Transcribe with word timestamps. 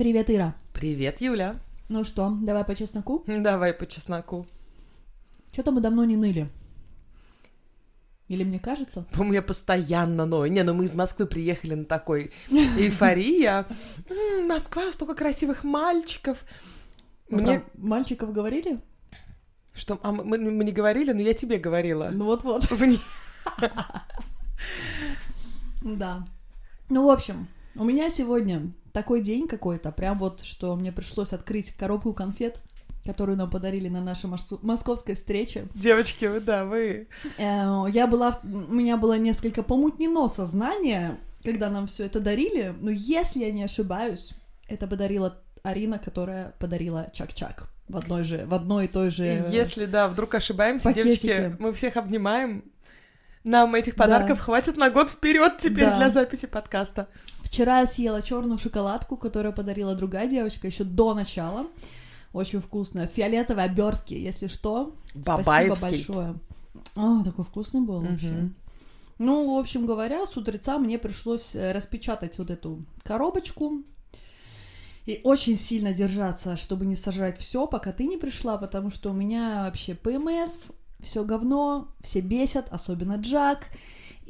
Привет, 0.00 0.30
Ира. 0.30 0.54
Привет, 0.72 1.20
Юля. 1.20 1.56
Ну 1.90 2.04
что, 2.04 2.34
давай 2.40 2.64
по 2.64 2.74
чесноку? 2.74 3.22
Давай 3.26 3.74
по 3.74 3.84
чесноку. 3.84 4.46
Что-то 5.52 5.72
мы 5.72 5.82
давно 5.82 6.04
не 6.04 6.16
ныли. 6.16 6.48
Или 8.28 8.44
мне 8.44 8.58
кажется? 8.58 9.04
По-моему, 9.12 9.34
я 9.34 9.42
постоянно 9.42 10.24
ною. 10.24 10.50
Не, 10.50 10.62
ну 10.62 10.72
мы 10.72 10.86
из 10.86 10.94
Москвы 10.94 11.26
приехали 11.26 11.74
на 11.74 11.84
такой 11.84 12.32
эйфория. 12.50 13.66
Москва, 14.48 14.90
столько 14.90 15.14
красивых 15.14 15.64
мальчиков. 15.64 16.46
Мне... 17.28 17.62
мальчиков 17.74 18.32
говорили? 18.32 18.80
Что, 19.74 20.00
а 20.02 20.12
мы, 20.12 20.38
мы 20.38 20.64
не 20.64 20.72
говорили, 20.72 21.12
но 21.12 21.20
я 21.20 21.34
тебе 21.34 21.58
говорила. 21.58 22.08
Ну 22.10 22.24
вот-вот. 22.24 22.66
Да. 25.82 26.26
Ну, 26.88 27.06
в 27.06 27.10
общем, 27.10 27.48
у 27.76 27.84
меня 27.84 28.10
сегодня 28.10 28.72
такой 28.92 29.20
день 29.22 29.46
какой-то, 29.48 29.92
прям 29.92 30.18
вот, 30.18 30.40
что 30.40 30.74
мне 30.76 30.92
пришлось 30.92 31.32
открыть 31.32 31.72
коробку 31.72 32.12
конфет, 32.12 32.60
которую 33.04 33.38
нам 33.38 33.48
подарили 33.48 33.88
на 33.88 34.00
нашей 34.00 34.28
мос- 34.28 34.58
московской 34.62 35.14
встрече. 35.14 35.66
Девочки, 35.74 36.26
вы, 36.26 36.40
да, 36.40 36.64
вы. 36.64 37.08
Э, 37.38 37.84
Я 37.92 38.06
была, 38.06 38.38
у 38.42 38.74
меня 38.74 38.96
было 38.96 39.16
несколько 39.18 39.62
помутнено 39.62 40.28
сознание, 40.28 41.18
когда 41.44 41.70
нам 41.70 41.86
все 41.86 42.04
это 42.06 42.20
дарили, 42.20 42.74
но 42.80 42.90
если 42.90 43.40
я 43.40 43.52
не 43.52 43.62
ошибаюсь, 43.64 44.34
это 44.68 44.86
подарила 44.86 45.40
Арина, 45.62 45.98
которая 45.98 46.54
подарила 46.58 47.10
Чак-Чак 47.12 47.68
в 47.88 47.96
одной 47.96 48.22
же, 48.24 48.44
в 48.46 48.54
одной 48.54 48.84
и 48.84 48.88
той 48.88 49.10
же... 49.10 49.24
Если, 49.50 49.86
да, 49.86 50.06
вдруг 50.08 50.34
ошибаемся, 50.34 50.84
пакетики. 50.84 51.26
девочки, 51.26 51.56
мы 51.58 51.72
всех 51.72 51.96
обнимаем. 51.96 52.64
Нам 53.42 53.74
этих 53.74 53.96
Да. 53.96 54.04
подарков 54.04 54.38
хватит 54.40 54.76
на 54.76 54.90
год 54.90 55.10
вперед 55.10 55.54
теперь 55.58 55.86
Да. 55.86 55.96
для 55.96 56.10
записи 56.10 56.46
подкаста. 56.46 57.08
Вчера 57.50 57.80
я 57.80 57.86
съела 57.86 58.22
черную 58.22 58.58
шоколадку, 58.58 59.16
которую 59.16 59.52
подарила 59.52 59.96
другая 59.96 60.28
девочка 60.28 60.68
еще 60.68 60.84
до 60.84 61.14
начала. 61.14 61.66
Очень 62.32 62.60
вкусная. 62.60 63.08
В 63.08 63.10
фиолетовой 63.10 63.64
обертке, 63.64 64.22
если 64.22 64.46
что. 64.46 64.94
Спасибо 65.10 65.36
Бабаевский. 65.42 65.90
большое. 65.90 66.34
А, 66.94 67.24
такой 67.24 67.44
вкусный 67.44 67.80
был 67.80 68.00
Мгм. 68.02 68.10
вообще. 68.12 68.50
Ну, 69.18 69.56
в 69.56 69.58
общем 69.58 69.84
говоря, 69.84 70.24
с 70.24 70.36
утреца 70.36 70.78
мне 70.78 70.96
пришлось 70.96 71.56
э, 71.56 71.72
распечатать 71.72 72.38
вот 72.38 72.50
эту 72.50 72.84
коробочку 73.02 73.82
и 75.06 75.20
очень 75.24 75.58
сильно 75.58 75.92
держаться, 75.92 76.56
чтобы 76.56 76.86
не 76.86 76.94
сожрать 76.94 77.36
все, 77.36 77.66
пока 77.66 77.90
ты 77.92 78.06
не 78.06 78.16
пришла, 78.16 78.58
потому 78.58 78.90
что 78.90 79.10
у 79.10 79.12
меня 79.12 79.64
вообще 79.64 79.96
ПМС, 79.96 80.68
все 81.00 81.24
говно, 81.24 81.88
все 82.00 82.20
бесят, 82.20 82.68
особенно 82.72 83.16
Джак. 83.16 83.66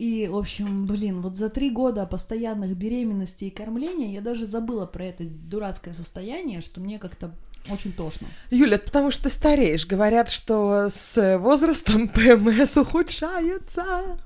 И, 0.01 0.29
в 0.29 0.37
общем, 0.39 0.87
блин, 0.87 1.21
вот 1.21 1.37
за 1.37 1.51
три 1.51 1.69
года 1.69 2.07
постоянных 2.07 2.75
беременностей 2.75 3.49
и 3.49 3.51
кормления 3.51 4.11
я 4.11 4.23
даже 4.23 4.47
забыла 4.47 4.87
про 4.87 5.05
это 5.05 5.25
дурацкое 5.25 5.93
состояние, 5.93 6.63
что 6.63 6.81
мне 6.81 6.99
как-то 6.99 7.33
очень 7.69 7.93
тошно. 7.93 8.27
Юля, 8.51 8.77
это 8.77 8.87
потому 8.87 9.11
что 9.11 9.25
ты 9.25 9.29
стареешь. 9.29 9.87
Говорят, 9.87 10.31
что 10.31 10.89
с 10.91 11.37
возрастом 11.39 12.09
ПМС 12.09 12.79
ухудшается. 12.79 14.17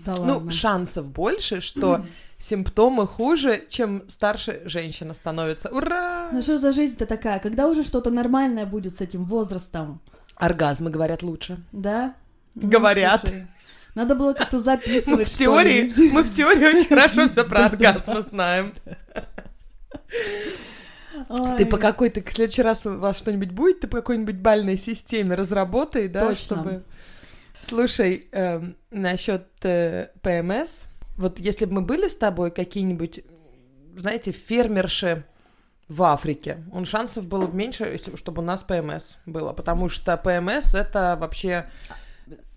Да 0.00 0.16
Ну, 0.16 0.50
шансов 0.50 1.06
больше, 1.06 1.60
что 1.60 2.04
симптомы 2.40 3.06
хуже, 3.06 3.66
чем 3.68 4.02
старше 4.08 4.62
женщина 4.64 5.14
становится. 5.14 5.68
Ура! 5.68 6.30
Ну 6.32 6.42
что 6.42 6.58
за 6.58 6.72
жизнь-то 6.72 7.06
такая? 7.06 7.38
Когда 7.38 7.68
уже 7.68 7.84
что-то 7.84 8.10
нормальное 8.10 8.66
будет 8.66 8.96
с 8.96 9.00
этим 9.00 9.22
возрастом? 9.26 10.00
Оргазмы 10.34 10.90
говорят 10.90 11.22
лучше. 11.22 11.62
Да? 11.70 12.16
Ну, 12.56 12.68
Говорят. 12.68 13.20
слушай, 13.20 13.46
надо 13.98 14.14
было 14.14 14.32
как-то 14.32 14.56
Мы 14.58 14.62
записывать, 14.62 15.28
в 15.28 15.30
что 15.30 15.38
теории, 15.38 15.92
мы 16.12 16.22
в 16.22 16.34
теории 16.34 16.64
очень 16.66 16.88
хорошо 16.88 17.28
все 17.28 17.44
про 17.44 17.66
оргазмы 17.66 18.22
знаем. 18.22 18.74
Ты 21.58 21.66
по 21.66 21.76
какой-то, 21.76 22.22
в 22.22 22.32
следующий 22.32 22.62
раз 22.62 22.86
у 22.86 22.96
вас 22.96 23.18
что-нибудь 23.18 23.50
будет, 23.50 23.80
ты 23.80 23.88
по 23.88 23.98
какой-нибудь 23.98 24.36
бальной 24.36 24.78
системе 24.78 25.34
разработай, 25.34 26.08
да, 26.08 26.20
Точно. 26.20 26.56
чтобы... 26.56 26.84
Слушай, 27.60 28.28
насчет 28.90 29.48
ПМС, 30.22 30.84
вот 31.16 31.40
если 31.40 31.64
бы 31.64 31.74
мы 31.74 31.80
были 31.80 32.06
с 32.06 32.16
тобой 32.16 32.52
какие-нибудь, 32.52 33.24
знаете, 33.96 34.30
фермерши 34.30 35.24
в 35.88 36.04
Африке, 36.04 36.64
он 36.72 36.86
шансов 36.86 37.26
было 37.26 37.48
бы 37.48 37.56
меньше, 37.56 37.84
если 37.84 38.12
бы, 38.12 38.16
чтобы 38.16 38.42
у 38.42 38.44
нас 38.44 38.62
ПМС 38.62 39.16
было, 39.26 39.52
потому 39.52 39.88
что 39.88 40.16
ПМС 40.16 40.74
это 40.74 41.16
вообще 41.20 41.68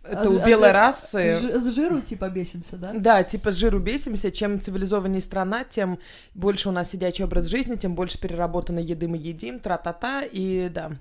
это 0.04 0.24
А 0.24 0.30
у 0.30 0.40
а 0.40 0.46
белой 0.46 0.70
ты 0.70 0.74
расы. 0.74 1.30
Ж- 1.30 1.60
С 1.60 1.76
жиру 1.76 2.02
типа 2.02 2.30
бесимся, 2.30 2.78
да? 2.78 2.94
Да, 2.94 3.24
типа 3.24 3.52
с 3.52 3.56
жиру 3.56 3.80
бесимся, 3.80 4.32
чем 4.32 4.60
цивилизованнее 4.60 5.22
страна, 5.22 5.64
тем 5.64 6.00
больше 6.34 6.70
у 6.70 6.72
нас 6.72 6.90
сидячий 6.92 7.26
образ 7.26 7.46
жизни, 7.48 7.76
тем 7.76 7.96
больше 7.96 8.20
переработанной 8.20 8.84
еды 8.84 9.08
мы 9.08 9.18
едим, 9.18 9.60
тра-та-та, 9.60 10.24
и 10.24 10.70
да. 10.70 10.92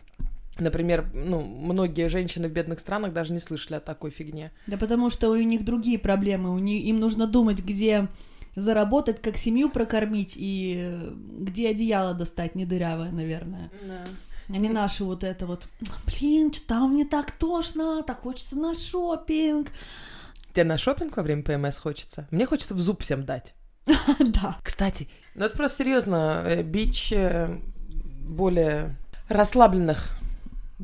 Например, 0.59 1.07
ну, 1.15 1.41
многие 1.41 2.09
женщины 2.09 2.49
в 2.49 2.53
бедных 2.53 2.81
странах 2.81 3.13
даже 3.13 3.33
не 3.33 3.41
слышали 3.41 3.77
о 3.77 3.81
такой 3.81 4.11
фигне. 4.11 4.53
Да 4.67 4.77
потому 4.77 5.09
что 5.09 5.31
у 5.31 5.37
них 5.37 5.65
другие 5.65 5.99
проблемы, 5.99 6.51
у 6.55 6.59
них, 6.59 6.85
им 6.85 7.01
нужно 7.01 7.27
думать, 7.27 7.61
где 7.61 8.09
заработать, 8.57 9.23
как 9.23 9.37
семью 9.37 9.71
прокормить 9.71 10.35
и 10.37 10.99
где 11.39 11.69
одеяло 11.71 12.15
достать, 12.15 12.55
не 12.55 12.67
дырявое, 12.67 13.11
наверное. 13.11 13.71
А 13.89 14.05
не 14.59 14.69
наши 14.69 15.05
вот 15.05 15.25
это 15.25 15.47
вот, 15.47 15.69
блин, 16.07 16.53
что 16.53 16.67
там 16.69 16.93
мне 16.93 17.05
так 17.05 17.31
тошно, 17.33 18.03
так 18.03 18.23
хочется 18.23 18.57
на 18.57 18.75
шопинг. 18.75 19.69
Тебе 20.53 20.65
на 20.65 20.79
шопинг 20.79 21.17
во 21.17 21.23
время 21.23 21.43
ПМС 21.43 21.79
хочется? 21.79 22.27
Мне 22.31 22.47
хочется 22.47 22.75
в 22.75 22.81
зуб 22.81 23.03
всем 23.03 23.25
дать. 23.25 23.55
Да. 24.19 24.59
Кстати, 24.63 25.09
ну 25.35 25.45
это 25.45 25.57
просто 25.57 25.79
серьезно, 25.79 26.43
э, 26.45 26.63
бич 26.63 27.13
э, 27.13 27.59
более 28.23 28.97
расслабленных 29.29 30.11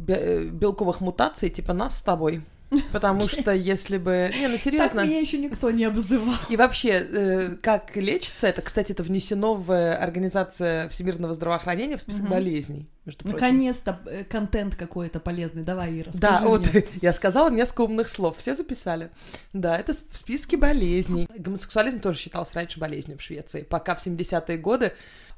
э, 0.09 0.45
белковых 0.45 1.01
мутаций, 1.01 1.51
типа 1.51 1.73
нас 1.73 1.99
с 1.99 2.03
тобой. 2.03 2.45
Потому 2.93 3.29
что 3.29 3.53
если 3.53 3.97
бы... 3.99 4.31
Не, 4.35 4.49
ну 4.49 4.55
Так 4.55 4.63
серьезно. 4.63 5.05
меня 5.05 5.19
еще 5.21 5.39
никто 5.39 5.71
не 5.71 5.85
обзывал. 5.85 6.35
И 6.51 6.57
вообще, 6.57 6.89
э, 6.91 7.57
как 7.63 7.95
лечится 7.97 8.49
это, 8.49 8.63
кстати, 8.63 8.93
это 8.93 9.03
внесено 9.03 9.55
в 9.55 9.71
э, 9.71 9.95
Организацию 9.95 10.89
Всемирного 10.91 11.35
здравоохранения 11.35 11.97
в 11.97 12.01
список 12.03 12.23
Мгм. 12.23 12.31
болезней, 12.31 12.89
между 13.05 13.23
прочим. 13.23 13.37
Наконец-то 13.39 14.01
э, 14.07 14.25
контент 14.25 14.75
какой-то 14.75 15.21
полезный. 15.21 15.63
Давай, 15.63 16.01
Ира, 16.01 16.11
Да, 16.15 16.35
скажи 16.39 16.47
вот 16.49 16.73
мне. 16.73 16.85
я 17.03 17.13
сказала 17.13 17.51
несколько 17.51 17.83
умных 17.83 18.09
слов, 18.09 18.37
все 18.39 18.57
записали. 18.57 19.11
Да, 19.53 19.79
это 19.79 19.93
в 19.95 20.17
списке 20.17 20.57
болезней. 20.57 21.29
Гомосексуализм 21.39 22.01
тоже 22.01 22.19
считался 22.19 22.53
раньше 22.55 22.81
болезнью 22.81 23.19
в 23.19 23.23
Швеции, 23.23 23.63
пока 23.63 23.95
в 23.95 24.05
70-е 24.05 24.59
годы, 24.59 24.93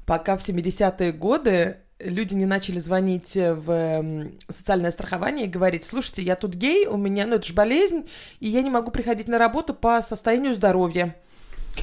пока 0.05 0.35
в 0.35 0.47
70-е 0.47 1.11
годы 1.11 1.77
люди 1.99 2.33
не 2.33 2.45
начали 2.45 2.79
звонить 2.79 3.35
в 3.35 3.69
м, 3.71 4.31
социальное 4.49 4.91
страхование 4.91 5.45
и 5.45 5.49
говорить, 5.49 5.85
слушайте, 5.85 6.21
я 6.23 6.35
тут 6.35 6.53
гей, 6.55 6.85
у 6.87 6.97
меня, 6.97 7.25
ну 7.27 7.35
это 7.35 7.45
же 7.47 7.53
болезнь, 7.53 8.07
и 8.39 8.49
я 8.49 8.61
не 8.61 8.69
могу 8.69 8.91
приходить 8.91 9.27
на 9.27 9.37
работу 9.37 9.73
по 9.73 10.01
состоянию 10.01 10.53
здоровья. 10.53 11.15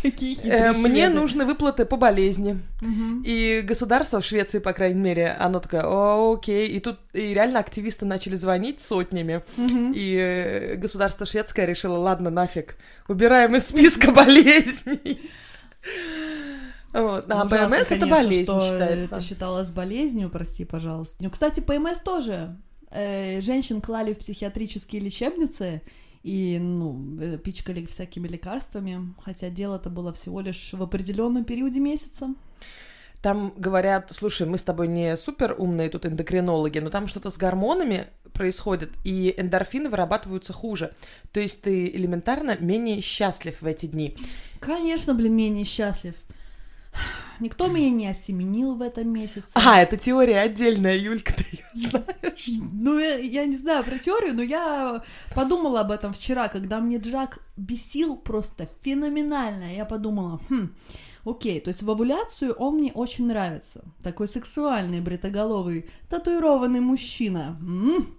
Какие 0.02 0.34
Э, 0.34 0.36
хитрые 0.36 0.72
Мне 0.72 1.04
шведы. 1.06 1.20
нужны 1.20 1.44
выплаты 1.46 1.86
по 1.86 1.96
болезни. 1.96 2.58
Мгм. 2.82 3.22
И 3.24 3.62
государство 3.64 4.20
в 4.20 4.26
Швеции, 4.26 4.58
по 4.58 4.74
крайней 4.74 5.00
мере, 5.00 5.28
оно 5.38 5.58
такое, 5.58 5.84
«О, 5.86 6.34
окей. 6.34 6.68
И 6.68 6.80
тут 6.80 6.98
и 7.14 7.32
реально 7.32 7.60
активисты 7.60 8.04
начали 8.04 8.36
звонить 8.36 8.80
сотнями. 8.82 9.42
Мгм. 9.56 9.92
И 9.94 10.16
э, 10.18 10.74
государство 10.76 11.24
шведское 11.24 11.64
решило, 11.64 11.96
ладно, 11.96 12.28
нафиг, 12.28 12.76
убираем 13.08 13.56
из 13.56 13.68
списка 13.68 14.10
болезней. 14.12 15.18
Вот. 16.96 17.30
А 17.30 17.44
Ужасно, 17.44 17.68
ПМС 17.68 17.90
это 17.90 18.00
конечно, 18.00 18.22
болезнь 18.22 18.44
что 18.44 18.60
считается. 18.60 19.16
Это 19.16 19.24
считалось 19.24 19.70
болезнью, 19.70 20.30
прости, 20.30 20.64
пожалуйста. 20.64 21.22
Ну, 21.22 21.30
кстати, 21.30 21.60
ПМС 21.60 21.98
тоже. 21.98 22.56
Э, 22.90 23.40
женщин 23.42 23.80
клали 23.82 24.14
в 24.14 24.18
психиатрические 24.18 25.02
лечебницы 25.02 25.82
и, 26.22 26.58
ну, 26.58 27.18
э, 27.20 27.38
пичкали 27.38 27.84
всякими 27.84 28.28
лекарствами, 28.28 29.14
хотя 29.22 29.50
дело-то 29.50 29.90
было 29.90 30.12
всего 30.14 30.40
лишь 30.40 30.72
в 30.72 30.82
определенном 30.82 31.44
периоде 31.44 31.80
месяца. 31.80 32.34
Там 33.20 33.52
говорят, 33.56 34.12
слушай, 34.12 34.46
мы 34.46 34.56
с 34.56 34.62
тобой 34.62 34.88
не 34.88 35.16
супер 35.16 35.54
умные 35.58 35.90
тут 35.90 36.06
эндокринологи, 36.06 36.78
но 36.78 36.90
там 36.90 37.08
что-то 37.08 37.28
с 37.28 37.36
гормонами 37.36 38.06
происходит, 38.32 38.92
и 39.04 39.34
эндорфины 39.36 39.88
вырабатываются 39.88 40.52
хуже. 40.52 40.92
То 41.32 41.40
есть 41.40 41.62
ты 41.62 41.86
элементарно 41.88 42.56
менее 42.58 43.00
счастлив 43.00 43.60
в 43.60 43.66
эти 43.66 43.86
дни. 43.86 44.16
Конечно, 44.60 45.14
блин, 45.14 45.34
менее 45.34 45.64
счастлив. 45.64 46.14
Никто 47.40 47.68
меня 47.68 47.90
не 47.90 48.08
осеменил 48.08 48.74
в 48.74 48.82
этом 48.82 49.08
месяце. 49.08 49.50
А, 49.54 49.80
это 49.80 49.96
теория 49.96 50.40
отдельная, 50.40 50.96
Юлька, 50.96 51.34
ты 51.34 51.44
ее 51.52 51.64
знаешь. 51.74 52.48
Ну, 52.72 52.98
я, 52.98 53.16
я 53.16 53.44
не 53.44 53.56
знаю 53.56 53.84
про 53.84 53.98
теорию, 53.98 54.34
но 54.34 54.42
я 54.42 55.02
подумала 55.34 55.80
об 55.80 55.90
этом 55.90 56.12
вчера, 56.12 56.48
когда 56.48 56.80
мне 56.80 56.96
Джак 56.96 57.40
бесил 57.56 58.16
просто 58.16 58.68
феноменально. 58.82 59.74
Я 59.74 59.84
подумала, 59.84 60.40
хм, 60.48 60.70
окей, 61.24 61.60
то 61.60 61.68
есть 61.68 61.82
в 61.82 61.90
овуляцию 61.90 62.54
он 62.54 62.76
мне 62.76 62.92
очень 62.92 63.26
нравится. 63.26 63.84
Такой 64.02 64.28
сексуальный, 64.28 65.00
бритоголовый, 65.00 65.90
татуированный 66.08 66.80
мужчина. 66.80 67.56
М. 67.60 68.16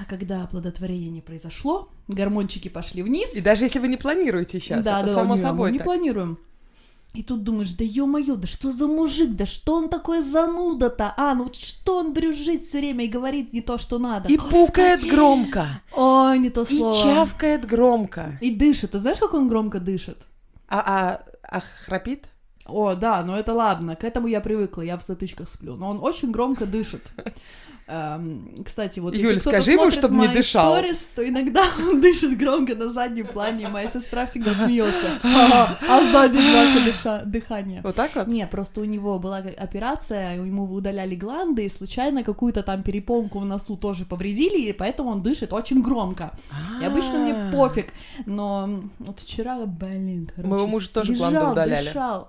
А 0.00 0.04
когда 0.04 0.44
оплодотворение 0.44 1.10
не 1.10 1.20
произошло, 1.20 1.88
гормончики 2.06 2.68
пошли 2.68 3.02
вниз. 3.02 3.34
И 3.34 3.40
даже 3.40 3.64
если 3.64 3.80
вы 3.80 3.88
не 3.88 3.96
планируете 3.96 4.60
сейчас, 4.60 4.84
да, 4.84 5.00
это 5.00 5.08
да, 5.08 5.14
само 5.14 5.34
не, 5.34 5.40
собой 5.40 5.68
мы 5.68 5.72
не 5.72 5.78
так. 5.78 5.84
планируем. 5.84 6.38
И 7.14 7.22
тут 7.22 7.42
думаешь, 7.42 7.72
да 7.72 7.84
ё-моё, 7.84 8.36
да 8.36 8.46
что 8.46 8.70
за 8.70 8.86
мужик, 8.86 9.30
да 9.34 9.46
что 9.46 9.76
он 9.76 9.88
такой 9.88 10.20
зануда-то, 10.20 11.14
а, 11.16 11.34
ну 11.34 11.50
что 11.52 11.98
он 11.98 12.12
брюзжит 12.12 12.62
все 12.62 12.78
время 12.78 13.06
и 13.06 13.08
говорит 13.08 13.52
не 13.52 13.62
то, 13.62 13.78
что 13.78 13.98
надо. 13.98 14.28
И 14.28 14.36
пукает 14.36 15.00
громко. 15.00 15.66
Ой, 15.96 16.38
не 16.38 16.50
то 16.50 16.62
И 16.62 16.76
слово. 16.78 16.94
чавкает 16.94 17.66
громко. 17.66 18.38
И 18.42 18.54
дышит. 18.54 18.90
Ты 18.92 18.98
знаешь, 19.00 19.18
как 19.18 19.34
он 19.34 19.48
громко 19.48 19.80
дышит? 19.80 20.26
А, 20.68 20.80
а, 20.80 21.24
а 21.42 21.60
храпит? 21.60 22.26
О, 22.66 22.94
да, 22.94 23.24
но 23.24 23.38
это 23.38 23.54
ладно, 23.54 23.96
к 23.96 24.04
этому 24.04 24.26
я 24.26 24.42
привыкла, 24.42 24.82
я 24.82 24.98
в 24.98 25.02
затычках 25.04 25.48
сплю. 25.48 25.76
Но 25.76 25.88
он 25.88 26.00
очень 26.02 26.30
громко 26.30 26.66
дышит. 26.66 27.02
Эм, 27.90 28.54
Кстати, 28.66 29.00
вот 29.00 29.16
Юль, 29.16 29.38
скажи 29.40 29.72
ему, 29.72 29.84
смотрит 29.90 29.98
чтоб 29.98 30.10
не 30.12 30.28
дышал. 30.28 30.72
сторис, 30.74 31.08
то 31.16 31.26
иногда 31.26 31.64
он 31.78 32.00
дышит 32.02 32.36
громко 32.36 32.74
на 32.74 32.92
заднем 32.92 33.26
плане, 33.26 33.64
и 33.64 33.66
моя 33.68 33.88
сестра 33.88 34.26
всегда 34.26 34.52
смеется. 34.52 35.06
А 35.24 36.00
сзади 36.12 36.36
дыша- 36.86 37.24
дыхания. 37.24 37.80
Вот 37.82 37.94
так 37.94 38.14
вот? 38.14 38.26
Не, 38.26 38.46
просто 38.46 38.82
у 38.82 38.84
него 38.84 39.18
была 39.18 39.38
операция, 39.38 40.34
ему 40.36 40.64
удаляли 40.72 41.14
гланды, 41.14 41.64
и 41.64 41.68
случайно 41.70 42.22
какую-то 42.24 42.62
там 42.62 42.82
перепонку 42.82 43.38
в 43.38 43.44
носу 43.46 43.76
тоже 43.76 44.04
повредили, 44.04 44.58
и 44.60 44.72
поэтому 44.72 45.10
он 45.10 45.22
дышит 45.22 45.52
очень 45.54 45.80
громко. 45.82 46.32
И 46.82 46.84
обычно 46.84 47.18
мне 47.18 47.32
А. 47.32 47.50
пофиг, 47.52 47.86
но 48.26 48.82
вот 48.98 49.20
вчера, 49.20 49.64
блин, 49.64 50.30
короче, 50.34 50.50
Моего 50.50 50.66
мужа 50.66 50.92
тоже 50.92 51.14
гланды 51.14 51.40
удаляли. 51.40 51.86
дышал, 51.88 52.28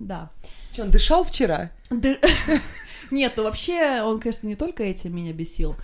да. 0.00 0.30
Че, 0.74 0.82
он 0.84 0.90
дышал 0.90 1.24
вчера? 1.24 1.70
Нет, 3.14 3.34
ну 3.36 3.44
вообще, 3.44 4.02
он, 4.02 4.18
конечно, 4.18 4.48
не 4.48 4.56
только 4.56 4.82
этим 4.82 5.14
меня 5.14 5.32
бесил. 5.32 5.76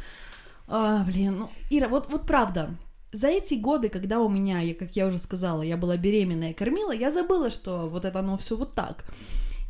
А, 0.67 1.05
блин, 1.05 1.38
ну, 1.38 1.50
Ира, 1.71 1.88
вот, 1.88 2.11
вот 2.11 2.27
правда, 2.27 2.71
за 3.12 3.29
эти 3.29 3.55
годы, 3.55 3.88
когда 3.88 4.19
у 4.19 4.29
меня, 4.29 4.61
я, 4.61 4.75
как 4.75 4.97
я 4.97 5.06
уже 5.06 5.19
сказала, 5.21 5.62
я 5.62 5.77
была 5.77 5.97
беременная 5.97 6.50
и 6.50 6.55
кормила, 6.55 6.91
я 6.91 7.12
забыла, 7.12 7.50
что 7.50 7.88
вот 7.88 8.05
это 8.05 8.19
оно 8.19 8.37
все 8.37 8.56
вот 8.56 8.75
так. 8.75 9.05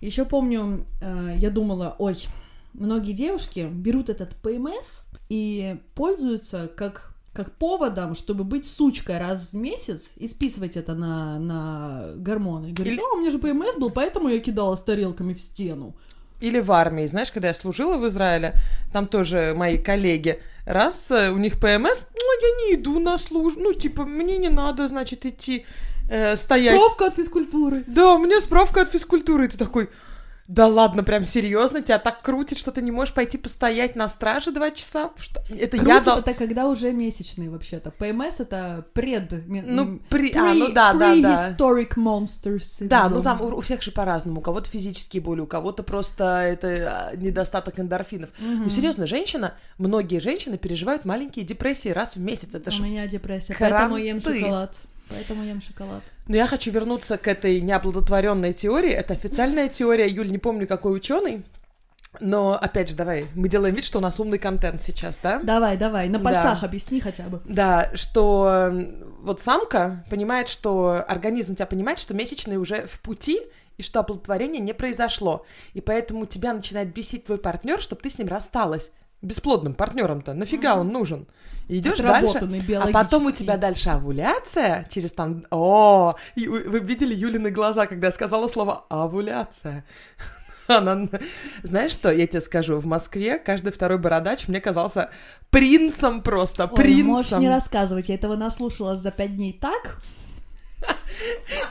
Еще 0.01 0.25
помню, 0.25 0.87
э, 1.03 1.35
я 1.37 1.51
думала, 1.51 1.97
ой, 1.99 2.17
многие 2.73 3.13
девушки 3.13 3.69
берут 3.71 4.09
этот 4.09 4.35
ПМС 4.37 5.05
и 5.29 5.77
пользуются 5.95 6.67
как 6.75 7.15
как 7.33 7.53
поводом, 7.53 8.17
чтобы 8.17 8.43
быть 8.43 8.67
сучкой 8.67 9.19
раз 9.19 9.51
в 9.53 9.55
месяц 9.55 10.15
и 10.17 10.27
списывать 10.27 10.77
это 10.77 10.95
на, 10.97 11.39
на 11.39 12.13
гормоны. 12.17 12.73
Говорит, 12.73 12.95
Или- 12.95 13.01
«А, 13.01 13.15
у 13.15 13.21
меня 13.21 13.31
же 13.31 13.39
ПМС 13.39 13.77
был, 13.79 13.91
поэтому 13.91 14.29
я 14.29 14.41
кидала 14.41 14.75
с 14.75 14.83
тарелками 14.83 15.33
в 15.33 15.41
стену. 15.41 15.95
Или 16.41 16.61
в 16.61 16.73
армии, 16.73 17.07
знаешь, 17.07 17.31
когда 17.31 17.49
я 17.49 17.55
служила 17.55 17.99
в 17.99 18.07
Израиле, 18.09 18.55
там 18.93 19.07
тоже 19.07 19.55
мои 19.57 19.79
коллеги, 19.79 20.41
раз 20.65 21.11
э, 21.11 21.31
у 21.31 21.37
них 21.37 21.59
ПМС, 21.59 22.03
ну, 22.15 22.41
я 22.43 22.67
не 22.67 22.75
иду 22.75 22.99
на 22.99 23.19
службу, 23.19 23.61
ну, 23.61 23.73
типа, 23.73 24.05
мне 24.05 24.39
не 24.39 24.49
надо, 24.49 24.89
значит, 24.89 25.27
идти 25.27 25.67
э, 26.09 26.37
стоять. 26.37 26.77
Справка 26.77 27.07
от 27.07 27.15
физкультуры. 27.15 27.85
Да, 27.87 28.15
у 28.15 28.19
меня 28.19 28.41
справка 28.41 28.83
от 28.83 28.91
физкультуры, 28.91 29.45
и 29.45 29.49
ты 29.49 29.59
такой, 29.59 29.89
да 30.51 30.67
ладно, 30.67 31.05
прям 31.05 31.25
серьезно, 31.25 31.81
тебя 31.81 32.01
так 32.01 32.23
крутит, 32.23 32.59
что 32.59 32.73
ты 32.73 32.83
не 32.83 32.91
можешь 32.91 33.15
пойти 33.15 33.39
постоять 33.39 33.95
на 33.95 34.09
страже 34.09 34.51
два 34.51 34.73
часа? 34.73 35.13
Что? 35.17 35.41
Это 35.49 35.77
я 35.77 35.85
Крутит 35.85 36.05
дал... 36.07 36.19
это 36.19 36.35
когда 36.35 36.67
уже 36.67 36.91
месячные 36.93 37.49
вообще-то. 37.49 37.93
ПМС 37.93 38.41
это 38.41 38.85
пред... 38.93 39.31
Ну, 39.47 40.01
при... 40.09 40.37
а, 40.37 40.53
ну 40.53 40.73
да, 40.73 40.93
да, 40.93 41.15
да. 41.15 41.55
Prehistoric 41.57 41.95
monsters. 41.95 42.85
Да, 42.89 43.09
ну 43.09 43.23
там 43.23 43.41
у, 43.41 43.59
у 43.59 43.61
всех 43.61 43.81
же 43.81 43.93
по-разному. 43.93 44.41
У 44.41 44.43
кого-то 44.43 44.69
физические 44.69 45.23
боли, 45.23 45.39
у 45.39 45.47
кого-то 45.47 45.85
просто 45.85 46.25
это 46.41 47.11
а, 47.13 47.17
недостаток 47.17 47.79
эндорфинов. 47.79 48.31
Ну, 48.41 48.69
серьезно, 48.71 49.07
женщина, 49.07 49.55
многие 49.79 50.19
женщины 50.19 50.59
переживают 50.59 51.05
маленькие 51.05 51.45
депрессии 51.45 51.91
раз 51.91 52.17
в 52.17 52.21
месяц. 52.21 52.53
Это 52.57 52.71
У 52.71 52.73
ж... 52.73 52.81
меня 52.81 53.07
депрессия, 53.07 53.55
Храм 53.55 53.71
поэтому 53.71 53.99
ем 53.99 54.21
шоколад. 54.21 54.77
Поэтому 55.11 55.43
ем 55.45 55.61
шоколад. 55.61 56.03
Но 56.29 56.37
я 56.37 56.47
хочу 56.47 56.71
вернуться 56.71 57.19
к 57.19 57.27
этой 57.29 57.61
неоплодотворенной 57.61 58.53
теории. 58.53 58.91
Это 58.91 59.15
официальная 59.15 59.69
теория, 59.69 60.09
Юль, 60.09 60.31
не 60.31 60.39
помню, 60.39 60.67
какой 60.67 60.97
ученый. 60.97 61.43
Но, 62.19 62.55
опять 62.55 62.89
же, 62.89 62.97
давай, 62.97 63.27
мы 63.37 63.49
делаем 63.49 63.75
вид, 63.75 63.85
что 63.85 63.99
у 63.99 64.01
нас 64.01 64.19
умный 64.19 64.39
контент 64.39 64.83
сейчас, 64.83 65.19
да? 65.23 65.39
Давай, 65.43 65.77
давай, 65.77 66.09
на 66.09 66.19
Да. 66.19 66.25
пальцах 66.25 66.65
объясни 66.65 67.01
хотя 67.01 67.25
бы. 67.25 67.41
Да, 67.45 67.91
что 67.95 68.73
вот 69.21 69.41
самка 69.41 70.05
понимает, 70.11 70.49
что 70.49 71.05
организм 71.07 71.55
тебя 71.55 71.67
понимает, 71.67 71.99
что 72.01 72.15
месячные 72.15 72.59
уже 72.59 72.87
в 72.87 73.01
пути, 73.01 73.41
и 73.79 73.83
что 73.83 74.01
оплодотворение 74.01 74.61
не 74.61 74.75
произошло. 74.75 75.47
И 75.73 75.81
поэтому 75.81 76.27
тебя 76.27 76.53
начинает 76.53 76.93
бесить 76.93 77.25
твой 77.25 77.39
партнер, 77.39 77.81
чтобы 77.81 78.03
ты 78.03 78.11
с 78.11 78.19
ним 78.19 78.29
рассталась. 78.29 78.91
Бесплодным 79.23 79.75
партнером-то. 79.75 80.33
Нафига 80.35 80.77
он 80.77 80.89
нужен? 80.89 81.27
И 81.69 81.79
идешь 81.79 81.99
дальше. 81.99 82.39
А 82.77 82.87
потом 82.89 83.27
у 83.27 83.31
тебя 83.31 83.57
дальше 83.57 83.91
овуляция 83.91 84.87
через 84.91 85.13
там... 85.13 85.45
О, 85.51 86.17
и 86.35 86.49
вы 86.49 86.65
вы 86.65 86.81
видели 86.81 87.15
Юлины 87.15 87.51
глаза, 87.51 87.87
когда 87.87 88.09
я 88.09 88.13
сказала 88.13 88.49
слово 88.49 88.87
овуляция. 88.89 89.85
Она... 90.69 91.09
Знаешь 91.63 91.93
что, 91.93 92.11
я 92.11 92.27
тебе 92.27 92.41
скажу, 92.41 92.79
в 92.79 92.87
Москве 92.87 93.39
каждый 93.39 93.73
второй 93.73 93.99
бородач 93.99 94.49
мне 94.49 94.61
казался 94.61 95.11
принцем 95.51 96.23
просто, 96.23 96.65
Ой, 96.65 96.77
принцем. 96.77 97.07
можешь 97.07 97.33
не 97.33 97.49
рассказывать, 97.49 98.09
я 98.09 98.15
этого 98.15 98.37
наслушалась 98.37 98.99
за 98.99 99.11
пять 99.11 99.37
дней 99.37 99.53
так. 99.53 99.99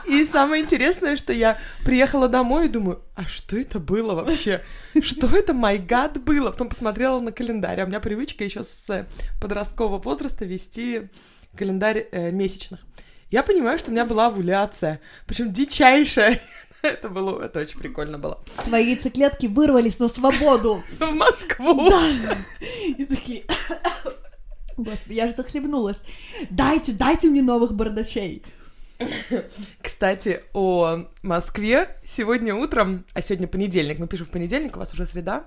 И 0.06 0.24
самое 0.24 0.62
интересное, 0.62 1.16
что 1.16 1.32
я 1.32 1.58
приехала 1.84 2.28
домой 2.28 2.66
и 2.66 2.68
думаю, 2.68 3.02
а 3.14 3.26
что 3.26 3.56
это 3.56 3.78
было 3.78 4.14
вообще? 4.14 4.60
Что 5.02 5.28
это, 5.28 5.52
май 5.52 5.78
гад, 5.78 6.22
было? 6.22 6.50
Потом 6.50 6.68
посмотрела 6.68 7.20
на 7.20 7.32
календарь. 7.32 7.80
А 7.80 7.84
у 7.84 7.86
меня 7.86 8.00
привычка 8.00 8.44
еще 8.44 8.64
с 8.64 9.06
подросткового 9.40 9.98
возраста 9.98 10.44
вести 10.44 11.10
календарь 11.56 12.08
э, 12.10 12.30
месячных. 12.30 12.80
Я 13.30 13.44
понимаю, 13.44 13.78
что 13.78 13.90
у 13.90 13.92
меня 13.92 14.04
была 14.04 14.26
овуляция, 14.26 15.00
причем 15.26 15.52
дичайшая. 15.52 16.40
Это 16.82 17.10
было, 17.10 17.42
это 17.42 17.60
очень 17.60 17.78
прикольно 17.78 18.18
было. 18.18 18.42
Твои 18.64 18.86
яйцеклетки 18.86 19.44
вырвались 19.44 19.98
на 19.98 20.08
свободу. 20.08 20.82
В 20.98 21.14
Москву. 21.14 21.92
И 22.96 23.04
такие... 23.04 23.44
Господи, 24.78 25.12
я 25.12 25.28
же 25.28 25.34
захлебнулась. 25.34 26.00
Дайте, 26.48 26.92
дайте 26.92 27.28
мне 27.28 27.42
новых 27.42 27.74
бардачей. 27.74 28.42
Кстати, 29.82 30.42
о 30.52 31.04
Москве. 31.22 31.96
Сегодня 32.04 32.54
утром, 32.54 33.04
а 33.14 33.22
сегодня 33.22 33.46
понедельник, 33.48 33.98
мы 33.98 34.06
пишем 34.06 34.26
в 34.26 34.30
понедельник, 34.30 34.76
у 34.76 34.80
вас 34.80 34.92
уже 34.92 35.06
среда. 35.06 35.44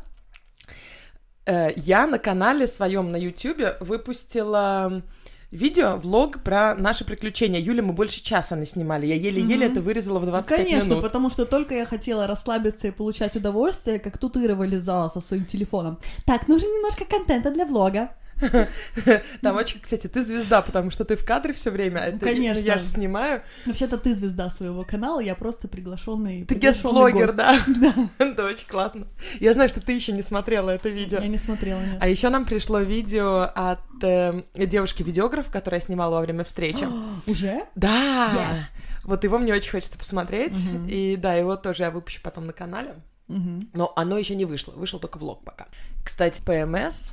Э, 1.46 1.70
Я 1.76 2.08
на 2.08 2.20
канале 2.20 2.68
своем 2.68 3.12
на 3.12 3.18
Ютубе 3.18 3.76
выпустила 3.80 5.04
видео, 5.52 5.98
влог 5.98 6.42
про 6.42 6.74
наши 6.74 7.06
приключения. 7.06 7.60
Юля, 7.60 7.84
мы 7.84 7.94
больше 7.94 8.24
часа 8.24 8.56
наснимали. 8.56 9.06
Я 9.06 9.16
еле-еле 9.16 9.68
Мгм. 9.68 9.72
это 9.74 9.82
вырезала 9.82 10.20
в 10.20 10.26
25 10.26 10.66
Конечно, 10.66 10.90
минут. 10.90 11.04
потому 11.04 11.30
что 11.30 11.46
только 11.46 11.76
я 11.76 11.86
хотела 11.86 12.26
расслабиться 12.26 12.88
и 12.88 12.92
получать 12.92 13.36
удовольствие, 13.36 14.00
как 14.00 14.18
тут 14.18 14.36
Ира 14.38 14.56
вылезала 14.56 15.10
со 15.10 15.20
своим 15.20 15.46
телефоном. 15.46 16.00
Так, 16.26 16.48
нужно 16.48 16.68
немножко 16.70 17.06
контента 17.06 17.52
для 17.52 17.66
влога. 17.66 18.10
Там 19.42 19.56
очень, 19.56 19.80
кстати, 19.80 20.08
ты 20.08 20.24
звезда, 20.24 20.62
потому 20.62 20.92
что 20.92 21.06
ты 21.06 21.16
в 21.16 21.26
кадре 21.26 21.54
все 21.54 21.72
время. 21.72 22.00
а 22.00 22.06
это- 22.08 22.20
конечно. 22.20 22.64
Я 22.64 22.78
же 22.78 22.84
снимаю. 22.84 23.42
Вообще-то 23.66 23.98
ты 23.98 24.14
звезда 24.14 24.50
своего 24.50 24.84
канала, 24.84 25.20
я 25.20 25.36
просто 25.36 25.68
приглашенный. 25.68 26.46
Ты 26.46 26.56
гест-блогер, 26.56 27.28
гость. 27.28 27.36
да? 27.36 27.58
Это 28.20 28.46
очень 28.46 28.68
классно. 28.68 29.08
Я 29.40 29.54
знаю, 29.54 29.70
что 29.70 29.82
ты 29.82 29.94
еще 29.94 30.12
не 30.12 30.22
смотрела 30.22 30.70
это 30.72 30.90
видео. 30.90 31.20
Я 31.20 31.28
не 31.28 31.38
смотрела, 31.38 31.80
нет. 31.80 31.98
А 32.00 32.08
еще 32.08 32.30
нам 32.30 32.46
пришло 32.46 32.80
видео 32.80 33.50
от 33.54 33.82
э, 34.02 34.44
девушки-видеограф, 34.56 35.50
которая 35.52 35.82
снимала 35.82 36.16
во 36.16 36.22
время 36.22 36.44
встречи. 36.44 36.86
Уже? 37.28 37.66
Да! 37.76 38.30
Yes. 38.34 38.74
Вот 39.06 39.24
его 39.24 39.38
мне 39.38 39.54
очень 39.54 39.72
хочется 39.72 39.98
посмотреть. 39.98 40.56
Мгм. 40.58 40.88
И 40.88 41.16
да, 41.18 41.34
его 41.36 41.56
тоже 41.56 41.84
я 41.84 41.92
выпущу 41.92 42.22
потом 42.24 42.46
на 42.48 42.54
канале. 42.54 42.96
Мгм. 43.28 43.70
Но 43.74 43.92
оно 43.96 44.18
еще 44.18 44.36
не 44.36 44.46
вышло. 44.46 44.72
Вышел 44.72 45.00
только 45.00 45.18
влог 45.18 45.44
пока. 45.44 45.68
Кстати, 46.04 46.42
ПМС, 46.42 47.12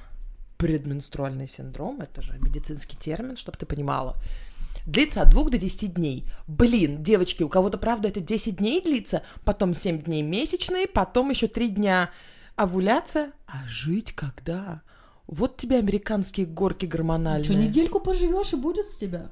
предменструальный 0.60 1.48
синдром, 1.48 2.02
это 2.02 2.20
же 2.20 2.38
медицинский 2.38 2.96
термин, 2.96 3.38
чтобы 3.38 3.56
ты 3.56 3.64
понимала. 3.64 4.16
Длится 4.86 5.22
от 5.22 5.30
2 5.30 5.50
до 5.50 5.58
10 5.58 5.94
дней. 5.94 6.26
Блин, 6.46 7.02
девочки, 7.02 7.42
у 7.42 7.48
кого-то, 7.48 7.78
правда, 7.78 8.08
это 8.08 8.20
10 8.20 8.56
дней 8.56 8.82
длится, 8.82 9.22
потом 9.44 9.74
7 9.74 10.02
дней 10.02 10.22
месячные, 10.22 10.86
потом 10.86 11.30
еще 11.30 11.48
3 11.48 11.70
дня 11.70 12.10
овуляция. 12.56 13.32
А 13.46 13.66
жить 13.66 14.12
когда? 14.12 14.82
Вот 15.26 15.56
тебе 15.56 15.78
американские 15.78 16.44
горки 16.44 16.84
гормональные. 16.84 17.44
Что, 17.44 17.54
недельку 17.54 17.98
поживешь 17.98 18.52
и 18.52 18.56
будет 18.56 18.84
с 18.84 18.96
тебя? 18.96 19.30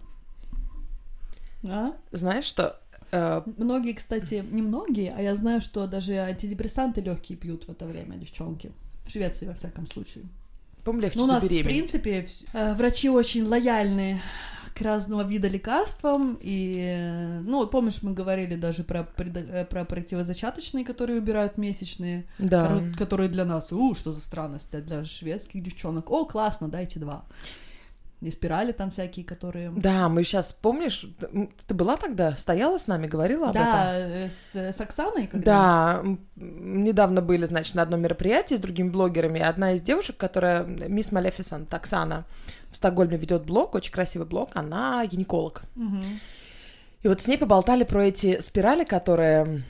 А? 1.69 1.93
Знаешь 2.11 2.45
что? 2.45 2.81
Э, 3.13 3.43
Многие, 3.59 3.93
кстати, 3.93 4.43
не 4.51 4.63
многие, 4.63 5.13
а 5.15 5.21
я 5.21 5.37
знаю, 5.37 5.61
что 5.61 5.87
даже 5.87 6.15
антидепрессанты 6.15 7.03
легкие 7.03 7.37
пьют 7.37 7.65
в 7.65 7.69
это 7.71 7.85
время, 7.85 8.17
девчонки. 8.17 8.73
В 9.05 9.11
Швеции, 9.11 9.47
во 9.47 9.55
всяком 9.55 9.87
случае. 9.87 10.25
Легче 10.97 11.19
Ну, 11.19 11.25
у 11.25 11.27
нас, 11.29 11.45
в 11.45 11.49
принципе, 11.49 12.27
э, 12.53 12.75
врачи 12.75 13.09
очень 13.09 13.45
лояльны 13.45 14.21
к 14.75 14.81
разного 14.81 15.23
вида 15.23 15.49
лекарствам. 15.49 16.39
И, 16.41 16.77
э, 16.79 17.41
ну, 17.41 17.67
помнишь, 17.67 18.03
мы 18.03 18.13
говорили 18.13 18.55
даже 18.57 18.85
про, 18.85 19.07
э, 19.17 19.65
про 19.65 19.85
противозачаточные, 19.85 20.85
которые 20.85 21.19
убирают 21.19 21.59
месячные, 21.59 22.27
Да. 22.39 22.81
которые 22.97 23.29
для 23.29 23.45
нас, 23.45 23.73
у, 23.73 23.95
что 23.95 24.13
за 24.13 24.21
странность, 24.21 24.75
а 24.75 24.81
для 24.81 25.05
шведских 25.05 25.63
девчонок, 25.63 26.11
о, 26.11 26.25
классно, 26.25 26.69
дайте 26.69 27.01
два. 27.01 27.25
И 28.21 28.31
спирали 28.33 28.73
там 28.73 28.91
всякие, 28.91 29.25
которые... 29.25 29.71
Да, 29.71 30.09
мы 30.09 30.25
сейчас, 30.25 30.53
помнишь, 30.53 31.07
ты 31.67 31.75
была 31.75 31.97
тогда, 31.97 32.35
стояла 32.35 32.79
с 32.79 32.89
нами, 32.89 33.07
говорила 33.07 33.51
об 33.51 33.55
этом? 33.55 33.65
Да, 33.65 33.97
э, 33.97 34.29
с, 34.29 34.57
с 34.57 34.81
Оксаной, 34.81 35.29
когда... 35.29 36.03
Да, 36.03 36.05
недавно 36.35 37.23
были, 37.23 37.47
значит, 37.47 37.77
на 37.77 37.83
одном 37.83 38.01
мероприятии 38.01 38.57
с 38.57 38.61
другими 38.61 38.89
блогерами. 38.89 39.41
Одна 39.41 39.75
из 39.75 39.83
девушек, 39.83 40.17
которая, 40.17 40.65
мисс 40.65 41.13
Малефисант, 41.13 41.73
Оксана, 41.73 42.25
в 42.73 42.77
Стокгольме 42.77 43.17
ведет 43.17 43.45
блог, 43.45 43.77
очень 43.77 43.93
красивый 43.93 44.27
блог, 44.27 44.51
она 44.55 45.07
гинеколог. 45.07 45.63
Мгм. 45.77 46.21
И 47.03 47.09
вот 47.09 47.21
с 47.21 47.29
ней 47.29 47.39
поболтали 47.39 47.85
про 47.85 48.07
эти 48.07 48.41
спирали, 48.41 48.83
которые 48.83 49.45
э, 49.45 49.61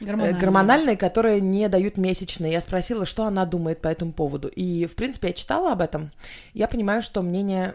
Гормональные. 0.00 0.40
гормональные, 0.40 0.96
которые 0.96 1.40
не 1.40 1.68
дают 1.68 1.96
месячные. 1.96 2.52
Я 2.52 2.60
спросила, 2.60 3.06
что 3.06 3.24
она 3.24 3.44
думает 3.44 3.80
по 3.80 3.88
этому 3.88 4.12
поводу. 4.12 4.48
И, 4.48 4.86
в 4.86 4.94
принципе, 4.94 5.28
я 5.28 5.34
читала 5.34 5.72
об 5.72 5.80
этом. 5.80 6.12
Я 6.54 6.68
понимаю, 6.68 7.02
что 7.02 7.22
мнение 7.22 7.74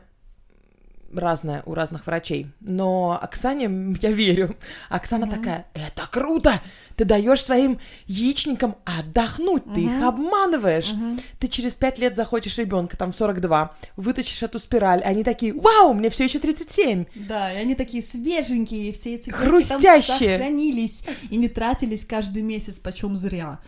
разное 1.15 1.63
у 1.65 1.73
разных 1.73 2.05
врачей. 2.07 2.47
Но 2.59 3.17
Оксане 3.21 3.97
я 4.01 4.11
верю. 4.11 4.55
Оксана 4.89 5.25
Мгм. 5.25 5.35
такая, 5.35 5.65
это 5.73 6.07
круто! 6.09 6.51
Ты 6.95 7.05
даешь 7.05 7.43
своим 7.43 7.79
яичникам 8.05 8.75
отдохнуть, 8.85 9.63
ты 9.73 9.81
их 9.81 10.03
обманываешь. 10.03 10.91
Мгм. 10.91 11.19
Ты 11.39 11.47
через 11.47 11.75
пять 11.75 11.97
лет 11.97 12.15
захочешь 12.15 12.57
ребенка, 12.59 12.97
там 12.97 13.11
в 13.11 13.15
42, 13.15 13.75
вытащишь 13.95 14.43
эту 14.43 14.59
спираль, 14.59 15.01
они 15.01 15.23
такие, 15.23 15.53
вау, 15.53 15.93
мне 15.93 16.09
все 16.11 16.25
еще 16.25 16.37
37. 16.39 17.05
Да, 17.15 17.51
и 17.51 17.57
они 17.57 17.73
такие 17.75 18.03
свеженькие, 18.03 18.91
все 18.91 19.15
эти 19.15 19.31
Хрустящие. 19.31 20.37
там 20.37 20.39
сохранились 20.39 21.03
и 21.31 21.37
не 21.37 21.47
тратились 21.49 22.05
каждый 22.05 22.43
месяц 22.43 22.79
почем 22.79 23.15
зря. 23.15 23.59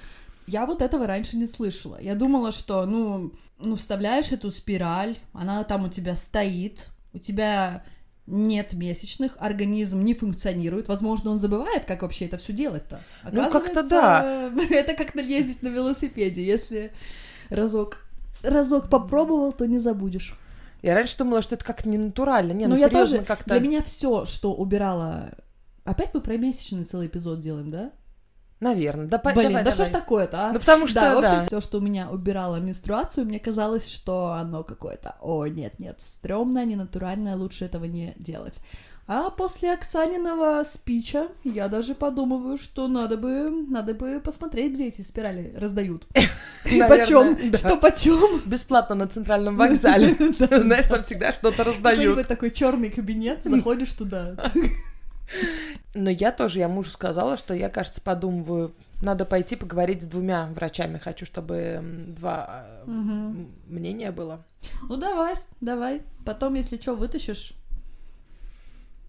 Я 0.48 0.68
вот 0.68 0.84
этого 0.84 1.08
раньше 1.08 1.38
не 1.38 1.48
слышала. 1.48 1.98
Я 2.00 2.14
думала, 2.14 2.52
что, 2.52 2.86
ну, 2.86 3.32
ну, 3.58 3.76
вставляешь 3.76 4.32
эту 4.32 4.52
спираль, 4.52 5.18
она 5.34 5.64
там 5.64 5.86
у 5.86 5.90
тебя 5.90 6.16
стоит, 6.16 6.90
у 7.16 7.20
тебя 7.20 7.84
нет 8.28 8.74
месячных, 8.74 9.38
организм 9.40 10.04
не 10.04 10.14
функционирует. 10.14 10.88
Возможно, 10.88 11.32
он 11.32 11.40
забывает, 11.40 11.86
как 11.86 12.02
вообще 12.02 12.26
это 12.26 12.38
все 12.38 12.54
делать-то. 12.54 13.02
Ну, 13.32 13.50
как-то 13.50 13.82
Оказывается, 13.82 14.74
Это 14.74 14.94
как 14.96 15.16
ездить 15.16 15.62
на 15.62 15.68
велосипеде. 15.68 16.44
Если 16.44 16.92
разок, 17.50 18.06
разок 18.44 18.90
попробовал, 18.90 19.52
то 19.52 19.66
не 19.66 19.80
забудешь. 19.80 20.38
Я 20.82 20.96
раньше 20.96 21.18
думала, 21.18 21.42
что 21.42 21.56
это 21.56 21.66
как-то 21.66 21.90
не 21.90 21.98
натурально. 21.98 22.54
Не, 22.54 22.66
ну, 22.66 22.76
Ну, 22.76 22.80
я 22.80 22.90
тоже, 22.90 23.20
как-то... 23.24 23.52
для 23.52 23.60
меня 23.60 23.82
все, 23.82 24.26
что 24.26 24.54
убирала... 24.54 25.32
Опять 25.84 26.14
мы 26.14 26.22
про 26.22 26.38
месячный 26.38 26.84
целый 26.84 27.08
эпизод 27.08 27.40
делаем, 27.40 27.70
да? 27.70 27.92
Наверное. 28.60 29.08
Да, 29.08 29.18
Блин, 29.18 29.50
давай, 29.50 29.64
да 29.64 29.72
что 29.72 29.86
давай. 29.86 29.92
ж 29.92 29.96
такое-то, 29.96 30.48
а? 30.48 30.54
Ну, 30.54 30.60
потому 30.60 30.88
что, 30.88 31.02
да, 31.02 31.16
в 31.16 31.18
общем, 31.20 31.34
да. 31.34 31.40
все, 31.40 31.62
что 31.62 31.80
у 31.80 31.82
меня 31.82 32.10
убирало 32.10 32.56
менструацию, 32.58 33.26
мне 33.26 33.40
казалось, 33.40 33.88
что 33.90 34.32
оно 34.32 34.64
какое-то, 34.64 35.16
о, 35.22 35.46
нет-нет, 35.46 36.00
стрёмное, 36.00 36.66
ненатуральное, 36.66 37.36
лучше 37.36 37.66
этого 37.66 37.84
не 37.86 38.14
делать. 38.18 38.62
А 39.08 39.30
после 39.30 39.74
Оксаниного 39.74 40.64
спича 40.64 41.28
я 41.44 41.68
даже 41.68 41.94
подумываю, 41.94 42.58
что 42.58 42.88
надо 42.88 43.18
бы, 43.18 43.52
надо 43.52 43.94
бы 43.94 44.20
посмотреть, 44.20 44.74
где 44.74 44.88
эти 44.88 45.02
спирали 45.02 45.54
раздают. 45.56 46.08
И 46.66 46.82
почем, 46.90 47.38
что 47.56 47.78
почем. 47.78 48.42
Бесплатно 48.46 48.96
на 48.96 49.08
центральном 49.08 49.58
вокзале. 49.58 50.16
Знаешь, 50.40 50.88
там 50.88 51.04
всегда 51.04 51.34
что-то 51.34 51.64
раздают. 51.64 52.00
Какой-нибудь 52.00 52.28
такой 52.28 52.50
черный 52.50 52.90
кабинет, 52.90 53.44
заходишь 53.44 53.94
туда. 53.94 54.36
Но 55.94 56.10
я 56.10 56.32
тоже, 56.32 56.60
я 56.60 56.68
мужу 56.68 56.90
сказала, 56.92 57.38
что 57.38 57.54
я, 57.54 57.70
кажется, 57.70 58.02
подумываю, 58.02 58.76
надо 59.02 59.26
пойти 59.26 59.56
поговорить 59.56 60.04
с 60.04 60.06
двумя 60.06 60.46
врачами. 60.48 60.98
Хочу, 60.98 61.26
чтобы 61.26 61.80
два 62.18 62.66
м, 62.86 63.52
мнения 63.68 64.12
было. 64.12 64.44
Ну 64.90 64.98
давай, 64.98 65.36
давай. 65.62 66.02
Потом, 66.26 66.56
если 66.56 66.78
что, 66.78 66.96
вытащишь. 66.96 67.54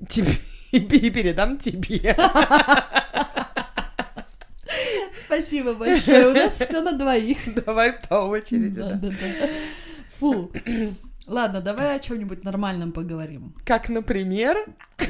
Тебе 0.08 0.32
и 0.72 0.80
пе- 0.80 0.98
и 0.98 1.10
передам 1.10 1.58
тебе. 1.58 2.16
Спасибо 5.26 5.74
большое. 5.74 6.28
У 6.28 6.32
нас 6.34 6.54
все 6.54 6.80
на 6.82 6.92
двоих. 6.92 7.38
Давай 7.64 7.92
по 7.94 8.14
очереди. 8.26 8.78
Да, 8.80 8.90
да. 8.92 9.08
да, 9.08 9.10
да. 9.10 9.48
Фу. 10.18 10.50
Ладно, 11.26 11.60
давай 11.60 11.96
о 11.96 11.98
чем-нибудь 11.98 12.44
нормальном 12.44 12.92
поговорим. 12.92 13.54
Как, 13.64 13.88
например, 13.88 14.56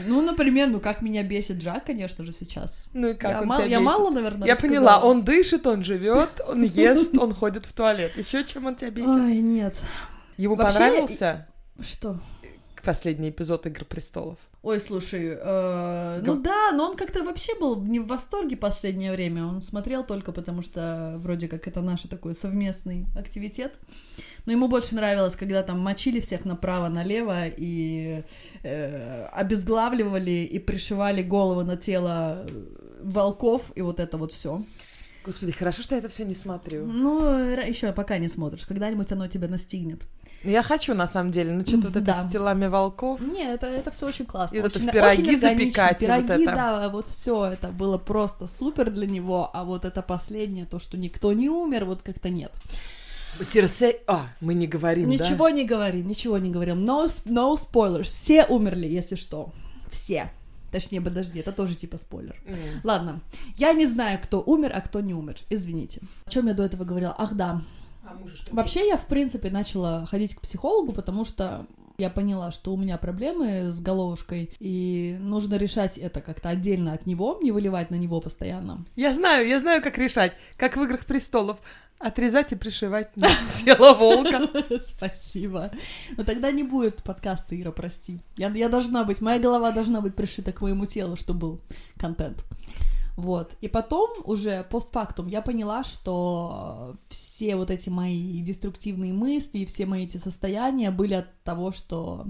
Ну, 0.06 0.22
например, 0.22 0.68
ну 0.68 0.80
как 0.80 1.02
меня 1.02 1.22
бесит 1.22 1.58
Джак, 1.58 1.84
конечно 1.84 2.24
же, 2.24 2.32
сейчас. 2.32 2.88
ну 2.94 3.08
и 3.08 3.14
как 3.14 3.30
я 3.32 3.40
он 3.42 3.46
мало, 3.48 3.62
тебя 3.62 3.70
я 3.70 3.78
бесит? 3.80 3.86
мало, 3.98 4.10
наверное, 4.10 4.48
Я 4.48 4.56
поняла, 4.56 4.92
рассказала. 4.92 5.10
он 5.10 5.24
дышит, 5.24 5.66
он 5.66 5.84
живет, 5.84 6.40
он 6.48 6.62
ест, 6.62 7.16
он 7.18 7.34
ходит 7.34 7.66
в 7.66 7.72
туалет. 7.72 8.16
Еще 8.16 8.44
чем 8.44 8.66
он 8.66 8.76
тебя 8.76 8.90
бесит? 8.90 9.08
Ой, 9.10 9.40
нет. 9.40 9.80
Ему 10.38 10.54
Вообще, 10.56 10.78
понравился 10.78 11.48
Что? 11.80 12.18
Последний 12.86 13.30
эпизод 13.30 13.66
Игр 13.66 13.84
престолов? 13.84 14.38
Ой, 14.62 14.80
слушай, 14.80 15.36
э, 15.38 16.22
ну 16.24 16.40
да, 16.40 16.72
но 16.72 16.90
он 16.90 16.96
как-то 16.96 17.22
вообще 17.22 17.54
был 17.58 17.82
не 17.82 18.00
в 18.00 18.06
восторге 18.06 18.56
последнее 18.56 19.12
время. 19.12 19.44
Он 19.44 19.60
смотрел 19.60 20.04
только 20.04 20.32
потому, 20.32 20.62
что 20.62 21.16
вроде 21.18 21.48
как 21.48 21.68
это 21.68 21.82
наш 21.82 22.02
такой 22.02 22.34
совместный 22.34 23.06
активитет. 23.16 23.78
Но 24.46 24.52
ему 24.52 24.68
больше 24.68 24.94
нравилось, 24.94 25.36
когда 25.36 25.62
там 25.62 25.80
мочили 25.80 26.20
всех 26.20 26.44
направо-налево 26.44 27.46
и 27.48 28.22
э, 28.62 29.26
обезглавливали 29.32 30.48
и 30.54 30.58
пришивали 30.58 31.22
головы 31.22 31.64
на 31.64 31.76
тело 31.76 32.46
э, 32.48 33.02
волков 33.02 33.72
и 33.74 33.82
вот 33.82 34.00
это 34.00 34.16
вот 34.16 34.32
все. 34.32 34.62
Господи, 35.24 35.50
хорошо, 35.50 35.82
что 35.82 35.96
я 35.96 35.98
это 35.98 36.08
все 36.08 36.24
не 36.24 36.36
смотрю. 36.36 36.86
Ну, 36.86 37.20
еще 37.58 37.92
пока 37.92 38.18
не 38.18 38.28
смотришь, 38.28 38.64
когда-нибудь 38.64 39.10
оно 39.10 39.26
тебя 39.26 39.48
настигнет. 39.48 40.02
Я 40.44 40.62
хочу, 40.62 40.94
на 40.94 41.08
самом 41.08 41.32
деле, 41.32 41.52
ну 41.52 41.62
что-то 41.66 41.88
вот 41.88 41.96
это 41.96 42.00
Да. 42.06 42.28
с 42.28 42.32
телами 42.32 42.66
волков. 42.66 43.20
Не, 43.20 43.42
это, 43.44 43.66
это 43.66 43.90
все 43.90 44.06
очень 44.06 44.26
классно. 44.26 44.56
И 44.56 44.60
вот 44.60 44.70
это 44.70 44.78
очень, 44.78 44.88
в 44.88 44.92
пироги 44.92 45.22
очень 45.22 45.38
запекать, 45.38 46.02
и 46.02 46.06
вот 46.06 46.26
Пироги, 46.26 46.42
это. 46.44 46.54
да, 46.54 46.88
вот 46.88 47.08
все 47.08 47.46
это 47.46 47.68
было 47.68 47.98
просто 47.98 48.46
супер 48.46 48.90
для 48.90 49.06
него, 49.06 49.50
а 49.52 49.64
вот 49.64 49.84
это 49.84 50.02
последнее, 50.02 50.66
то, 50.66 50.78
что 50.78 50.96
никто 50.96 51.32
не 51.32 51.48
умер, 51.48 51.84
вот 51.84 52.02
как-то 52.02 52.28
нет. 52.30 52.52
Серсей... 53.44 53.96
А, 54.06 54.28
мы 54.40 54.54
не 54.54 54.66
говорим, 54.66 55.10
да? 55.10 55.24
ничего 55.24 55.48
не 55.48 55.64
говорим, 55.64 56.08
ничего 56.08 56.38
не 56.38 56.50
говорим. 56.50 56.84
No, 56.84 57.06
no 57.26 57.54
spoilers. 57.56 58.04
Все 58.04 58.46
умерли, 58.46 58.86
если 58.86 59.14
что. 59.14 59.52
Все. 59.90 60.30
Точнее, 60.72 61.00
подожди, 61.00 61.40
это 61.40 61.52
тоже 61.52 61.74
типа 61.74 61.96
спойлер. 61.98 62.36
М. 62.46 62.56
Ладно, 62.82 63.20
я 63.56 63.72
не 63.72 63.86
знаю, 63.86 64.18
кто 64.22 64.42
умер, 64.42 64.72
а 64.74 64.80
кто 64.80 65.00
не 65.00 65.14
умер. 65.14 65.36
Извините. 65.50 66.00
О 66.26 66.30
чем 66.30 66.46
я 66.48 66.54
до 66.54 66.64
этого 66.64 66.84
говорила? 66.84 67.14
Ах, 67.16 67.34
да. 67.34 67.60
А 68.06 68.14
мужа 68.14 68.36
что? 68.36 68.54
Вообще 68.54 68.86
я, 68.86 68.96
в 68.96 69.06
принципе, 69.06 69.50
начала 69.50 70.06
ходить 70.06 70.34
к 70.34 70.40
психологу, 70.40 70.92
потому 70.92 71.24
что 71.24 71.66
я 71.98 72.10
поняла, 72.10 72.50
что 72.50 72.74
у 72.74 72.76
меня 72.76 72.98
проблемы 72.98 73.72
с 73.72 73.80
головушкой, 73.80 74.50
и 74.58 75.16
нужно 75.20 75.56
решать 75.56 75.98
это 75.98 76.20
как-то 76.20 76.50
отдельно 76.50 76.92
от 76.92 77.06
него, 77.06 77.38
не 77.42 77.52
выливать 77.52 77.90
на 77.90 77.96
него 77.96 78.20
постоянно. 78.20 78.84
Я 78.96 79.14
знаю, 79.14 79.48
я 79.48 79.58
знаю, 79.58 79.82
как 79.82 79.98
решать. 79.98 80.32
Как 80.56 80.76
в 80.76 80.82
Играх 80.82 81.06
престолов. 81.06 81.58
Отрезать 81.98 82.52
и 82.52 82.56
пришивать 82.56 83.16
на 83.16 83.28
тело 83.64 83.94
волка. 83.94 84.42
Спасибо. 84.86 85.70
Но 86.18 86.24
тогда 86.24 86.50
не 86.50 86.62
будет 86.62 87.02
подкаста, 87.02 87.58
Ира, 87.58 87.70
прости. 87.70 88.20
Я, 88.36 88.50
я 88.50 88.68
должна 88.68 89.04
быть, 89.04 89.22
моя 89.22 89.38
голова 89.38 89.70
должна 89.70 90.02
быть 90.02 90.14
пришита 90.14 90.52
к 90.52 90.60
моему 90.60 90.84
телу, 90.84 91.16
чтобы 91.16 91.40
был 91.40 91.60
контент. 91.96 92.44
Вот. 93.16 93.56
И 93.62 93.68
потом 93.68 94.10
уже 94.24 94.64
постфактум 94.70 95.26
я 95.26 95.40
поняла, 95.40 95.84
что 95.84 96.96
все 97.08 97.56
вот 97.56 97.70
эти 97.70 97.88
мои 97.88 98.40
деструктивные 98.42 99.14
мысли, 99.14 99.64
все 99.64 99.86
мои 99.86 100.04
эти 100.04 100.18
состояния 100.18 100.90
были 100.90 101.14
от 101.14 101.42
того, 101.42 101.72
что 101.72 102.26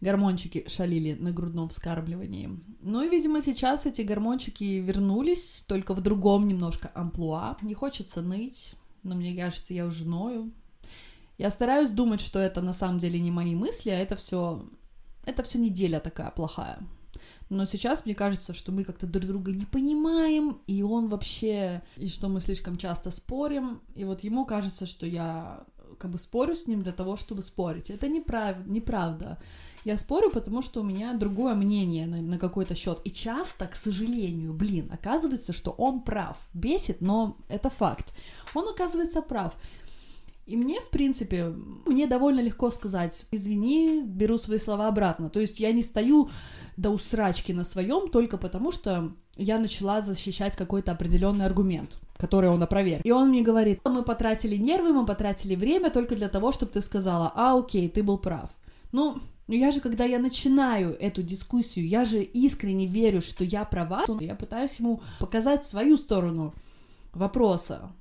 гормончики 0.00 0.64
шалили 0.68 1.14
на 1.14 1.30
грудном 1.30 1.68
вскармливании. 1.68 2.50
Ну 2.80 3.02
и, 3.02 3.08
видимо, 3.08 3.42
сейчас 3.42 3.86
эти 3.86 4.02
гормончики 4.02 4.64
вернулись, 4.64 5.64
только 5.68 5.94
в 5.94 6.00
другом 6.00 6.48
немножко 6.48 6.90
амплуа. 6.94 7.56
Не 7.62 7.74
хочется 7.74 8.20
ныть, 8.20 8.74
но 9.04 9.14
мне 9.14 9.36
кажется, 9.36 9.72
я 9.72 9.86
уже 9.86 10.04
ною. 10.04 10.52
Я 11.38 11.50
стараюсь 11.50 11.90
думать, 11.90 12.20
что 12.20 12.40
это 12.40 12.60
на 12.60 12.72
самом 12.72 12.98
деле 12.98 13.20
не 13.20 13.30
мои 13.30 13.54
мысли, 13.54 13.90
а 13.90 13.98
это 13.98 14.16
все, 14.16 14.68
это 15.24 15.44
все 15.44 15.58
неделя 15.58 16.00
такая 16.00 16.30
плохая. 16.32 16.80
Но 17.50 17.66
сейчас 17.66 18.04
мне 18.04 18.14
кажется, 18.14 18.54
что 18.54 18.72
мы 18.72 18.84
как-то 18.84 19.06
друг 19.06 19.26
друга 19.26 19.52
не 19.52 19.66
понимаем, 19.66 20.58
и 20.66 20.82
он 20.82 21.08
вообще, 21.08 21.82
и 21.96 22.08
что 22.08 22.28
мы 22.28 22.40
слишком 22.40 22.76
часто 22.76 23.10
спорим, 23.10 23.80
и 23.94 24.04
вот 24.04 24.24
ему 24.24 24.46
кажется, 24.46 24.86
что 24.86 25.06
я 25.06 25.64
как 25.98 26.10
бы 26.10 26.18
спорю 26.18 26.54
с 26.54 26.66
ним 26.66 26.82
для 26.82 26.92
того, 26.92 27.16
чтобы 27.16 27.42
спорить. 27.42 27.90
Это 27.90 28.08
неправ... 28.08 28.66
неправда. 28.66 29.38
Я 29.84 29.98
спорю, 29.98 30.30
потому 30.30 30.62
что 30.62 30.80
у 30.80 30.84
меня 30.84 31.12
другое 31.12 31.54
мнение 31.54 32.06
на, 32.06 32.22
на 32.22 32.38
какой-то 32.38 32.74
счет. 32.74 33.00
И 33.04 33.10
часто, 33.10 33.66
к 33.66 33.76
сожалению, 33.76 34.54
блин, 34.54 34.90
оказывается, 34.90 35.52
что 35.52 35.72
он 35.72 36.00
прав. 36.00 36.48
Бесит, 36.54 37.02
но 37.02 37.36
это 37.48 37.68
факт. 37.68 38.14
Он 38.54 38.66
оказывается 38.68 39.20
прав. 39.20 39.54
И 40.46 40.56
мне, 40.56 40.80
в 40.80 40.90
принципе, 40.90 41.46
мне 41.86 42.06
довольно 42.06 42.40
легко 42.40 42.70
сказать, 42.70 43.24
извини, 43.30 44.02
беру 44.04 44.36
свои 44.36 44.58
слова 44.58 44.88
обратно. 44.88 45.30
То 45.30 45.40
есть 45.40 45.58
я 45.58 45.72
не 45.72 45.82
стою 45.82 46.30
до 46.76 46.90
усрачки 46.90 47.52
на 47.52 47.64
своем 47.64 48.10
только 48.10 48.36
потому, 48.36 48.70
что 48.70 49.12
я 49.36 49.58
начала 49.58 50.02
защищать 50.02 50.54
какой-то 50.54 50.92
определенный 50.92 51.46
аргумент, 51.46 51.98
который 52.16 52.50
он 52.50 52.62
опроверг. 52.62 53.04
И 53.04 53.10
он 53.10 53.30
мне 53.30 53.42
говорит, 53.42 53.80
мы 53.84 54.02
потратили 54.02 54.56
нервы, 54.56 54.92
мы 54.92 55.06
потратили 55.06 55.54
время 55.54 55.90
только 55.90 56.14
для 56.14 56.28
того, 56.28 56.52
чтобы 56.52 56.72
ты 56.72 56.82
сказала, 56.82 57.32
а, 57.34 57.58
окей, 57.58 57.88
ты 57.88 58.02
был 58.02 58.18
прав. 58.18 58.50
Ну, 58.92 59.18
но 59.46 59.54
я 59.54 59.72
же, 59.72 59.80
когда 59.80 60.04
я 60.04 60.18
начинаю 60.18 60.96
эту 60.98 61.22
дискуссию, 61.22 61.86
я 61.86 62.04
же 62.04 62.22
искренне 62.22 62.86
верю, 62.86 63.20
что 63.20 63.44
я 63.44 63.64
права, 63.64 64.04
то 64.06 64.18
я 64.20 64.34
пытаюсь 64.34 64.78
ему 64.78 65.02
показать 65.20 65.66
свою 65.66 65.96
сторону 65.96 66.54
вопроса. 67.12 67.92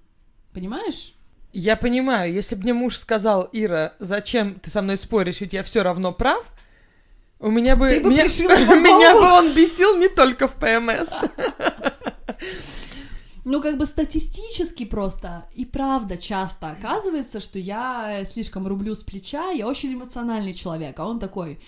Понимаешь? 0.54 1.16
Я 1.54 1.78
понимаю, 1.78 2.34
если 2.34 2.56
бы 2.56 2.64
мне 2.64 2.74
муж 2.74 2.98
сказал, 2.98 3.48
Ира, 3.52 3.94
зачем 4.00 4.56
ты 4.56 4.72
со 4.72 4.82
мной 4.82 4.98
споришь, 4.98 5.40
ведь 5.40 5.54
я 5.54 5.62
все 5.62 5.84
равно 5.84 6.12
прав, 6.12 6.52
у 7.40 7.52
меня 7.52 7.76
бы... 7.76 7.90
Ты 7.92 8.02
бы 8.02 8.10
меня, 8.10 8.24
меня 8.28 9.14
бы 9.14 9.48
он 9.48 9.54
бесил 9.54 9.96
не 9.98 10.10
только 10.10 10.48
в 10.48 10.56
ПМС. 10.56 11.10
Ну, 13.46 13.62
как 13.62 13.78
бы 13.78 13.86
статистически 13.86 14.86
просто 14.86 15.46
и 15.54 15.66
правда 15.66 16.16
часто 16.16 16.70
оказывается, 16.70 17.42
что 17.42 17.60
я 17.60 18.24
слишком 18.24 18.66
рублю 18.66 18.96
с 18.96 19.04
плеча, 19.04 19.50
я 19.50 19.68
очень 19.68 19.94
эмоциональный 19.94 20.54
человек, 20.54 20.98
а 20.98 21.06
он 21.06 21.20
такой 21.20 21.60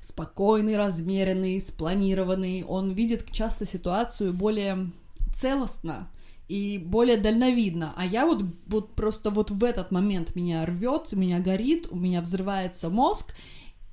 спокойный, 0.00 0.76
размеренный, 0.76 1.60
спланированный, 1.60 2.64
он 2.64 2.90
видит 2.90 3.30
часто 3.30 3.64
ситуацию 3.64 4.32
более 4.32 4.90
целостно 5.36 6.08
и 6.48 6.78
более 6.78 7.16
дальновидно, 7.16 7.94
а 7.96 8.04
я 8.04 8.26
вот, 8.26 8.44
вот 8.66 8.94
просто 8.94 9.30
вот 9.30 9.50
в 9.50 9.64
этот 9.64 9.90
момент 9.90 10.34
меня 10.34 10.66
рвет, 10.66 11.12
меня 11.12 11.40
горит, 11.40 11.86
у 11.90 11.96
меня 11.96 12.20
взрывается 12.20 12.90
мозг, 12.90 13.34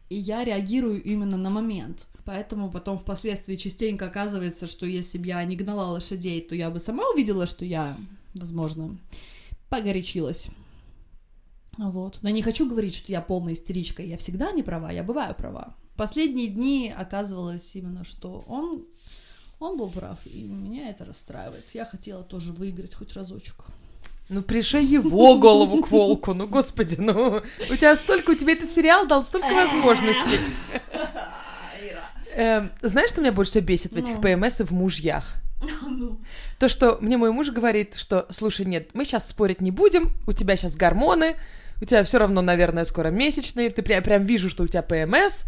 и 0.10 0.16
я 0.16 0.44
реагирую 0.44 1.02
именно 1.02 1.38
на 1.38 1.50
момент. 1.50 2.08
Поэтому 2.26 2.70
потом 2.70 2.98
впоследствии 2.98 3.56
частенько 3.56 4.06
оказывается, 4.06 4.68
что 4.68 4.86
если 4.86 5.18
бы 5.18 5.28
я 5.28 5.44
не 5.46 5.56
гнала 5.56 5.92
лошадей, 5.92 6.42
то 6.42 6.54
я 6.54 6.70
бы 6.70 6.80
сама 6.80 7.10
увидела, 7.10 7.48
что 7.48 7.66
я, 7.66 7.98
возможно, 8.36 8.98
погорячилась. 9.70 10.50
Вот. 11.78 12.20
Но 12.22 12.30
я 12.30 12.36
не 12.36 12.42
хочу 12.42 12.70
говорить, 12.70 12.94
что 12.94 13.12
я 13.12 13.22
полная 13.22 13.54
истеричка. 13.54 14.04
Я 14.04 14.18
всегда 14.18 14.52
не 14.52 14.64
права, 14.64 14.92
я 14.92 15.02
бываю 15.02 15.34
права. 15.34 15.76
Последние 15.96 16.48
дни 16.48 16.94
оказывалось 16.96 17.76
именно, 17.76 18.04
что 18.04 18.44
он, 18.48 18.86
он 19.60 19.78
был 19.78 19.90
прав, 19.90 20.18
и 20.26 20.44
меня 20.44 20.90
это 20.90 21.06
расстраивает. 21.06 21.70
Я 21.74 21.86
хотела 21.86 22.24
тоже 22.24 22.52
выиграть 22.54 22.96
хоть 22.96 23.14
разочек. 23.14 23.56
Ну, 24.30 24.42
пришей 24.44 24.86
его 24.86 25.38
голову 25.40 25.82
к 25.82 25.90
волку, 25.90 26.34
ну, 26.34 26.48
господи, 26.48 26.96
ну, 27.00 27.42
у 27.70 27.76
тебя 27.76 27.96
столько, 27.96 28.32
у 28.32 28.36
тебя 28.36 28.54
этот 28.54 28.72
сериал 28.72 29.08
дал 29.08 29.24
столько 29.26 29.52
возможностей. 29.54 30.40
Эм, 32.36 32.72
знаешь, 32.82 33.10
что 33.10 33.22
меня 33.22 33.32
больше 33.32 33.52
всего 33.52 33.66
бесит 33.66 33.92
в 33.92 33.98
этих 33.98 34.16
Ну. 34.16 34.22
ПМС 34.22 34.62
и 34.62 34.64
в 34.64 34.72
мужьях? 34.72 35.36
Ну, 35.82 36.20
То, 36.58 36.70
что 36.70 36.98
мне 37.02 37.18
мой 37.18 37.32
муж 37.32 37.50
говорит, 37.50 37.96
что, 37.96 38.28
слушай, 38.30 38.66
нет, 38.66 38.90
мы 38.94 39.04
сейчас 39.04 39.28
спорить 39.28 39.62
не 39.62 39.72
будем, 39.72 40.12
у 40.28 40.32
тебя 40.32 40.56
сейчас 40.56 40.76
гормоны, 40.76 41.36
у 41.82 41.86
тебя 41.86 42.04
все 42.04 42.18
равно, 42.20 42.42
наверное, 42.42 42.86
скоро 42.86 43.10
месячные, 43.10 43.70
ты 43.72 43.82
прям, 43.82 44.04
прям 44.04 44.24
вижу, 44.24 44.50
что 44.50 44.64
у 44.64 44.68
тебя 44.68 44.84
ПМС, 44.84 45.44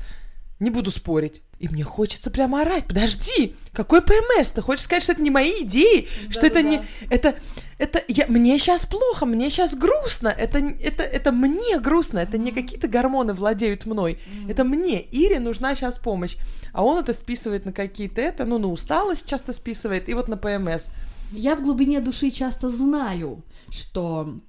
не 0.61 0.69
буду 0.69 0.91
спорить. 0.91 1.41
И 1.59 1.67
мне 1.67 1.83
хочется 1.83 2.31
прямо 2.31 2.61
орать, 2.61 2.85
подожди, 2.87 3.55
какой 3.73 4.01
ПМС? 4.01 4.51
Ты 4.51 4.61
хочешь 4.61 4.85
сказать, 4.85 5.03
что 5.03 5.11
это 5.11 5.21
не 5.21 5.29
мои 5.29 5.63
идеи, 5.63 6.07
что 6.29 6.45
это 6.45 6.61
не... 6.61 6.81
Это, 7.09 7.35
это 7.77 8.03
я, 8.07 8.27
мне 8.27 8.57
сейчас 8.57 8.85
плохо, 8.85 9.25
мне 9.25 9.49
сейчас 9.49 9.75
грустно, 9.75 10.29
это, 10.29 10.59
это, 10.59 11.03
это 11.03 11.31
мне 11.31 11.79
грустно, 11.79 12.19
это 12.19 12.37
не 12.37 12.51
какие-то 12.51 12.87
гормоны 12.87 13.33
владеют 13.33 13.85
мной, 13.85 14.19
это 14.47 14.63
мне, 14.63 15.01
Ире 15.01 15.39
нужна 15.39 15.75
сейчас 15.75 15.97
помощь. 15.97 16.35
А 16.73 16.83
он 16.83 16.99
это 16.99 17.13
списывает 17.13 17.65
на 17.65 17.73
какие-то 17.73 18.21
это, 18.21 18.45
ну, 18.45 18.59
на 18.59 18.67
усталость 18.67 19.27
часто 19.27 19.53
списывает, 19.53 20.09
и 20.09 20.13
вот 20.13 20.29
на 20.29 20.37
ПМС. 20.37 20.89
Я 21.31 21.55
в 21.55 21.61
глубине 21.61 22.01
души 22.01 22.29
часто 22.29 22.69
знаю, 22.69 23.43
что, 23.69 24.39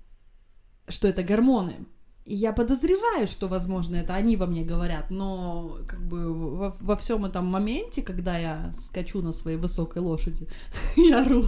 что 0.88 1.09
это 1.09 1.23
гормоны. 1.23 1.87
И 2.25 2.35
я 2.35 2.52
подозреваю, 2.52 3.26
что, 3.26 3.49
возможно, 3.49 3.97
это 3.97 4.14
они 4.14 4.37
во 4.37 4.47
мне 4.47 4.62
говорят, 4.62 5.11
но 5.11 5.79
как 5.88 6.00
бы 6.00 6.33
во, 6.33 6.76
во 6.81 6.95
всем 6.97 7.25
этом 7.25 7.47
моменте, 7.47 8.00
когда 8.02 8.38
я 8.38 8.73
скачу 8.79 9.23
на 9.23 9.33
своей 9.33 9.57
высокой 9.57 10.02
лошади, 10.02 10.47
я 10.97 11.23
ору. 11.23 11.45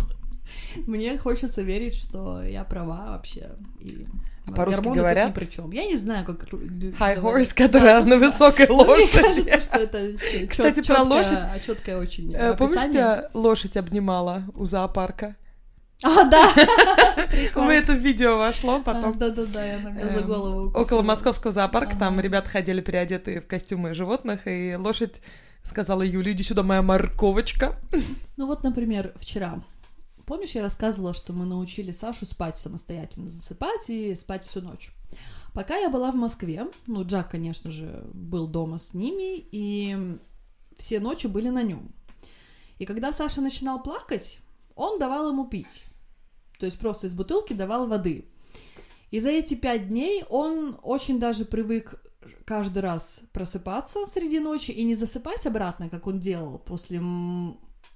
Мне 0.87 1.17
хочется 1.17 1.63
верить, 1.63 1.95
что 1.95 2.43
я 2.43 2.65
права 2.65 3.07
вообще. 3.13 3.53
И 3.81 4.07
А 4.47 4.53
по-русски 4.53 4.83
говорят? 4.89 5.31
ни 5.31 5.33
при 5.33 5.47
чем. 5.47 5.71
Я 5.71 5.87
не 5.87 5.97
знаю, 5.97 6.27
как 6.27 6.43
ру- 6.45 6.61
High 6.99 7.23
horse, 7.23 7.55
которая 7.55 8.01
Да, 8.01 8.07
на 8.07 8.19
да. 8.21 8.27
высокой 8.27 8.67
Ну, 8.69 8.75
Мне 8.85 8.85
лошади. 8.85 9.13
кажется, 9.23 9.61
что 9.61 9.79
это 9.79 10.19
Кстати, 10.51 10.81
чёткое- 10.83 10.97
про 10.97 11.03
лошадь. 11.05 11.33
а, 11.33 11.59
чёткое 11.65 11.99
очень 11.99 12.35
Э, 12.35 12.55
Помнишь, 12.57 12.83
тебя 12.83 13.31
лошадь 13.33 13.77
обнимала 13.79 14.43
у 14.55 14.65
зоопарка? 14.67 15.37
А, 16.03 16.25
да! 16.25 16.53
Прикольно. 17.31 17.69
меня 17.69 17.79
это 17.79 17.93
видео 17.93 18.37
вошло 18.37 18.81
потом. 18.81 19.19
Да, 19.19 19.31
да, 19.31 19.45
да, 19.47 19.65
я 19.65 19.79
на 19.79 19.89
меня 19.89 20.09
за 20.09 20.19
Эм, 20.19 20.27
голову. 20.27 20.71
Около 20.79 21.03
московского 21.03 21.53
зоопарка 21.53 21.97
там 21.97 22.21
ребята 22.21 22.49
ходили 22.49 22.81
переодетые 22.81 23.41
в 23.41 23.47
костюмы 23.47 23.95
животных, 23.95 24.47
и 24.47 24.77
лошадь 24.77 25.21
сказала 25.63 26.03
Юле, 26.03 26.33
иди 26.33 26.43
сюда, 26.43 26.63
моя 26.63 26.83
морковочка. 26.83 27.79
Ну 28.37 28.47
вот, 28.47 28.63
например, 28.65 29.15
вчера. 29.17 29.63
Помнишь, 30.27 30.53
я 30.53 30.63
рассказывала, 30.63 31.15
что 31.15 31.33
мы 31.33 31.45
научили 31.45 31.91
Сашу 31.91 32.27
спать 32.27 32.59
самостоятельно, 32.59 33.31
засыпать 33.31 33.89
и 33.89 34.15
спать 34.15 34.45
всю 34.45 34.63
ночь. 34.63 34.91
Пока 35.53 35.77
я 35.77 35.89
была 35.91 36.11
в 36.11 36.17
Москве, 36.17 36.67
ну, 36.87 37.05
Джак, 37.05 37.31
конечно 37.31 37.71
же, 37.71 38.05
был 38.13 38.49
дома 38.49 38.79
с 38.79 38.95
ними, 38.95 39.39
и 39.39 40.19
все 40.77 40.99
ночи 40.99 41.27
были 41.29 41.49
на 41.49 41.63
нем. 41.63 41.95
И 42.79 42.87
когда 42.87 43.13
Саша 43.13 43.41
начинал 43.41 43.83
плакать, 43.83 44.41
он 44.75 44.99
давал 44.99 45.31
ему 45.31 45.47
пить. 45.47 45.85
То 46.59 46.67
есть 46.67 46.79
просто 46.79 47.07
из 47.07 47.15
бутылки 47.15 47.53
давал 47.53 47.87
воды. 47.87 48.29
И 49.11 49.21
за 49.21 49.31
эти 49.31 49.55
пять 49.55 49.89
дней 49.89 50.25
он 50.29 50.79
очень 50.83 51.21
даже 51.21 51.45
привык 51.45 52.03
каждый 52.45 52.81
раз 52.81 53.23
просыпаться 53.33 54.07
среди 54.07 54.41
ночи 54.41 54.71
и 54.71 54.85
не 54.85 54.95
засыпать 54.95 55.47
обратно, 55.47 55.89
как 55.89 56.07
он 56.07 56.19
делал 56.19 56.59
после 56.59 57.01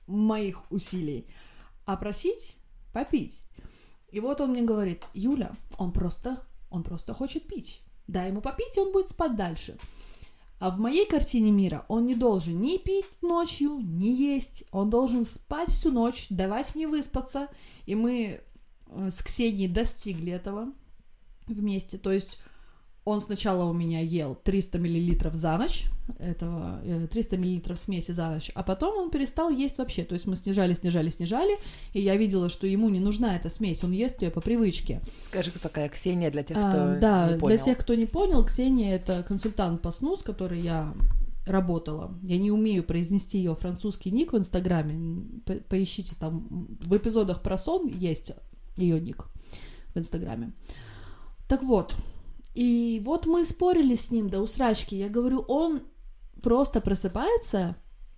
моих 0.07 0.71
усилий, 0.71 1.27
а 1.87 1.97
просить 1.97 2.57
попить. 2.93 3.43
И 4.11 4.21
вот 4.21 4.41
он 4.41 4.51
мне 4.51 4.63
говорит, 4.63 5.07
Юля, 5.13 5.53
он 5.77 5.93
просто, 5.93 6.43
он 6.71 6.83
просто 6.83 7.15
хочет 7.15 7.47
пить. 7.47 7.83
Дай 8.07 8.29
ему 8.29 8.41
попить, 8.41 8.77
и 8.77 8.81
он 8.81 8.93
будет 8.93 9.11
спать 9.11 9.37
дальше. 9.37 9.79
А 10.59 10.71
в 10.71 10.79
моей 10.79 11.07
картине 11.07 11.53
мира 11.53 11.85
он 11.89 12.07
не 12.07 12.15
должен 12.15 12.61
ни 12.61 12.79
пить 12.79 13.23
ночью, 13.23 13.79
ни 13.79 14.09
есть. 14.09 14.65
Он 14.73 14.91
должен 14.91 15.25
спать 15.25 15.71
всю 15.71 15.93
ночь, 15.93 16.27
давать 16.31 16.75
мне 16.75 16.89
выспаться. 16.89 17.49
И 17.87 17.95
мы 17.95 18.41
э, 18.87 19.11
с 19.11 19.23
Ксенией 19.23 19.69
достигли 19.69 20.33
этого 20.33 20.73
вместе. 21.47 21.97
То 21.97 22.11
есть 22.11 22.41
он 23.09 23.21
сначала 23.21 23.65
у 23.65 23.73
меня 23.73 24.01
ел 24.01 24.35
300 24.35 24.79
миллилитров 24.79 25.35
за 25.35 25.57
ночь, 25.57 25.85
этого, 26.19 26.81
э, 26.85 27.07
300 27.11 27.37
миллилитров 27.39 27.79
смеси 27.79 28.13
за 28.13 28.29
ночь, 28.31 28.51
а 28.55 28.63
потом 28.63 28.97
он 28.99 29.11
перестал 29.11 29.51
есть 29.51 29.79
вообще. 29.79 30.05
То 30.05 30.15
есть 30.15 30.27
мы 30.27 30.37
снижали, 30.37 30.75
снижали, 30.75 31.09
снижали, 31.11 31.57
и 31.95 32.01
я 32.01 32.17
видела, 32.17 32.49
что 32.49 32.67
ему 32.67 32.89
не 32.91 33.01
нужна 33.01 33.37
эта 33.37 33.49
смесь, 33.49 33.83
он 33.85 33.93
ест 33.93 34.23
ее 34.23 34.31
по 34.31 34.41
привычке. 34.41 35.01
Скажи, 35.23 35.51
кто 35.51 35.59
такая 35.61 35.89
Ксения 35.89 36.31
для 36.31 36.43
тех, 36.43 36.57
А, 36.59 36.69
кто 36.71 37.01
да, 37.01 37.33
не 37.33 37.39
понял. 37.39 37.57
для 37.57 37.65
тех, 37.65 37.79
кто 37.79 37.95
не 37.95 38.07
понял, 38.07 38.45
Ксения 38.45 38.95
это 38.97 39.23
консультант 39.23 39.81
по 39.83 39.91
СНУ, 39.91 40.17
с 40.17 40.23
которой 40.23 40.61
я 40.61 40.95
работала. 41.47 42.15
Я 42.23 42.37
не 42.39 42.51
умею 42.51 42.85
произнести 42.85 43.39
ее 43.39 43.55
французский 43.55 44.11
ник 44.11 44.33
в 44.33 44.37
Инстаграме. 44.37 45.23
По- 45.47 45.55
Поищите 45.55 46.15
там 46.21 46.47
в 46.81 46.95
эпизодах 46.95 47.43
про 47.43 47.57
сон 47.57 47.87
есть 47.87 48.33
ее 48.77 49.01
ник 49.01 49.25
в 49.95 49.99
Инстаграме. 49.99 50.53
Так 51.49 51.63
вот, 51.63 51.95
и 52.59 53.01
вот 53.05 53.25
мы 53.27 53.45
спорили 53.45 53.95
с 53.95 54.11
ним 54.11 54.29
до 54.29 54.41
усрачки. 54.41 54.97
Я 54.97 55.09
говорю, 55.09 55.45
он 55.47 55.83
просто 56.43 56.81
просыпается 56.81 57.77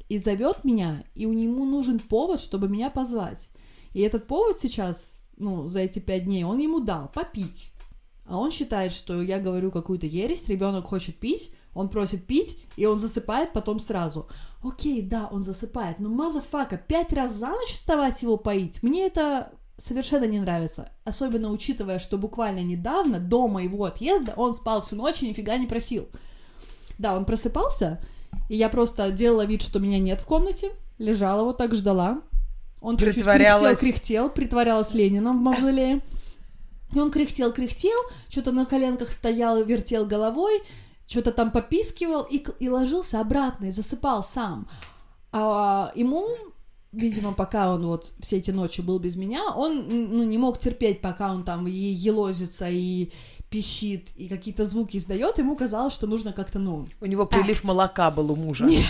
и 0.09 0.18
зовет 0.18 0.64
меня, 0.64 1.05
и 1.14 1.26
у 1.26 1.35
него 1.35 1.66
нужен 1.66 1.98
повод, 1.98 2.40
чтобы 2.40 2.66
меня 2.66 2.88
позвать. 2.88 3.50
И 3.92 4.00
этот 4.00 4.26
повод 4.26 4.59
сейчас, 4.59 5.26
ну, 5.37 5.68
за 5.68 5.81
эти 5.81 5.98
пять 5.98 6.24
дней, 6.24 6.44
он 6.44 6.59
ему 6.59 6.81
дал 6.81 7.12
попить. 7.12 7.74
А 8.24 8.38
он 8.38 8.50
считает, 8.50 8.92
что 8.92 9.20
я 9.20 9.40
говорю 9.40 9.70
какую-то 9.70 10.07
ересь, 10.07 10.48
ребенок 10.48 10.87
хочет 10.87 11.20
пить, 11.20 11.53
он 11.74 11.90
просит 11.90 12.24
пить, 12.24 12.64
и 12.79 12.87
он 12.87 12.98
засыпает 12.98 13.53
потом 13.53 13.79
сразу. 13.79 14.26
Окей, 14.62 15.03
да, 15.03 15.29
он 15.31 15.42
засыпает, 15.42 15.98
но 15.98 16.09
motherfucker, 16.09 16.78
пять 16.79 17.12
раз 17.12 17.35
за 17.35 17.48
ночь 17.48 17.74
вставать 17.74 18.22
его 18.22 18.38
поить, 18.38 18.83
мне 18.83 19.05
это 19.07 19.53
совершенно 19.80 20.24
не 20.24 20.38
нравится. 20.38 20.92
Особенно 21.04 21.50
учитывая, 21.50 21.98
что 21.98 22.18
буквально 22.18 22.60
недавно, 22.60 23.18
до 23.18 23.48
моего 23.48 23.84
отъезда, 23.84 24.34
он 24.36 24.54
спал 24.54 24.82
всю 24.82 24.96
ночь 24.96 25.22
и 25.22 25.28
нифига 25.28 25.56
не 25.56 25.66
просил. 25.66 26.08
Да, 26.98 27.16
он 27.16 27.24
просыпался, 27.24 28.00
и 28.48 28.56
я 28.56 28.68
просто 28.68 29.10
делала 29.10 29.46
вид, 29.46 29.62
что 29.62 29.78
меня 29.78 29.98
нет 29.98 30.20
в 30.20 30.26
комнате, 30.26 30.70
лежала 30.98 31.44
вот 31.44 31.56
так, 31.56 31.74
ждала. 31.74 32.20
Он 32.80 32.96
Притворялась. 32.96 33.78
кряхтел, 33.78 33.92
кряхтел, 33.92 34.30
притворялась 34.30 34.94
Лениным 34.94 35.38
в 35.38 35.42
мавзолее. 35.42 36.00
И 36.94 36.98
он 36.98 37.10
кряхтел, 37.10 37.52
кряхтел, 37.52 37.98
что-то 38.28 38.52
на 38.52 38.66
коленках 38.66 39.10
стоял 39.10 39.58
и 39.58 39.64
вертел 39.64 40.06
головой, 40.06 40.60
что-то 41.06 41.30
там 41.30 41.52
попискивал 41.52 42.22
и, 42.22 42.44
и 42.58 42.68
ложился 42.68 43.20
обратно, 43.20 43.66
и 43.66 43.70
засыпал 43.70 44.24
сам. 44.24 44.68
А 45.32 45.92
ему 45.94 46.26
видимо, 46.92 47.33
пока 47.33 47.72
он 47.74 47.87
вот 47.87 48.12
все 48.20 48.38
эти 48.38 48.50
ночи 48.50 48.81
был 48.81 48.98
без 48.98 49.16
меня, 49.16 49.53
он 49.55 49.87
ну, 49.88 50.24
не 50.24 50.38
мог 50.38 50.59
терпеть, 50.59 51.00
пока 51.00 51.33
он 51.33 51.44
там 51.44 51.66
и 51.66 51.70
елозится, 51.70 52.68
и 52.68 53.11
пищит, 53.48 54.11
и 54.16 54.29
какие-то 54.29 54.64
звуки 54.64 54.96
издает, 54.96 55.38
ему 55.38 55.57
казалось, 55.57 55.92
что 55.92 56.07
нужно 56.07 56.33
как-то, 56.33 56.59
ну... 56.59 56.87
У 57.00 57.07
него 57.07 57.26
прилив 57.26 57.62
act. 57.62 57.66
молока 57.66 58.11
был 58.11 58.31
у 58.31 58.37
мужа. 58.37 58.64
Нет, 58.64 58.87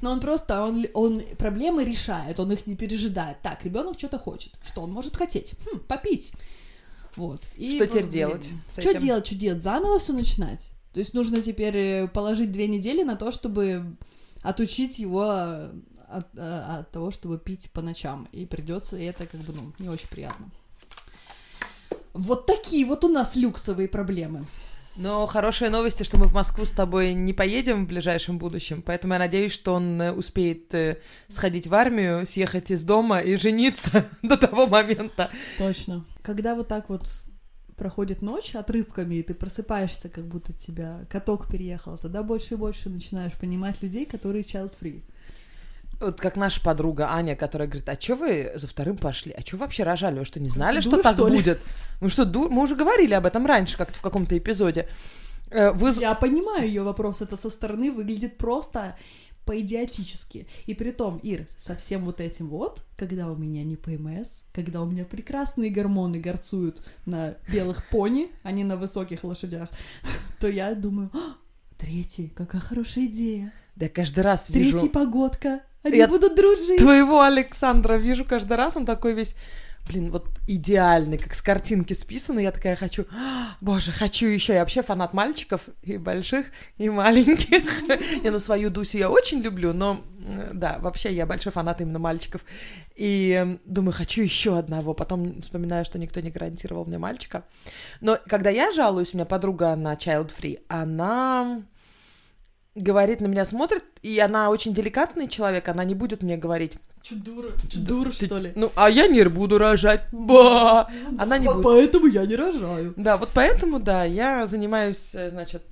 но 0.00 0.10
он 0.10 0.20
просто, 0.20 0.64
он, 0.64 0.86
он 0.94 1.22
проблемы 1.38 1.84
решает, 1.84 2.40
он 2.40 2.50
их 2.52 2.66
не 2.66 2.74
пережидает. 2.74 3.40
Так, 3.42 3.64
ребенок 3.64 3.98
что-то 3.98 4.18
хочет. 4.18 4.52
Что 4.62 4.82
он 4.82 4.92
может 4.92 5.16
хотеть? 5.16 5.54
Хм, 5.64 5.78
попить. 5.86 6.32
Вот. 7.16 7.42
И, 7.56 7.76
Что 7.76 7.86
теперь 7.86 8.02
блин, 8.02 8.12
делать 8.12 8.48
Что 8.70 8.94
делать, 8.94 9.26
что 9.26 9.34
делать? 9.36 9.62
Заново 9.62 9.98
все 9.98 10.12
начинать? 10.12 10.72
То 10.92 10.98
есть 10.98 11.14
нужно 11.14 11.40
теперь 11.40 11.76
э, 11.76 12.08
положить 12.08 12.50
две 12.50 12.66
недели 12.66 13.02
на 13.04 13.14
то, 13.16 13.30
чтобы 13.30 13.96
отучить 14.42 14.98
его 14.98 15.70
от, 16.10 16.26
э, 16.36 16.78
от 16.80 16.90
того, 16.90 17.10
чтобы 17.10 17.38
пить 17.38 17.70
по 17.72 17.82
ночам. 17.82 18.28
И 18.32 18.46
придется, 18.46 18.96
и 18.96 19.04
это 19.04 19.26
как 19.26 19.40
бы, 19.40 19.52
ну, 19.52 19.72
не 19.78 19.88
очень 19.88 20.08
приятно. 20.08 20.50
Вот 22.12 22.46
такие 22.46 22.84
вот 22.86 23.04
у 23.04 23.08
нас 23.08 23.36
люксовые 23.36 23.88
проблемы. 23.88 24.46
Но 24.96 25.26
хорошие 25.26 25.70
новости, 25.70 26.02
что 26.02 26.18
мы 26.18 26.26
в 26.26 26.34
Москву 26.34 26.64
с 26.64 26.72
тобой 26.72 27.14
не 27.14 27.32
поедем 27.32 27.84
в 27.84 27.88
ближайшем 27.88 28.38
будущем, 28.38 28.82
поэтому 28.82 29.12
я 29.14 29.18
надеюсь, 29.18 29.52
что 29.52 29.74
он 29.74 30.00
э, 30.02 30.12
успеет 30.12 30.74
э, 30.74 30.98
сходить 31.28 31.68
в 31.68 31.74
армию, 31.74 32.26
съехать 32.26 32.70
из 32.70 32.82
дома 32.82 33.20
и 33.20 33.36
жениться 33.36 34.06
до 34.22 34.36
того 34.36 34.66
момента. 34.66 35.30
Точно. 35.58 36.04
Когда 36.22 36.54
вот 36.54 36.68
так 36.68 36.88
вот 36.90 37.06
проходит 37.76 38.20
ночь 38.20 38.54
отрывками, 38.54 39.14
и 39.14 39.22
ты 39.22 39.32
просыпаешься, 39.32 40.10
как 40.10 40.26
будто 40.26 40.52
тебя 40.52 41.06
каток 41.08 41.48
переехал, 41.48 41.96
тогда 41.96 42.22
больше 42.22 42.54
и 42.54 42.56
больше 42.58 42.90
начинаешь 42.90 43.32
понимать 43.32 43.82
людей, 43.82 44.04
которые 44.04 44.44
child-free. 44.44 45.02
Вот 46.00 46.18
как 46.20 46.36
наша 46.36 46.62
подруга 46.62 47.10
Аня, 47.12 47.36
которая 47.36 47.68
говорит, 47.68 47.88
а 47.88 47.96
чё 47.96 48.16
вы 48.16 48.52
за 48.54 48.66
вторым 48.66 48.96
пошли? 48.96 49.32
А 49.32 49.40
вы 49.52 49.58
вообще 49.58 49.82
рожали? 49.82 50.18
Вы 50.18 50.24
что, 50.24 50.40
не 50.40 50.48
знали, 50.48 50.80
что 50.80 50.90
Дуры, 50.92 51.02
так 51.02 51.14
что 51.14 51.28
ли?» 51.28 51.36
будет? 51.36 51.60
Ну 52.00 52.08
что, 52.08 52.24
ду- 52.24 52.48
мы 52.48 52.62
уже 52.62 52.74
говорили 52.74 53.12
об 53.12 53.26
этом 53.26 53.44
раньше 53.44 53.76
как-то 53.76 53.98
в 53.98 54.02
каком-то 54.02 54.36
эпизоде. 54.36 54.88
Э, 55.50 55.72
Вы... 55.72 55.92
Я 56.00 56.14
понимаю 56.14 56.66
ее 56.66 56.82
вопрос, 56.82 57.20
это 57.20 57.36
со 57.36 57.50
стороны 57.50 57.92
выглядит 57.92 58.38
просто 58.38 58.96
по-идиотически. 59.44 60.46
И 60.66 60.74
при 60.74 60.90
том, 60.92 61.18
Ир, 61.18 61.46
со 61.58 61.74
всем 61.74 62.04
вот 62.04 62.20
этим 62.20 62.48
вот, 62.48 62.82
когда 62.96 63.28
у 63.30 63.36
меня 63.36 63.64
не 63.64 63.76
ПМС, 63.76 64.42
когда 64.54 64.80
у 64.80 64.86
меня 64.86 65.04
прекрасные 65.04 65.70
гормоны 65.70 66.18
горцуют 66.18 66.82
на 67.04 67.34
белых 67.52 67.88
пони, 67.90 68.30
а 68.42 68.52
не 68.52 68.64
на 68.64 68.76
высоких 68.76 69.24
лошадях, 69.24 69.68
то 70.40 70.48
я 70.48 70.74
думаю, 70.74 71.10
«А, 71.12 71.34
третий, 71.78 72.28
какая 72.28 72.60
хорошая 72.60 73.06
идея. 73.06 73.52
Да 73.76 73.88
каждый 73.88 74.20
раз 74.20 74.50
вижу 74.50 74.78
Третий 74.78 74.88
погодка, 74.92 75.60
они 75.82 75.96
Я 75.98 76.08
будут 76.08 76.34
дружить. 76.36 76.78
твоего 76.78 77.22
Александра, 77.22 77.94
вижу 77.94 78.24
каждый 78.24 78.56
раз, 78.56 78.76
он 78.76 78.84
такой 78.86 79.14
весь, 79.14 79.34
блин, 79.88 80.10
вот 80.10 80.26
идеальный, 80.46 81.16
как 81.16 81.34
с 81.34 81.40
картинки 81.42 81.94
списанный. 81.94 82.42
Я 82.42 82.52
такая 82.52 82.76
хочу, 82.76 83.04
«А, 83.12 83.54
боже, 83.60 83.92
хочу 83.92 84.26
еще. 84.26 84.52
Я 84.52 84.60
вообще 84.60 84.82
фанат 84.82 85.14
мальчиков 85.14 85.62
и 85.82 85.96
больших, 85.96 86.46
и 86.76 86.88
маленьких. 86.90 87.64
Я, 88.22 88.30
ну, 88.30 88.38
свою 88.38 88.70
Дусю 88.70 88.98
я 88.98 89.08
очень 89.10 89.40
люблю, 89.40 89.72
но, 89.72 90.00
э, 90.26 90.50
да, 90.52 90.78
вообще 90.80 91.12
я 91.14 91.24
большой 91.26 91.52
фанат 91.52 91.80
именно 91.80 91.98
мальчиков. 91.98 92.44
И 92.96 93.32
э, 93.42 93.58
думаю, 93.64 93.92
хочу 93.94 94.22
еще 94.22 94.58
одного. 94.58 94.92
Потом 94.92 95.40
вспоминаю, 95.40 95.84
что 95.84 95.98
никто 95.98 96.20
не 96.20 96.30
гарантировал 96.30 96.84
мне 96.84 96.98
мальчика. 96.98 97.44
Но 98.00 98.18
когда 98.26 98.50
я 98.50 98.70
жалуюсь, 98.72 99.14
у 99.14 99.16
меня 99.16 99.24
подруга 99.24 99.74
на 99.76 99.94
child 99.94 100.30
free, 100.38 100.60
она 100.68 101.62
говорит 102.74 103.20
на 103.20 103.26
меня, 103.26 103.44
смотрит, 103.44 103.84
и 104.02 104.18
она 104.18 104.50
очень 104.50 104.72
деликатный 104.74 105.28
человек, 105.28 105.68
она 105.68 105.84
не 105.84 105.94
будет 105.94 106.22
мне 106.22 106.36
говорить, 106.36 106.74
Чё, 107.02 107.16
дура? 107.16 107.48
Чё, 107.68 107.80
дура, 107.80 108.10
ты- 108.10 108.26
что 108.26 108.38
ли? 108.38 108.52
Ну, 108.54 108.70
а 108.76 108.90
я 108.90 109.06
не 109.06 109.24
буду 109.24 109.58
рожать. 109.58 110.02
Ба! 110.12 110.90
Она 111.18 111.38
не 111.38 111.46
будет. 111.46 111.62
Поэтому 111.62 112.06
я 112.06 112.26
не 112.26 112.36
рожаю. 112.36 112.92
Да, 112.96 113.16
вот 113.16 113.30
поэтому, 113.34 113.80
да, 113.80 114.04
я 114.04 114.46
занимаюсь, 114.46 115.14
э, 115.14 115.30
значит, 115.30 115.62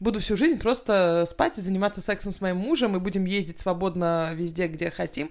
буду 0.00 0.18
всю 0.20 0.36
жизнь 0.36 0.58
просто 0.60 1.24
спать 1.28 1.58
и 1.58 1.60
заниматься 1.62 2.02
сексом 2.02 2.32
с 2.32 2.40
моим 2.40 2.56
мужем, 2.56 2.96
и 2.96 3.00
будем 3.00 3.24
ездить 3.24 3.60
свободно 3.60 4.32
везде, 4.34 4.66
где 4.66 4.90
хотим. 4.90 5.30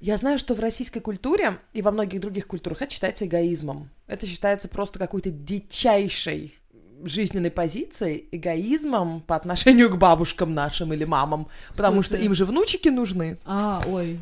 Я 0.00 0.16
знаю, 0.16 0.38
что 0.38 0.54
в 0.54 0.60
российской 0.60 1.00
культуре 1.00 1.58
и 1.72 1.82
во 1.82 1.90
многих 1.90 2.20
других 2.20 2.46
культурах 2.46 2.82
это 2.82 2.92
считается 2.92 3.26
эгоизмом. 3.26 3.90
Это 4.06 4.26
считается 4.26 4.68
просто 4.68 4.98
какой-то 4.98 5.30
дичайшей 5.30 6.54
жизненной 7.04 7.50
позицией, 7.50 8.28
эгоизмом 8.32 9.20
по 9.20 9.36
отношению 9.36 9.90
к 9.90 9.98
бабушкам 9.98 10.54
нашим 10.54 10.92
или 10.92 11.04
мамам, 11.04 11.48
потому 11.74 12.02
что 12.02 12.16
им 12.16 12.34
же 12.34 12.44
внучики 12.44 12.88
нужны. 12.88 13.38
А, 13.44 13.82
ой. 13.86 14.18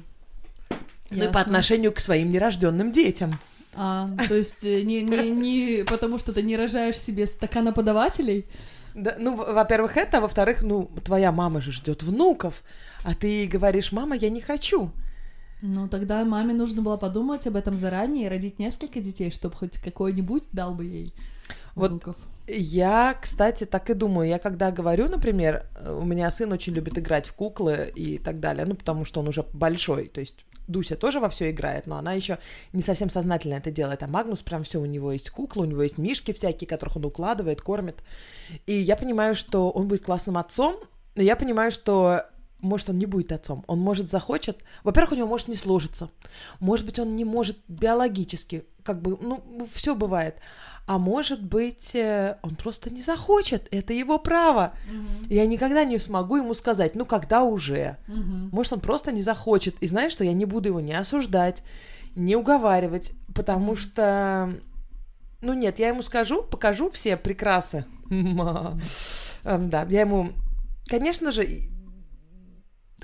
Ну 1.11 1.17
и 1.17 1.21
по 1.21 1.25
Ясно. 1.25 1.41
отношению 1.41 1.93
к 1.93 2.01
своим 2.01 2.31
нерожденным 2.33 2.91
детям. 2.93 3.39
А, 3.77 4.09
то 4.29 4.35
есть 4.35 4.65
э, 4.65 4.83
не, 4.83 5.03
не, 5.03 5.31
не 5.31 5.85
потому 5.85 6.19
что 6.19 6.33
ты 6.33 6.43
не 6.43 6.57
рожаешь 6.57 6.99
себе 6.99 7.27
стаканоподавателей? 7.27 8.47
Да, 8.95 9.17
ну, 9.19 9.37
во- 9.37 9.53
во-первых, 9.53 9.97
это, 9.97 10.19
а 10.19 10.21
во-вторых, 10.21 10.63
ну, 10.63 10.91
твоя 11.05 11.33
мама 11.33 11.61
же 11.61 11.73
ждет 11.73 12.03
внуков, 12.03 12.63
а 13.03 13.15
ты 13.15 13.27
ей 13.27 13.47
говоришь, 13.49 13.91
мама, 13.93 14.17
я 14.17 14.31
не 14.31 14.41
хочу. 14.41 14.91
Ну, 15.63 15.89
тогда 15.89 16.25
маме 16.25 16.53
нужно 16.55 16.83
было 16.83 16.97
подумать 16.97 17.47
об 17.47 17.57
этом 17.57 17.77
заранее 17.77 18.27
и 18.27 18.29
родить 18.29 18.59
несколько 18.59 19.01
детей, 19.01 19.31
чтобы 19.31 19.57
хоть 19.57 19.79
какой-нибудь 19.79 20.45
дал 20.53 20.75
бы 20.75 20.85
ей 20.85 21.15
Вот 21.75 21.91
внуков. 21.91 22.17
Я, 22.47 23.19
кстати, 23.21 23.65
так 23.65 23.89
и 23.91 23.95
думаю. 23.95 24.29
Я 24.29 24.39
когда 24.39 24.71
говорю, 24.71 25.09
например, 25.09 25.67
э, 25.77 25.93
у 25.93 26.05
меня 26.05 26.31
сын 26.31 26.53
очень 26.53 26.75
любит 26.75 26.99
играть 26.99 27.27
в 27.27 27.33
куклы 27.33 27.91
и 27.95 28.19
так 28.19 28.39
далее, 28.41 28.67
ну, 28.67 28.75
потому 28.75 29.05
что 29.05 29.21
он 29.21 29.29
уже 29.29 29.45
большой, 29.53 30.09
то 30.09 30.21
есть 30.21 30.45
Дуся 30.67 30.97
тоже 30.97 31.21
во 31.21 31.29
все 31.29 31.51
играет, 31.51 31.87
но 31.87 31.97
она 31.97 32.13
еще 32.13 32.39
не 32.73 32.83
совсем 32.83 33.11
сознательно 33.11 33.55
это 33.55 33.71
делает. 33.71 34.03
А 34.03 34.07
Магнус 34.07 34.41
прям 34.41 34.65
все, 34.65 34.81
у 34.81 34.87
него 34.87 35.13
есть 35.13 35.31
куклы, 35.31 35.67
у 35.67 35.71
него 35.71 35.83
есть 35.83 35.99
мишки 35.99 36.33
всякие, 36.33 36.69
которых 36.69 36.97
он 36.97 37.05
укладывает, 37.05 37.61
кормит. 37.61 38.03
И 38.67 38.75
я 38.75 38.97
понимаю, 38.97 39.35
что 39.35 39.71
он 39.71 39.89
будет 39.89 40.05
классным 40.05 40.39
отцом, 40.39 40.77
но 41.15 41.23
я 41.23 41.37
понимаю, 41.37 41.71
что 41.71 42.27
может, 42.61 42.89
он 42.89 42.99
не 42.99 43.07
будет 43.07 43.31
отцом. 43.31 43.63
Он 43.67 43.79
может 43.79 44.09
захочет. 44.09 44.65
Во-первых, 44.85 45.13
у 45.13 45.17
него 45.17 45.29
может 45.29 45.49
не 45.49 45.55
сложиться. 45.55 46.09
Может 46.61 46.87
быть, 46.87 46.99
он 46.99 47.15
не 47.15 47.25
может 47.25 47.59
биологически, 47.69 48.65
как 48.83 49.03
бы, 49.03 49.19
ну, 49.21 49.69
все 49.71 49.95
бывает. 49.95 50.37
А 50.87 50.99
может 50.99 51.42
быть, 51.42 51.94
э, 51.94 52.37
он 52.42 52.57
просто 52.57 52.90
не 52.90 53.01
захочет. 53.01 53.68
Это 53.70 53.94
его 53.94 54.18
право. 54.18 54.75
Я 55.29 55.47
никогда 55.47 55.85
не 55.85 55.99
смогу 55.99 56.37
ему 56.37 56.53
сказать, 56.53 56.94
ну, 56.94 57.07
когда 57.07 57.42
уже. 57.42 57.97
Мгм. 58.07 58.51
Может, 58.53 58.75
он 58.75 58.81
просто 58.81 59.11
не 59.11 59.23
захочет. 59.23 59.77
И 59.81 59.88
знаешь, 59.88 60.12
что 60.12 60.25
я 60.25 60.35
не 60.35 60.44
буду 60.44 60.68
его 60.68 60.81
не 60.81 60.92
осуждать, 60.92 61.62
не 62.14 62.37
уговаривать, 62.37 63.12
потому 63.35 63.77
что... 63.77 64.53
Ну 65.40 65.53
нет, 65.55 65.79
я 65.79 65.88
ему 65.88 66.03
скажу, 66.03 66.42
покажу 66.42 66.90
все 66.90 67.16
прекрасы. 67.16 67.87
Эм, 68.11 69.70
Да, 69.70 69.87
я 69.88 70.01
ему, 70.03 70.29
конечно 70.87 71.33
же, 71.33 71.68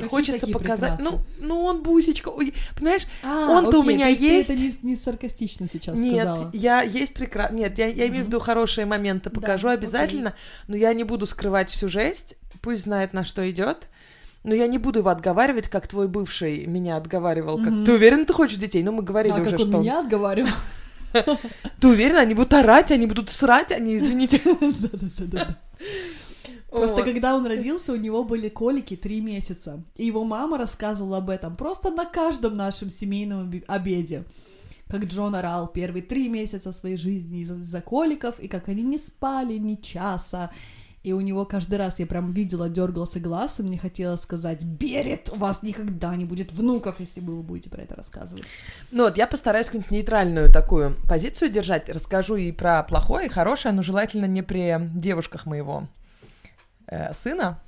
Какие 0.04 0.08
хочется 0.10 0.46
показать. 0.46 0.98
прекрасы? 0.98 1.18
Ну, 1.40 1.46
ну 1.46 1.60
он 1.64 1.82
бусечка. 1.82 2.28
Ой, 2.28 2.54
понимаешь, 2.76 3.06
А, 3.22 3.50
Он-то 3.50 3.78
у 3.78 3.82
окей, 3.82 3.94
меня 3.94 4.04
то 4.06 4.10
есть. 4.10 4.22
есть. 4.22 4.48
Ты 4.48 4.52
это 4.54 4.62
не, 4.62 4.90
не 4.90 4.96
саркастично 4.96 5.68
сейчас 5.70 5.96
нет, 5.98 6.26
сказала. 6.26 6.50
я 6.52 6.82
есть 6.82 7.14
прекрасно. 7.14 7.56
Нет, 7.56 7.78
я, 7.78 7.86
я 7.86 8.08
имею 8.08 8.24
в 8.24 8.26
виду 8.28 8.40
хорошие 8.40 8.86
моменты, 8.86 9.30
Да, 9.30 9.40
покажу 9.40 9.68
окей. 9.68 9.78
обязательно, 9.78 10.34
но 10.68 10.76
я 10.76 10.92
не 10.94 11.04
буду 11.04 11.26
скрывать 11.26 11.70
всю 11.70 11.88
жесть. 11.88 12.36
Пусть 12.62 12.82
знает, 12.82 13.12
на 13.12 13.24
что 13.24 13.48
идет. 13.50 13.88
Но 14.42 14.54
я 14.54 14.66
не 14.66 14.78
буду 14.78 15.00
его 15.00 15.10
отговаривать, 15.10 15.68
как 15.68 15.86
твой 15.86 16.08
бывший 16.08 16.64
меня 16.66 16.96
отговаривал. 16.96 17.58
Как, 17.58 17.68
Мгм. 17.68 17.84
ты 17.84 17.92
уверен, 17.92 18.24
ты 18.24 18.32
хочешь 18.32 18.56
детей? 18.56 18.82
Ну, 18.82 18.92
мы 18.92 19.02
говорили 19.02 19.34
а 19.34 19.40
уже, 19.40 19.50
как 19.50 19.60
он 19.60 19.68
что... 19.68 19.78
меня 19.78 20.00
отговаривал. 20.00 20.48
Ты 21.80 21.88
уверена, 21.88 22.20
они 22.20 22.34
будут 22.34 22.54
орать, 22.54 22.92
они 22.92 23.06
будут 23.06 23.30
срать, 23.30 23.72
они, 23.72 23.96
извините. 23.96 24.40
Да-да-да. 24.60 25.56
Просто 26.70 26.96
Вот. 26.96 27.04
когда 27.04 27.34
он 27.34 27.46
родился, 27.46 27.92
у 27.92 27.96
него 27.96 28.24
были 28.24 28.48
колики 28.48 28.96
три 28.96 29.20
месяца. 29.20 29.82
И 29.96 30.06
его 30.06 30.24
мама 30.24 30.56
рассказывала 30.56 31.18
об 31.18 31.30
этом 31.30 31.56
просто 31.56 31.90
на 31.90 32.04
каждом 32.04 32.54
нашем 32.54 32.90
семейном 32.90 33.52
обеде. 33.66 34.24
Как 34.88 35.04
Джон 35.04 35.34
орал 35.34 35.68
первые 35.68 36.02
три 36.02 36.28
месяца 36.28 36.72
своей 36.72 36.96
жизни 36.96 37.40
из-за 37.40 37.54
из-за 37.54 37.80
коликов, 37.80 38.38
и 38.40 38.48
как 38.48 38.68
они 38.68 38.82
не 38.82 38.98
спали 38.98 39.56
ни 39.58 39.76
часа. 39.76 40.50
И 41.02 41.12
у 41.14 41.20
него 41.20 41.46
каждый 41.46 41.78
раз 41.78 41.98
я 41.98 42.06
прям 42.06 42.30
видела, 42.30 42.68
дергался 42.68 43.20
глаз, 43.20 43.58
и 43.58 43.62
мне 43.62 43.78
хотелось 43.78 44.20
сказать, 44.20 44.64
Берет, 44.64 45.30
у 45.32 45.36
вас 45.36 45.62
никогда 45.62 46.14
не 46.14 46.26
будет 46.26 46.52
внуков, 46.52 47.00
если 47.00 47.20
вы 47.20 47.42
будете 47.42 47.70
про 47.70 47.82
это 47.82 47.96
рассказывать. 47.96 48.44
Ну 48.90 49.04
вот, 49.04 49.16
я 49.16 49.26
постараюсь 49.26 49.66
какую-нибудь 49.66 49.92
нейтральную 49.92 50.52
такую 50.52 50.96
позицию 51.08 51.50
держать. 51.50 51.88
Расскажу 51.88 52.36
и 52.36 52.52
про 52.52 52.82
плохое, 52.82 53.26
и 53.26 53.30
хорошее, 53.30 53.72
но 53.72 53.82
желательно 53.82 54.26
не 54.26 54.42
при 54.42 54.76
девушках 54.94 55.46
моего 55.46 55.88
э, 56.90 57.14
сына. 57.14 57.60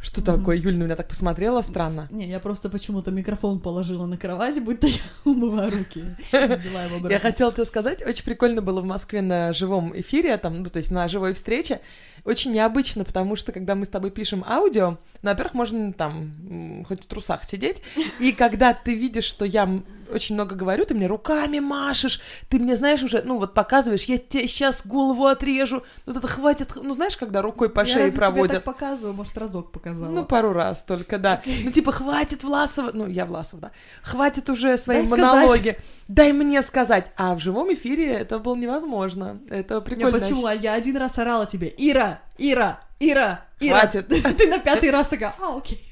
Что 0.00 0.24
такое? 0.24 0.56
Юль 0.56 0.76
на 0.76 0.84
меня 0.84 0.94
так 0.94 1.08
посмотрела 1.08 1.60
странно. 1.60 2.06
Не, 2.10 2.28
я 2.28 2.38
просто 2.38 2.68
почему-то 2.68 3.10
микрофон 3.10 3.58
положила 3.58 4.06
на 4.06 4.16
кровать, 4.16 4.62
будто 4.62 4.86
я 4.86 5.00
умываю 5.24 5.72
руки. 5.72 6.04
Взяла 6.30 6.84
его 6.84 7.08
Я 7.08 7.18
хотела 7.18 7.52
тебе 7.52 7.64
сказать, 7.64 8.06
очень 8.06 8.24
прикольно 8.24 8.62
было 8.62 8.80
в 8.80 8.84
Москве 8.84 9.22
на 9.22 9.52
живом 9.52 9.92
эфире, 9.98 10.36
там, 10.38 10.62
ну, 10.62 10.70
то 10.70 10.76
есть 10.78 10.92
на 10.92 11.08
живой 11.08 11.34
встрече. 11.34 11.80
Очень 12.24 12.52
необычно, 12.52 13.04
потому 13.04 13.34
что, 13.34 13.50
когда 13.50 13.74
мы 13.74 13.86
с 13.86 13.88
тобой 13.88 14.10
пишем 14.10 14.44
аудио, 14.46 14.98
ну, 15.22 15.30
во-первых, 15.30 15.54
можно 15.54 15.92
там 15.92 16.84
хоть 16.86 17.02
в 17.02 17.06
трусах 17.06 17.42
сидеть, 17.42 17.82
и 18.20 18.32
когда 18.32 18.74
ты 18.74 18.94
видишь, 18.94 19.24
что 19.24 19.44
я 19.44 19.68
очень 20.12 20.34
много 20.34 20.54
говорю, 20.54 20.84
ты 20.84 20.94
мне 20.94 21.06
руками 21.06 21.58
машешь, 21.58 22.20
ты 22.48 22.58
мне, 22.58 22.76
знаешь, 22.76 23.02
уже, 23.02 23.22
ну, 23.24 23.38
вот 23.38 23.54
показываешь, 23.54 24.04
я 24.04 24.18
тебе 24.18 24.48
сейчас 24.48 24.86
голову 24.86 25.26
отрежу, 25.26 25.82
вот 26.06 26.16
это 26.16 26.26
хватит, 26.26 26.72
ну, 26.76 26.92
знаешь, 26.94 27.16
когда 27.16 27.42
рукой 27.42 27.70
по 27.70 27.80
Я 27.80 27.86
шее 27.86 28.12
проводят. 28.12 28.56
так 28.56 28.64
показываю, 28.64 29.14
может, 29.14 29.36
разок 29.38 29.72
показала. 29.72 30.10
Ну, 30.10 30.24
пару 30.24 30.52
раз 30.52 30.84
только, 30.84 31.18
да. 31.18 31.42
Ну, 31.46 31.70
типа, 31.70 31.92
хватит 31.92 32.42
Власова, 32.42 32.90
ну, 32.92 33.06
я 33.06 33.26
Власов, 33.26 33.60
да. 33.60 33.70
Хватит 34.02 34.48
уже 34.50 34.78
свои 34.78 34.98
Дай 34.98 35.06
сказать. 35.06 35.24
монологи. 35.24 35.78
Дай 36.08 36.32
мне 36.32 36.62
сказать. 36.62 37.06
А 37.16 37.34
в 37.34 37.40
живом 37.40 37.72
эфире 37.74 38.12
это 38.12 38.38
было 38.38 38.56
невозможно. 38.56 39.38
Это 39.50 39.80
прикольно. 39.80 40.18
почему? 40.18 40.46
А 40.46 40.54
я 40.54 40.74
один 40.74 40.96
раз 40.96 41.18
орала 41.18 41.46
тебе. 41.46 41.72
Ира, 41.76 42.20
Ира, 42.38 42.80
Ира, 42.98 43.44
Ира. 43.60 43.80
Хватит. 43.80 44.08
Ты 44.08 44.48
на 44.48 44.58
пятый 44.58 44.90
раз 44.90 45.08
такая, 45.08 45.34
а, 45.38 45.56
окей. 45.56 45.87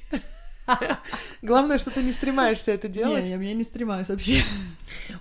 Главное, 1.43 1.79
что 1.79 1.91
ты 1.91 2.03
не 2.03 2.13
стремаешься 2.13 2.73
это 2.73 2.89
делать. 2.89 3.29
я, 3.29 3.37
я 3.41 3.55
не 3.55 3.65
стремаюсь 3.65 4.09
вообще. 4.09 4.43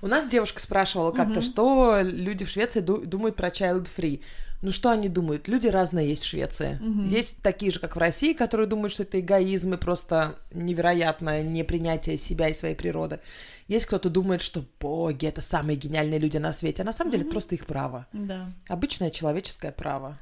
У 0.01 0.07
нас 0.07 0.27
девушка 0.29 0.59
спрашивала 0.61 1.11
как-то, 1.11 1.41
что 1.41 1.99
люди 2.01 2.45
в 2.45 2.49
Швеции 2.49 2.79
ду- 2.81 3.05
думают 3.05 3.35
про 3.35 3.49
child 3.49 3.87
free. 3.95 4.21
Ну 4.61 4.71
что 4.71 4.89
они 4.89 5.09
думают? 5.09 5.47
Люди 5.47 5.67
разные 5.67 6.09
есть 6.09 6.23
в 6.23 6.27
Швеции. 6.27 6.79
Есть 7.07 7.41
такие 7.43 7.71
же, 7.71 7.79
как 7.79 7.95
в 7.95 7.99
России, 7.99 8.33
которые 8.33 8.67
думают, 8.67 8.93
что 8.93 9.03
это 9.03 9.19
эгоизм 9.19 9.73
и 9.73 9.77
просто 9.77 10.39
невероятное 10.51 11.43
непринятие 11.43 12.17
себя 12.17 12.49
и 12.49 12.53
своей 12.53 12.73
природы. 12.75 13.19
Есть 13.67 13.85
кто-то 13.85 14.09
думает, 14.09 14.41
что 14.41 14.63
боги 14.79 15.27
это 15.27 15.41
самые 15.41 15.75
гениальные 15.75 16.19
люди 16.19 16.37
на 16.37 16.51
свете, 16.53 16.81
а 16.81 16.85
на 16.85 16.93
самом 16.93 17.11
деле 17.11 17.23
это 17.23 17.31
просто 17.31 17.55
их 17.55 17.65
право. 17.67 18.07
Да. 18.13 18.51
Обычное 18.67 19.11
человеческое 19.11 19.71
право. 19.71 20.17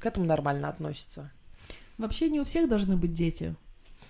К 0.00 0.06
этому 0.06 0.26
нормально 0.26 0.68
относится. 0.68 1.32
Вообще 1.98 2.28
не 2.28 2.40
у 2.40 2.44
всех 2.44 2.68
должны 2.68 2.96
быть 2.96 3.12
дети. 3.12 3.54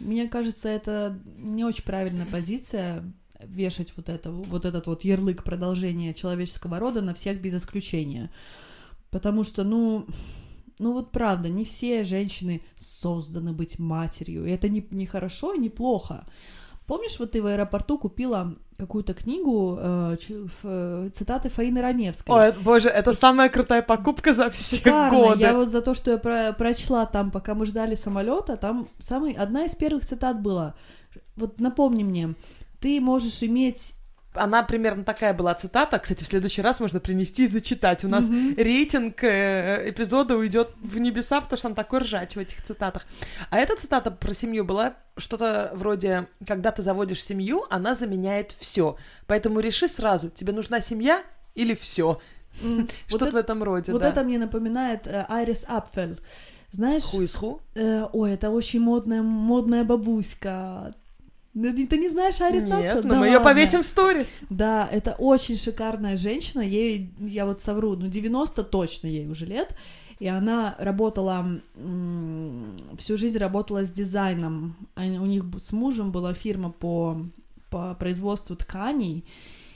Мне 0.03 0.29
кажется, 0.29 0.69
это 0.69 1.19
не 1.37 1.65
очень 1.65 1.85
правильная 1.85 2.27
позиция 2.27 3.05
вешать 3.41 3.93
вот, 3.97 4.09
это, 4.09 4.31
вот 4.31 4.65
этот 4.65 4.87
вот 4.87 5.05
ярлык 5.05 5.45
продолжения 5.45 6.15
человеческого 6.15 6.79
рода 6.79 7.01
на 7.01 7.15
всех 7.15 7.41
без 7.41 7.55
исключения. 7.55 8.31
Потому 9.11 9.45
что, 9.45 9.65
ну, 9.65 10.07
ну 10.79 10.93
вот 10.93 11.13
правда, 11.13 11.49
не 11.49 11.65
все 11.65 12.05
женщины 12.05 12.63
созданы 12.77 13.53
быть 13.53 13.79
матерью. 13.79 14.47
И 14.47 14.51
это 14.51 14.69
не, 14.69 14.87
не 14.91 15.07
хорошо 15.07 15.55
и 15.55 15.59
не 15.59 15.71
плохо. 15.71 16.27
Помнишь, 16.93 17.19
вот 17.19 17.31
ты 17.31 17.41
в 17.41 17.47
аэропорту 17.47 17.97
купила 17.97 18.55
какую-то 18.77 19.15
книгу, 19.15 19.79
э, 19.81 20.17
ч- 20.21 20.45
ф- 20.45 20.61
э, 20.65 21.09
цитаты 21.15 21.49
Фаины 21.49 21.81
Раневской. 21.81 22.35
Ой, 22.37 22.53
боже, 22.63 22.91
это 22.91 23.15
самая 23.15 23.49
крутая 23.49 23.81
покупка 23.81 24.35
за 24.35 24.51
все 24.51 24.77
Шикарно. 24.77 25.19
годы. 25.19 25.41
Я 25.41 25.55
вот 25.55 25.71
за 25.71 25.81
то, 25.81 25.95
что 25.95 26.11
я 26.11 26.19
про- 26.19 26.53
прочла 26.53 27.07
там, 27.07 27.31
пока 27.31 27.55
мы 27.55 27.65
ждали 27.65 27.95
самолета, 27.95 28.59
там 28.59 28.89
самый, 28.99 29.33
одна 29.33 29.65
из 29.65 29.75
первых 29.75 30.05
цитат 30.05 30.43
была. 30.43 30.75
Вот 31.37 31.61
напомни 31.61 32.05
мне, 32.05 32.35
ты 32.79 33.01
можешь 33.01 33.43
иметь... 33.43 33.95
Она 34.35 34.63
примерно 34.63 35.05
такая 35.05 35.35
была 35.35 35.55
цитата. 35.55 35.99
Кстати, 35.99 36.25
в 36.25 36.27
следующий 36.27 36.63
раз 36.63 36.81
можно 36.81 37.01
принести 37.01 37.45
и 37.45 37.49
зачитать. 37.49 38.05
У 38.05 38.09
нас 38.09 38.29
Мгм. 38.29 38.55
рейтинг 38.57 39.23
э, 39.25 39.91
эпизода 39.91 40.37
уйдет 40.37 40.71
в 40.83 40.99
небеса, 40.99 41.41
потому 41.41 41.59
что 41.59 41.69
там 41.69 41.75
такой 41.75 42.01
ржач 42.01 42.35
в 42.37 42.39
этих 42.39 42.63
цитатах. 42.63 43.05
А 43.51 43.59
эта 43.59 43.77
цитата 43.77 44.11
про 44.11 44.33
семью 44.35 44.65
была 44.65 44.95
что-то 45.19 45.71
вроде 45.75 46.29
«Когда 46.47 46.71
ты 46.71 46.81
заводишь 46.83 47.23
семью, 47.23 47.67
она 47.69 47.95
заменяет 47.95 48.53
все. 48.59 48.97
Поэтому 49.27 49.61
реши 49.61 49.87
сразу, 49.89 50.31
тебе 50.31 50.53
нужна 50.53 50.81
семья 50.81 51.23
или 51.55 51.75
все. 51.75 52.21
Что-то 53.09 53.31
в 53.33 53.37
этом 53.37 53.63
роде, 53.63 53.93
Вот 53.93 54.03
это 54.03 54.23
мне 54.25 54.39
напоминает 54.39 55.07
э, 55.07 55.27
Айрис 55.29 55.65
Апфель. 55.69 56.19
Знаешь, 56.71 57.03
Ху 57.03 57.21
из 57.21 57.35
ху? 57.35 57.61
э, 57.75 58.07
ой, 58.15 58.33
это 58.33 58.49
очень 58.49 58.81
модная, 58.81 59.21
модная 59.21 59.85
бабуська. 59.85 60.95
Ну, 61.55 61.73
Ты 61.75 61.87
ты 61.87 61.99
не 61.99 62.09
знаешь 62.09 62.41
Айрис 62.41 62.65
Нет, 62.65 63.05
но 63.05 63.11
Да 63.11 63.19
мы 63.21 63.27
ее 63.27 63.41
повесим 63.41 63.83
в 63.83 63.87
сторис. 63.87 64.41
Да, 64.49 64.89
это 64.91 65.13
очень 65.19 65.59
шикарная 65.59 66.17
женщина, 66.17 66.63
ей, 66.63 67.13
я 67.21 67.45
вот 67.45 67.61
совру, 67.61 67.95
ну 67.95 68.07
90 68.09 68.65
точно 68.65 69.07
ей 69.09 69.29
уже 69.29 69.45
лет, 69.45 69.77
и 70.19 70.29
она 70.29 70.77
работала, 70.79 71.61
всю 72.97 73.17
жизнь 73.17 73.39
работала 73.39 73.85
с 73.85 73.91
дизайном, 73.91 74.77
Они- 74.95 75.19
у 75.19 75.27
них 75.27 75.45
с 75.59 75.73
мужем 75.73 76.11
была 76.11 76.33
фирма 76.33 76.71
по, 76.71 77.21
по 77.69 77.95
производству 77.95 78.57
тканей, 78.57 79.25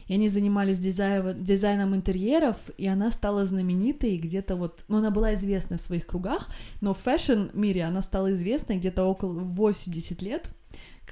и 0.06 0.14
они 0.14 0.28
занимались 0.28 0.78
дизайн, 0.78 1.42
дизайном 1.44 1.94
интерьеров, 1.94 2.70
и 2.78 2.86
она 2.86 3.10
стала 3.10 3.44
знаменитой 3.44 4.16
где-то 4.18 4.54
вот, 4.56 4.84
ну, 4.88 4.98
она 4.98 5.10
была 5.10 5.34
известна 5.34 5.76
в 5.78 5.80
своих 5.80 6.06
кругах, 6.06 6.48
но 6.80 6.94
в 6.94 6.98
фэшн-мире 6.98 7.84
она 7.84 8.02
стала 8.02 8.32
известной 8.32 8.76
где-то 8.78 9.04
около 9.04 9.32
80 9.32 10.22
лет, 10.22 10.48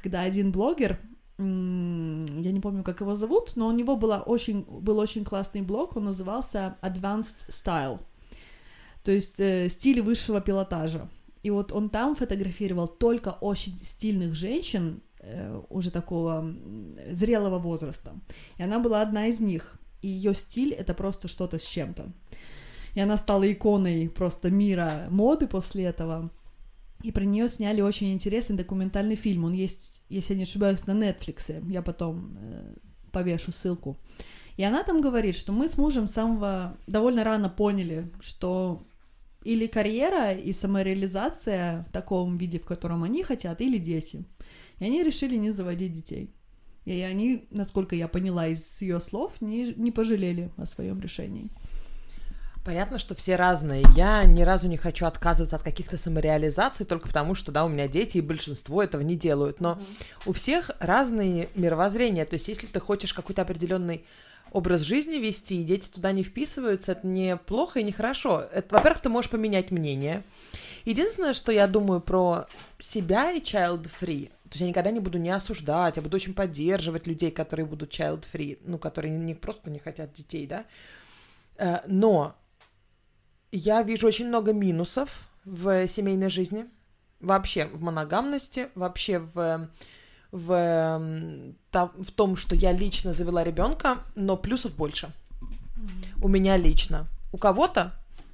когда 0.05 0.21
один 0.21 0.53
блогер, 0.53 0.99
я 1.39 2.53
не 2.53 2.61
помню, 2.61 2.85
как 2.85 3.01
его 3.01 3.15
зовут, 3.15 3.57
но 3.57 3.69
у 3.69 3.73
него 3.73 3.97
была 3.97 4.21
очень, 4.21 4.61
был 4.61 4.99
очень 4.99 5.25
классный 5.25 5.63
блог, 5.63 5.97
он 5.97 6.05
назывался 6.05 6.77
Advanced 6.83 7.49
Style, 7.49 8.01
то 9.03 9.11
есть 9.13 9.41
э, 9.41 9.69
стиль 9.71 10.03
высшего 10.03 10.43
пилотажа. 10.43 11.09
И 11.43 11.51
вот 11.51 11.73
он 11.73 11.89
там 11.89 12.15
фотографировал 12.15 12.87
только 12.87 13.31
очень 13.41 13.77
стильных 13.83 14.35
женщин, 14.35 15.01
э, 15.21 15.63
уже 15.71 15.91
такого 15.91 16.55
зрелого 17.11 17.59
возраста. 17.59 18.13
И 18.59 18.63
она 18.63 18.79
была 18.79 19.01
одна 19.01 19.29
из 19.29 19.41
них. 19.41 19.77
И 20.03 20.09
ее 20.09 20.35
стиль 20.35 20.75
это 20.75 20.93
просто 20.93 21.29
что-то 21.29 21.59
с 21.59 21.65
чем-то. 21.65 22.13
И 22.95 23.01
она 23.01 23.17
стала 23.17 23.51
иконой 23.51 24.11
просто 24.11 24.51
мира 24.51 25.07
моды 25.11 25.47
после 25.47 25.85
этого. 25.85 26.31
И 27.03 27.13
про 27.13 27.25
нее 27.25 27.49
сняли 27.49 27.81
очень 27.81 28.13
интересный 28.13 28.57
документальный 28.57 29.17
фильм. 29.17 29.45
Он 29.45 29.53
есть, 29.53 30.03
если 30.09 30.35
я 30.35 30.39
не 30.39 30.45
ошибаюсь, 30.45 30.87
на 30.87 30.93
Netflix. 30.93 31.71
Я 31.71 31.83
потом 31.83 32.37
э, 32.41 32.75
повешу 33.13 33.53
ссылку. 33.53 33.99
И 34.57 34.63
она 34.63 34.85
там 34.85 35.01
говорит, 35.01 35.35
что 35.35 35.53
мы 35.53 35.69
с 35.69 35.77
мужем 35.77 36.07
с 36.07 36.13
самого 36.13 36.79
довольно 36.87 37.25
рано 37.25 37.49
поняли, 37.49 38.11
что 38.21 38.87
или 39.45 39.67
карьера 39.67 40.33
и 40.33 40.53
самореализация 40.53 41.85
в 41.89 41.93
таком 41.93 42.39
виде, 42.39 42.59
в 42.59 42.65
котором 42.65 43.03
они 43.03 43.23
хотят, 43.23 43.61
или 43.61 43.79
дети. 43.79 44.25
И 44.79 44.85
они 44.85 45.03
решили 45.03 45.37
не 45.37 45.51
заводить 45.51 45.93
детей. 45.93 46.35
И 46.85 47.01
они, 47.01 47.47
насколько 47.51 47.97
я 47.97 48.09
поняла 48.09 48.47
из 48.47 48.81
ее 48.81 49.01
слов, 49.01 49.41
не, 49.41 49.73
не 49.75 49.91
пожалели 49.91 50.51
о 50.57 50.67
своем 50.67 51.01
решении. 51.01 51.51
Понятно, 52.65 52.99
что 52.99 53.15
все 53.15 53.37
разные. 53.37 53.85
Я 53.95 54.25
ни 54.25 54.41
разу 54.41 54.69
не 54.69 54.79
хочу 54.79 55.05
отказываться 55.05 55.57
от 55.57 55.63
каких-то 55.63 55.99
самореализаций 55.99 56.87
только 56.87 57.09
потому, 57.09 57.35
что, 57.35 57.53
да, 57.53 57.67
у 57.67 57.69
меня 57.69 57.89
дети, 57.89 58.19
и 58.19 58.23
большинство 58.23 58.83
этого 58.83 59.03
не 59.03 59.17
делают. 59.17 59.61
Но 59.61 59.79
у 60.25 60.33
всех 60.33 60.71
разные 60.81 61.51
мировоззрения. 61.55 62.25
То 62.25 62.35
есть, 62.35 62.49
если 62.49 62.67
ты 62.67 62.81
хочешь 62.81 63.13
какой-то 63.13 63.43
определенный 63.43 64.07
образ 64.51 64.81
жизни 64.81 65.17
вести, 65.17 65.61
и 65.61 65.65
дети 65.65 65.91
туда 65.91 66.13
не 66.13 66.23
вписываются, 66.23 66.93
это 66.93 67.07
не 67.07 67.37
плохо 67.37 67.81
и 67.81 67.85
не 67.85 67.93
хорошо. 67.93 68.41
Это, 68.41 68.77
во-первых, 68.77 69.03
ты 69.03 69.09
можешь 69.11 69.31
поменять 69.31 69.71
мнение. 69.71 70.23
Единственное, 70.87 71.35
что 71.35 71.53
я 71.53 71.67
думаю 71.67 72.01
про 72.01 72.47
себя 72.79 73.31
и 73.33 73.41
child 73.41 73.91
free, 74.01 74.29
то 74.29 74.51
есть 74.51 74.61
я 74.61 74.69
никогда 74.69 74.91
не 74.91 75.01
буду 75.01 75.19
не 75.19 75.31
осуждать, 75.31 75.97
я 75.97 76.03
буду 76.03 76.17
очень 76.17 76.35
поддерживать 76.35 77.07
людей, 77.07 77.31
которые 77.31 77.67
будут 77.67 77.93
child 77.93 78.25
free, 78.33 78.59
ну, 78.65 78.79
которые 78.79 79.13
не 79.13 79.35
просто 79.35 79.71
не 79.71 79.79
хотят 79.79 80.13
детей, 80.13 80.47
да. 80.47 80.65
Э, 81.57 81.79
Но 81.87 82.37
я 83.57 83.83
вижу 83.83 84.07
очень 84.07 84.29
много 84.29 84.53
минусов 84.53 85.29
в 85.45 85.87
семейной 85.89 86.31
жизни, 86.31 86.67
вообще 87.21 87.67
в 87.67 87.81
моногамности, 87.83 88.69
вообще 88.75 89.19
в, 89.19 89.71
в, 90.33 91.33
в 91.73 92.11
том, 92.15 92.37
что 92.37 92.55
я 92.57 92.73
лично 92.73 93.13
завела 93.13 93.45
ребенка, 93.45 93.99
но 94.15 94.37
плюсов 94.37 94.75
больше. 94.75 95.13
У 96.23 96.29
меня 96.29 96.57
лично. 96.57 97.07
У 97.33 97.39
кого-то, 97.39 97.93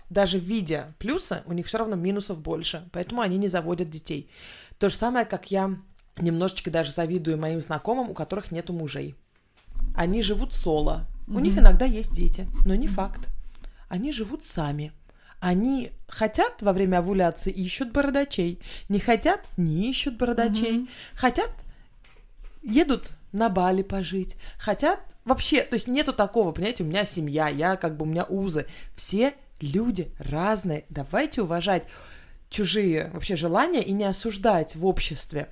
даже 0.09 0.39
видя 0.39 0.95
плюсы, 0.99 1.43
у 1.47 1.53
них 1.53 1.67
все 1.67 1.79
равно 1.79 1.97
минусов 1.97 2.41
больше, 2.41 2.89
поэтому 2.93 3.21
они 3.21 3.39
не 3.39 3.49
заводят 3.49 3.91
детей. 3.91 4.31
То 4.79 4.89
же 4.89 4.97
самое, 4.97 5.27
как 5.27 5.51
я 5.51 5.77
немножечко 6.19 6.71
даже 6.71 6.93
завидую 6.93 7.39
моим 7.39 7.61
знакомым, 7.61 8.11
у 8.11 8.15
которых 8.15 8.53
нету 8.53 8.73
мужей. 8.73 9.15
Они 9.95 10.23
живут 10.23 10.55
соло. 10.55 11.07
У 11.27 11.39
них 11.39 11.59
иногда 11.59 11.85
есть 11.85 12.13
дети, 12.13 12.49
но 12.65 12.75
не 12.75 12.87
факт. 12.87 13.21
Они 13.89 14.13
живут 14.13 14.45
сами. 14.45 14.93
Они 15.41 15.93
хотят 16.07 16.61
во 16.61 16.73
время 16.73 16.99
овуляции 16.99 17.51
ищут 17.51 17.93
бородачей. 17.93 18.61
Не 18.89 19.01
хотят 19.01 19.41
не 19.57 19.91
ищут 19.91 20.17
бородачей. 20.17 20.89
Хотят 21.15 21.51
едут 22.63 23.11
на 23.33 23.49
Бали 23.49 23.83
пожить. 23.83 24.37
Хотят 24.59 25.01
вообще, 25.25 25.63
то 25.63 25.75
есть 25.75 25.89
нету 25.89 26.13
такого, 26.13 26.53
понимаете, 26.53 26.85
у 26.85 26.87
меня 26.87 27.05
семья, 27.07 27.49
я 27.49 27.77
как 27.77 27.97
бы 27.97 28.05
у 28.05 28.09
меня 28.09 28.25
узы. 28.25 28.67
Все 28.95 29.35
люди 29.61 30.13
разные. 30.19 30.85
Давайте 30.91 31.43
уважать. 31.43 31.85
чужие 32.51 33.11
вообще 33.15 33.37
желания 33.37 33.83
и 33.83 33.93
не 33.93 34.05
осуждать 34.05 34.75
в 34.75 34.85
обществе. 34.85 35.49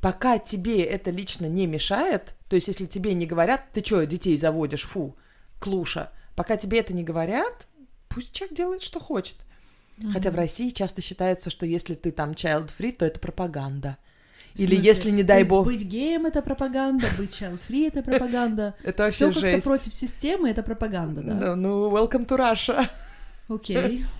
Пока 0.00 0.38
тебе 0.38 0.82
это 0.82 1.10
лично 1.10 1.46
не 1.46 1.66
мешает, 1.66 2.34
то 2.48 2.56
есть 2.56 2.68
если 2.68 2.86
тебе 2.86 3.14
не 3.14 3.26
говорят, 3.26 3.64
ты 3.72 3.84
что, 3.84 4.04
детей 4.04 4.36
заводишь, 4.36 4.82
фу, 4.82 5.16
клуша, 5.60 6.10
пока 6.34 6.56
тебе 6.56 6.80
это 6.80 6.92
не 6.92 7.04
говорят, 7.04 7.66
пусть 8.10 8.34
человек 8.34 8.56
делает, 8.56 8.82
что 8.82 9.00
хочет. 9.00 9.36
Mm-hmm. 9.96 10.12
Хотя 10.12 10.30
в 10.30 10.34
России 10.34 10.70
часто 10.70 11.00
считается, 11.00 11.48
что 11.48 11.64
если 11.64 11.94
ты 11.94 12.10
там 12.10 12.32
child-free, 12.32 12.92
то 12.92 13.06
это 13.06 13.18
пропаганда. 13.18 13.96
Или 14.56 14.74
если, 14.74 15.10
не 15.10 15.22
дай 15.22 15.44
бог... 15.44 15.64
быть 15.64 15.84
геем— 15.84 16.26
это 16.26 16.42
пропаганда, 16.42 17.06
быть 17.16 17.30
child-free— 17.30 17.88
это 17.94 18.02
пропаганда. 18.02 18.74
Это 18.82 19.04
вообще 19.04 19.30
Все 19.30 19.40
как-то 19.40 19.62
против 19.62 19.94
системы— 19.94 20.50
это 20.50 20.62
пропаганда, 20.62 21.22
да? 21.22 21.56
Ну, 21.56 21.90
welcome 21.96 22.26
to 22.26 22.36
Russia. 22.36 22.88
Окей. 23.48 24.04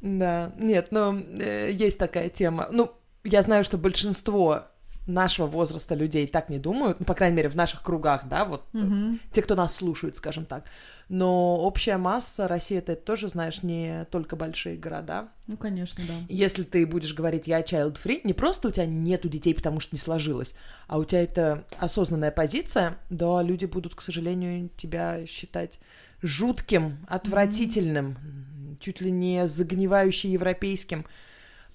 Да, 0.00 0.52
нет, 0.58 0.88
но 0.90 1.16
э, 1.16 1.70
есть 1.72 1.96
такая 1.96 2.28
тема. 2.28 2.68
Ну, 2.72 2.92
я 3.22 3.42
знаю, 3.42 3.62
что 3.62 3.78
большинство 3.78 4.64
нашего 5.06 5.46
возраста 5.46 5.94
людей 5.94 6.26
так 6.26 6.48
не 6.48 6.58
думают, 6.58 7.00
ну, 7.00 7.06
по 7.06 7.14
крайней 7.14 7.36
мере, 7.36 7.48
в 7.48 7.56
наших 7.56 7.82
кругах, 7.82 8.28
да, 8.28 8.44
вот 8.44 8.64
угу. 8.72 9.18
те, 9.32 9.42
кто 9.42 9.54
нас 9.54 9.74
слушают, 9.74 10.16
скажем 10.16 10.44
так. 10.44 10.64
Но 11.08 11.58
общая 11.58 11.96
масса 11.96 12.48
России, 12.48 12.78
это 12.78 12.94
тоже, 12.96 13.28
знаешь, 13.28 13.62
не 13.62 14.06
только 14.10 14.36
большие 14.36 14.76
города. 14.76 15.28
Ну, 15.46 15.56
конечно, 15.56 16.02
да. 16.06 16.14
Если 16.28 16.62
ты 16.62 16.86
будешь 16.86 17.14
говорить 17.14 17.46
«я 17.46 17.60
child-free», 17.60 18.20
не 18.24 18.32
просто 18.32 18.68
у 18.68 18.70
тебя 18.70 18.86
нету 18.86 19.28
детей, 19.28 19.54
потому 19.54 19.80
что 19.80 19.94
не 19.94 20.00
сложилось, 20.00 20.54
а 20.86 20.98
у 20.98 21.04
тебя 21.04 21.22
это 21.22 21.64
осознанная 21.78 22.30
позиция, 22.30 22.96
да, 23.10 23.42
люди 23.42 23.66
будут, 23.66 23.94
к 23.94 24.02
сожалению, 24.02 24.70
тебя 24.76 25.26
считать 25.26 25.80
жутким, 26.22 27.04
отвратительным, 27.08 28.16
mm 28.18 28.52
чуть 28.82 29.00
ли 29.00 29.10
не 29.10 29.46
загнивающим 29.46 30.30
европейским 30.30 31.06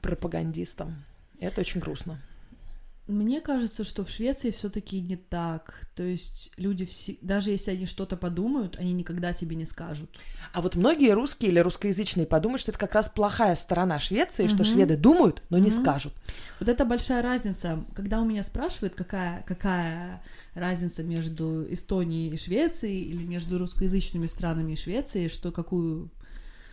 пропагандистом. 0.02 1.04
Это 1.40 1.62
очень 1.62 1.80
грустно. 1.80 2.20
Мне 3.08 3.40
кажется, 3.40 3.86
что 3.86 4.04
в 4.04 4.10
Швеции 4.10 4.52
все-таки 4.52 5.00
не 5.00 5.16
так. 5.16 5.82
То 5.96 6.04
есть 6.04 6.52
люди, 6.58 6.86
все, 6.86 7.18
даже 7.22 7.52
если 7.52 7.72
они 7.72 7.86
что-то 7.86 8.18
подумают, 8.18 8.76
они 8.78 8.92
никогда 8.92 9.32
тебе 9.32 9.56
не 9.56 9.66
скажут. 9.66 10.10
А 10.52 10.62
вот 10.62 10.76
многие 10.76 11.14
русские 11.14 11.52
или 11.52 11.60
русскоязычные 11.60 12.26
подумают, 12.26 12.62
что 12.62 12.72
это 12.72 12.80
как 12.80 12.94
раз 12.94 13.08
плохая 13.08 13.56
сторона 13.56 14.00
Швеции, 14.00 14.46
mm-hmm. 14.46 14.56
что 14.56 14.64
шведы 14.66 14.98
думают, 14.98 15.42
но 15.50 15.58
не 15.58 15.72
скажут. 15.72 16.14
Вот 16.60 16.68
это 16.68 16.84
большая 16.84 17.22
разница. 17.24 17.86
Когда 17.96 18.22
у 18.22 18.26
меня 18.26 18.44
спрашивают, 18.44 18.94
какая, 18.94 19.44
какая 19.48 20.22
разница 20.54 21.02
между 21.02 21.66
Эстонией 21.72 22.34
и 22.34 22.38
Швецией 22.38 23.04
или 23.04 23.24
между 23.24 23.58
русскоязычными 23.58 24.28
странами 24.28 24.74
и 24.74 24.76
Швецией, 24.76 25.30
что 25.30 25.52
какую 25.54 26.12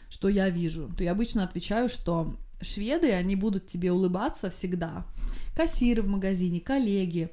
что 0.09 0.29
я 0.29 0.49
вижу, 0.49 0.91
то 0.97 1.03
я 1.03 1.13
обычно 1.13 1.43
отвечаю, 1.43 1.89
что 1.89 2.37
шведы, 2.61 3.13
они 3.13 3.37
будут 3.37 3.67
тебе 3.67 3.93
улыбаться 3.93 4.51
всегда. 4.51 5.05
Кассиры 5.55 6.03
в 6.03 6.09
магазине, 6.09 6.61
коллеги. 6.61 7.31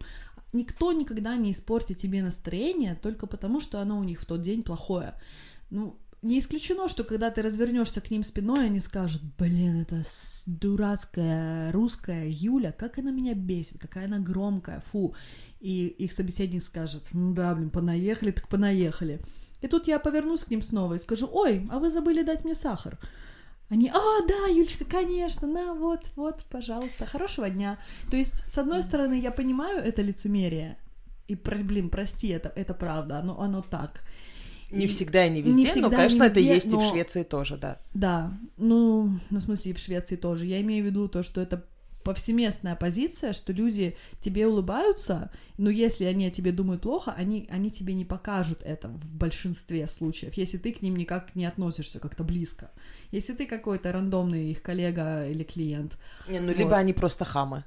Никто 0.53 0.91
никогда 0.91 1.35
не 1.37 1.51
испортит 1.51 1.97
тебе 1.97 2.21
настроение 2.21 2.95
только 2.95 3.25
потому, 3.25 3.59
что 3.59 3.79
оно 3.79 3.97
у 3.97 4.03
них 4.03 4.21
в 4.21 4.25
тот 4.25 4.41
день 4.41 4.63
плохое. 4.63 5.15
Ну, 5.69 5.97
не 6.21 6.37
исключено, 6.37 6.87
что 6.87 7.03
когда 7.03 7.31
ты 7.31 7.41
развернешься 7.41 7.99
к 7.99 8.11
ним 8.11 8.23
спиной, 8.23 8.65
они 8.65 8.79
скажут, 8.79 9.23
блин, 9.39 9.81
это 9.81 10.03
дурацкая 10.45 11.71
русская 11.71 12.29
Юля, 12.29 12.71
как 12.71 12.99
она 12.99 13.11
меня 13.11 13.33
бесит, 13.33 13.79
какая 13.79 14.05
она 14.05 14.19
громкая, 14.19 14.81
фу. 14.81 15.15
И 15.59 15.87
их 15.87 16.11
собеседник 16.13 16.63
скажет, 16.63 17.07
ну 17.13 17.33
да, 17.33 17.55
блин, 17.55 17.71
понаехали, 17.71 18.31
так 18.31 18.47
понаехали. 18.49 19.19
И 19.61 19.67
тут 19.67 19.87
я 19.87 19.97
повернусь 19.99 20.43
к 20.43 20.51
ним 20.51 20.61
снова 20.61 20.95
и 20.95 20.99
скажу, 20.99 21.27
ой, 21.31 21.67
а 21.71 21.79
вы 21.79 21.89
забыли 21.89 22.21
дать 22.23 22.43
мне 22.43 22.53
сахар. 22.53 22.99
Они, 23.71 23.87
а, 23.87 24.27
да, 24.27 24.47
Юлечка, 24.47 24.83
конечно, 24.83 25.47
на, 25.47 25.73
вот, 25.73 26.11
вот, 26.17 26.43
пожалуйста, 26.49 27.05
хорошего 27.05 27.49
дня. 27.49 27.79
То 28.09 28.17
есть, 28.17 28.43
с 28.51 28.57
одной 28.57 28.83
стороны, 28.83 29.17
я 29.17 29.31
понимаю 29.31 29.81
это 29.81 30.01
лицемерие, 30.01 30.77
и, 31.29 31.35
блин, 31.35 31.89
прости, 31.89 32.27
это, 32.27 32.51
это 32.53 32.73
правда, 32.73 33.19
оно, 33.19 33.39
оно 33.39 33.61
так. 33.61 34.01
Не 34.71 34.85
и 34.85 34.87
всегда 34.89 35.25
и 35.25 35.29
не 35.29 35.41
везде, 35.41 35.61
не 35.61 35.67
всегда, 35.67 35.87
но, 35.87 35.95
конечно, 35.95 36.23
везде, 36.23 36.27
это 36.27 36.39
есть 36.41 36.69
но... 36.69 36.81
и 36.81 36.85
в 36.85 36.89
Швеции 36.89 37.23
тоже, 37.23 37.55
да. 37.55 37.79
Да, 37.93 38.37
ну, 38.57 39.17
ну, 39.29 39.39
в 39.39 39.41
смысле, 39.41 39.71
и 39.71 39.73
в 39.73 39.79
Швеции 39.79 40.17
тоже. 40.17 40.47
Я 40.47 40.59
имею 40.59 40.83
в 40.83 40.87
виду 40.87 41.07
то, 41.07 41.23
что 41.23 41.39
это 41.39 41.65
повсеместная 42.03 42.75
позиция, 42.75 43.33
что 43.33 43.53
люди 43.53 43.95
тебе 44.19 44.47
улыбаются, 44.47 45.31
но 45.57 45.69
если 45.69 46.05
они 46.05 46.27
о 46.27 46.31
тебе 46.31 46.51
думают 46.51 46.81
плохо, 46.81 47.13
они, 47.15 47.47
они 47.51 47.69
тебе 47.69 47.93
не 47.93 48.05
покажут 48.05 48.61
это 48.63 48.87
в 48.87 49.13
большинстве 49.13 49.87
случаев, 49.87 50.33
если 50.35 50.57
ты 50.57 50.71
к 50.71 50.81
ним 50.81 50.95
никак 50.95 51.35
не 51.35 51.45
относишься 51.45 51.99
как-то 51.99 52.23
близко. 52.23 52.71
Если 53.11 53.33
ты 53.33 53.45
какой-то 53.45 53.91
рандомный 53.91 54.51
их 54.51 54.61
коллега 54.61 55.27
или 55.27 55.43
клиент. 55.43 55.97
Не, 56.27 56.39
ну, 56.39 56.47
вот. 56.47 56.57
либо 56.57 56.77
они 56.77 56.93
просто 56.93 57.25
хамы. 57.25 57.63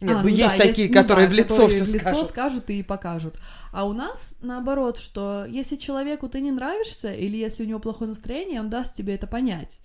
Нет, 0.00 0.16
а, 0.16 0.22
ну, 0.22 0.28
есть 0.28 0.56
да, 0.56 0.64
такие, 0.64 0.88
есть, 0.88 0.94
которые 0.94 1.28
ну, 1.28 1.36
да, 1.36 1.42
в 1.42 1.46
лицо 1.46 1.68
все 1.68 1.84
в 1.84 1.88
лицо 1.88 1.98
скажут. 1.98 2.28
скажут 2.28 2.70
и 2.70 2.82
покажут. 2.82 3.36
А 3.70 3.86
у 3.86 3.92
нас 3.92 4.34
наоборот, 4.40 4.98
что 4.98 5.44
если 5.46 5.76
человеку 5.76 6.26
ты 6.28 6.40
не 6.40 6.50
нравишься, 6.50 7.12
или 7.12 7.36
если 7.36 7.64
у 7.64 7.66
него 7.66 7.80
плохое 7.80 8.08
настроение, 8.08 8.60
он 8.60 8.70
даст 8.70 8.94
тебе 8.94 9.14
это 9.14 9.26
понять. 9.26 9.78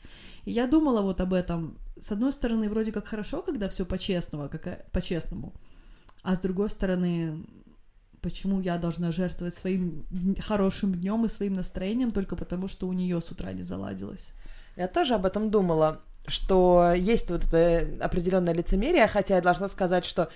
И 0.46 0.52
я 0.52 0.68
думала 0.68 1.02
вот 1.02 1.22
об 1.22 1.34
этом. 1.34 1.78
С 2.00 2.12
одной 2.12 2.32
стороны, 2.32 2.70
вроде 2.70 2.92
как 2.92 3.08
хорошо, 3.08 3.42
когда 3.42 3.68
все 3.70 3.86
по-честному, 3.86 4.50
как 4.50 4.90
по-честному. 4.92 5.54
А 6.24 6.36
с 6.36 6.40
другой 6.40 6.70
стороны, 6.70 7.46
почему 8.22 8.60
я 8.62 8.78
должна 8.78 9.12
жертвовать 9.12 9.56
своим 9.56 10.06
хорошим 10.40 10.96
днем 10.96 11.26
и 11.26 11.30
своим 11.30 11.54
настроением 11.54 12.12
только 12.12 12.36
потому, 12.36 12.68
что 12.68 12.88
у 12.88 12.94
нее 12.94 13.22
с 13.22 13.32
утра 13.32 13.52
не 13.54 13.64
заладилось? 13.64 14.34
Я 14.76 14.88
тоже 14.88 15.16
об 15.16 15.26
этом 15.26 15.50
думала, 15.52 16.02
что 16.28 16.94
есть 16.96 17.30
вот 17.30 17.46
это 17.46 18.04
определенное 18.04 18.54
лицемерие, 18.54 19.08
хотя 19.08 19.36
я 19.36 19.42
должна 19.42 19.68
сказать, 19.68 20.06
что 20.06 20.30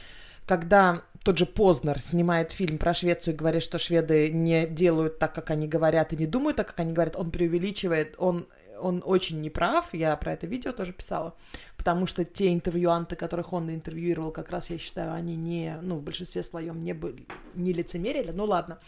когда 0.45 1.01
тот 1.23 1.37
же 1.37 1.45
Познер 1.45 1.99
снимает 1.99 2.51
фильм 2.51 2.77
про 2.77 2.93
Швецию 2.93 3.33
и 3.33 3.37
говорит, 3.37 3.61
что 3.61 3.77
шведы 3.77 4.31
не 4.31 4.65
делают 4.65 5.19
так, 5.19 5.33
как 5.35 5.51
они 5.51 5.67
говорят, 5.67 6.13
и 6.13 6.17
не 6.17 6.25
думают 6.25 6.57
так, 6.57 6.67
как 6.67 6.79
они 6.79 6.93
говорят, 6.93 7.15
он 7.15 7.31
преувеличивает, 7.31 8.15
он 8.17 8.47
он 8.81 9.03
очень 9.05 9.41
неправ, 9.41 9.93
я 9.93 10.15
про 10.15 10.33
это 10.33 10.47
видео 10.47 10.71
тоже 10.71 10.93
писала, 10.93 11.35
потому 11.77 12.07
что 12.07 12.25
те 12.25 12.53
интервьюанты, 12.53 13.15
которых 13.15 13.53
он 13.53 13.69
интервьюировал, 13.69 14.31
как 14.31 14.49
раз, 14.49 14.69
я 14.69 14.77
считаю, 14.77 15.13
они 15.13 15.35
не, 15.35 15.77
ну, 15.81 15.97
в 15.97 16.03
большинстве 16.03 16.43
своем 16.43 16.83
не, 16.83 16.93
были, 16.93 17.27
не 17.55 17.73
лицемерили, 17.73 18.31
ну 18.31 18.45
ладно. 18.45 18.79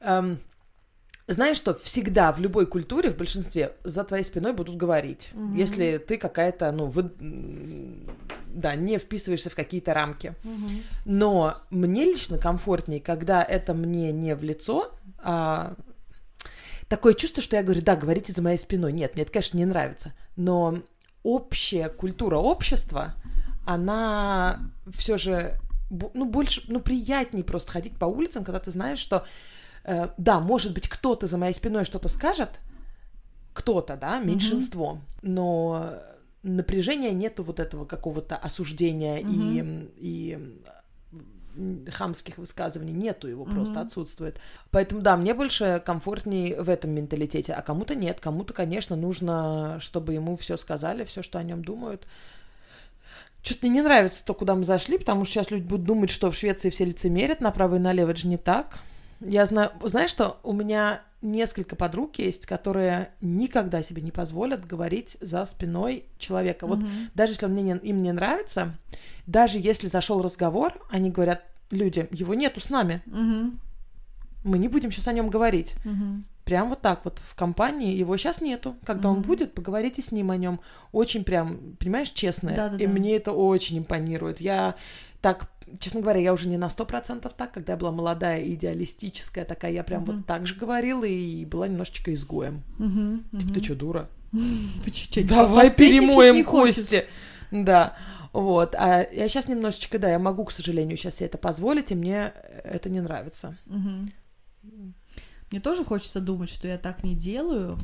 Эм, 0.00 0.38
знаешь 1.26 1.56
что, 1.56 1.74
всегда 1.74 2.32
в 2.32 2.40
любой 2.40 2.66
культуре, 2.66 3.10
в 3.10 3.16
большинстве, 3.16 3.76
за 3.84 4.04
твоей 4.04 4.24
спиной 4.24 4.52
будут 4.52 4.76
говорить, 4.76 5.30
угу. 5.32 5.54
если 5.54 5.98
ты 5.98 6.16
какая-то, 6.16 6.72
ну, 6.72 6.86
вы, 6.86 7.10
да, 8.48 8.74
не 8.74 8.98
вписываешься 8.98 9.50
в 9.50 9.54
какие-то 9.54 9.94
рамки. 9.94 10.34
Угу. 10.44 10.68
Но 11.04 11.54
мне 11.70 12.04
лично 12.04 12.36
комфортнее, 12.38 13.00
когда 13.00 13.42
это 13.42 13.74
мне 13.74 14.12
не 14.12 14.34
в 14.34 14.42
лицо, 14.42 14.92
а 15.18 15.74
такое 16.90 17.14
чувство, 17.14 17.42
что 17.42 17.56
я 17.56 17.62
говорю, 17.62 17.80
да, 17.82 17.96
говорите 17.96 18.32
за 18.32 18.42
моей 18.42 18.58
спиной. 18.58 18.92
Нет, 18.92 19.14
мне 19.14 19.22
это, 19.22 19.32
конечно, 19.32 19.56
не 19.56 19.64
нравится. 19.64 20.12
Но 20.36 20.80
общая 21.22 21.88
культура 21.88 22.36
общества, 22.36 23.14
она 23.64 24.58
все 24.92 25.16
же, 25.16 25.58
ну, 25.88 26.28
больше, 26.28 26.64
ну, 26.66 26.80
приятнее 26.80 27.44
просто 27.44 27.70
ходить 27.70 27.96
по 27.96 28.06
улицам, 28.06 28.44
когда 28.44 28.58
ты 28.58 28.72
знаешь, 28.72 28.98
что, 28.98 29.24
э, 29.84 30.08
да, 30.18 30.40
может 30.40 30.74
быть, 30.74 30.88
кто-то 30.88 31.28
за 31.28 31.38
моей 31.38 31.54
спиной 31.54 31.84
что-то 31.84 32.08
скажет, 32.08 32.58
кто-то, 33.52 33.96
да, 33.96 34.18
меньшинство, 34.18 34.94
mm-hmm. 34.94 35.18
но 35.22 35.92
напряжения 36.42 37.12
нету 37.12 37.44
вот 37.44 37.60
этого 37.60 37.84
какого-то 37.84 38.34
осуждения 38.34 39.20
mm-hmm. 39.20 39.92
и, 39.96 40.32
и 40.32 40.62
хамских 41.90 42.38
высказываний 42.38 42.92
нету 42.92 43.28
его 43.28 43.44
mm-hmm. 43.44 43.54
просто 43.54 43.80
отсутствует. 43.80 44.40
Поэтому 44.70 45.00
да, 45.00 45.16
мне 45.16 45.34
больше 45.34 45.82
комфортней 45.84 46.54
в 46.54 46.68
этом 46.68 46.90
менталитете, 46.90 47.52
а 47.52 47.62
кому-то 47.62 47.94
нет, 47.94 48.20
кому-то, 48.20 48.52
конечно, 48.52 48.96
нужно, 48.96 49.78
чтобы 49.80 50.14
ему 50.14 50.36
все 50.36 50.56
сказали, 50.56 51.04
все, 51.04 51.22
что 51.22 51.38
о 51.38 51.42
нем 51.42 51.64
думают. 51.64 52.06
Что-то 53.42 53.66
мне 53.66 53.76
не 53.76 53.82
нравится 53.82 54.24
то, 54.24 54.34
куда 54.34 54.54
мы 54.54 54.64
зашли, 54.64 54.98
потому 54.98 55.24
что 55.24 55.34
сейчас 55.34 55.50
люди 55.50 55.64
будут 55.64 55.86
думать, 55.86 56.10
что 56.10 56.30
в 56.30 56.36
Швеции 56.36 56.70
все 56.70 56.84
лицемерят 56.84 57.40
направо 57.40 57.76
и 57.76 57.78
налево, 57.78 58.10
это 58.10 58.20
же 58.20 58.28
не 58.28 58.36
так. 58.36 58.78
Я 59.20 59.46
знаю, 59.46 59.70
знаешь 59.82 60.10
что, 60.10 60.38
у 60.42 60.52
меня 60.52 61.02
несколько 61.22 61.76
подруг 61.76 62.18
есть, 62.18 62.46
которые 62.46 63.10
никогда 63.20 63.82
себе 63.82 64.00
не 64.02 64.10
позволят 64.10 64.66
говорить 64.66 65.16
за 65.20 65.44
спиной 65.44 66.04
человека. 66.18 66.66
Вот 66.66 66.78
mm-hmm. 66.78 67.10
даже 67.14 67.32
если 67.32 67.46
он 67.46 67.52
мне 67.52 67.62
не, 67.62 67.76
им 67.76 68.02
не 68.02 68.12
нравится, 68.12 68.74
даже 69.26 69.58
если 69.58 69.88
зашел 69.88 70.22
разговор, 70.22 70.74
они 70.90 71.10
говорят, 71.10 71.44
люди, 71.70 72.08
его 72.10 72.34
нету 72.34 72.60
с 72.60 72.70
нами. 72.70 73.02
Mm-hmm. 73.06 73.52
Мы 74.44 74.58
не 74.58 74.68
будем 74.68 74.90
сейчас 74.90 75.08
о 75.08 75.12
нем 75.12 75.28
говорить. 75.28 75.74
Mm-hmm. 75.84 76.22
Прям 76.44 76.70
вот 76.70 76.80
так 76.80 77.04
вот 77.04 77.20
в 77.24 77.34
компании 77.34 77.94
его 77.94 78.16
сейчас 78.16 78.40
нету. 78.40 78.74
Когда 78.84 79.08
mm-hmm. 79.10 79.12
он 79.12 79.22
будет, 79.22 79.54
поговорите 79.54 80.00
с 80.00 80.10
ним 80.10 80.30
о 80.30 80.36
нем. 80.36 80.60
Очень 80.90 81.24
прям, 81.24 81.76
понимаешь, 81.78 82.10
честное. 82.10 82.56
Да-да-да. 82.56 82.82
И 82.82 82.86
мне 82.86 83.16
это 83.16 83.32
очень 83.32 83.78
импонирует. 83.78 84.40
Я 84.40 84.74
так 85.20 85.50
честно 85.78 86.00
говоря, 86.00 86.20
я 86.20 86.32
уже 86.32 86.48
не 86.48 86.56
на 86.56 86.68
сто 86.68 86.84
процентов 86.84 87.32
так, 87.34 87.52
когда 87.52 87.74
я 87.74 87.78
была 87.78 87.92
молодая 87.92 88.40
и 88.40 88.54
идеалистическая 88.54 89.44
такая, 89.44 89.72
я 89.72 89.84
прям 89.84 90.04
uh-huh. 90.04 90.16
вот 90.16 90.26
так 90.26 90.46
же 90.46 90.54
говорила 90.54 91.04
и 91.04 91.44
была 91.44 91.68
немножечко 91.68 92.12
изгоем. 92.14 92.62
Uh-huh, 92.78 93.22
uh-huh. 93.32 93.40
Типа, 93.40 93.54
ты 93.54 93.62
что, 93.62 93.74
дура? 93.74 94.08
Давай 95.24 95.70
перемоем 95.70 96.44
кости. 96.44 97.04
Да. 97.50 97.96
Вот. 98.32 98.74
А 98.76 99.06
я 99.12 99.28
сейчас 99.28 99.48
немножечко, 99.48 99.98
да, 99.98 100.10
я 100.10 100.18
могу, 100.18 100.44
к 100.44 100.52
сожалению, 100.52 100.96
сейчас 100.96 101.16
себе 101.16 101.26
это 101.26 101.38
позволить, 101.38 101.90
и 101.90 101.94
мне 101.94 102.32
это 102.64 102.88
не 102.88 103.00
нравится. 103.00 103.56
Мне 105.50 105.58
тоже 105.60 105.84
хочется 105.84 106.20
думать, 106.20 106.48
что 106.48 106.68
я 106.68 106.78
так 106.78 107.02
не 107.02 107.16
делаю, 107.16 107.76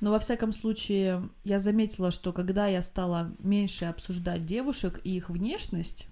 но 0.00 0.10
во 0.10 0.18
всяком 0.18 0.52
случае 0.52 1.28
я 1.44 1.60
заметила, 1.60 2.10
что 2.10 2.32
когда 2.32 2.66
я 2.66 2.80
стала 2.80 3.34
меньше 3.40 3.84
обсуждать 3.84 4.46
девушек 4.46 5.00
и 5.04 5.16
их 5.16 5.28
внешность, 5.28 6.08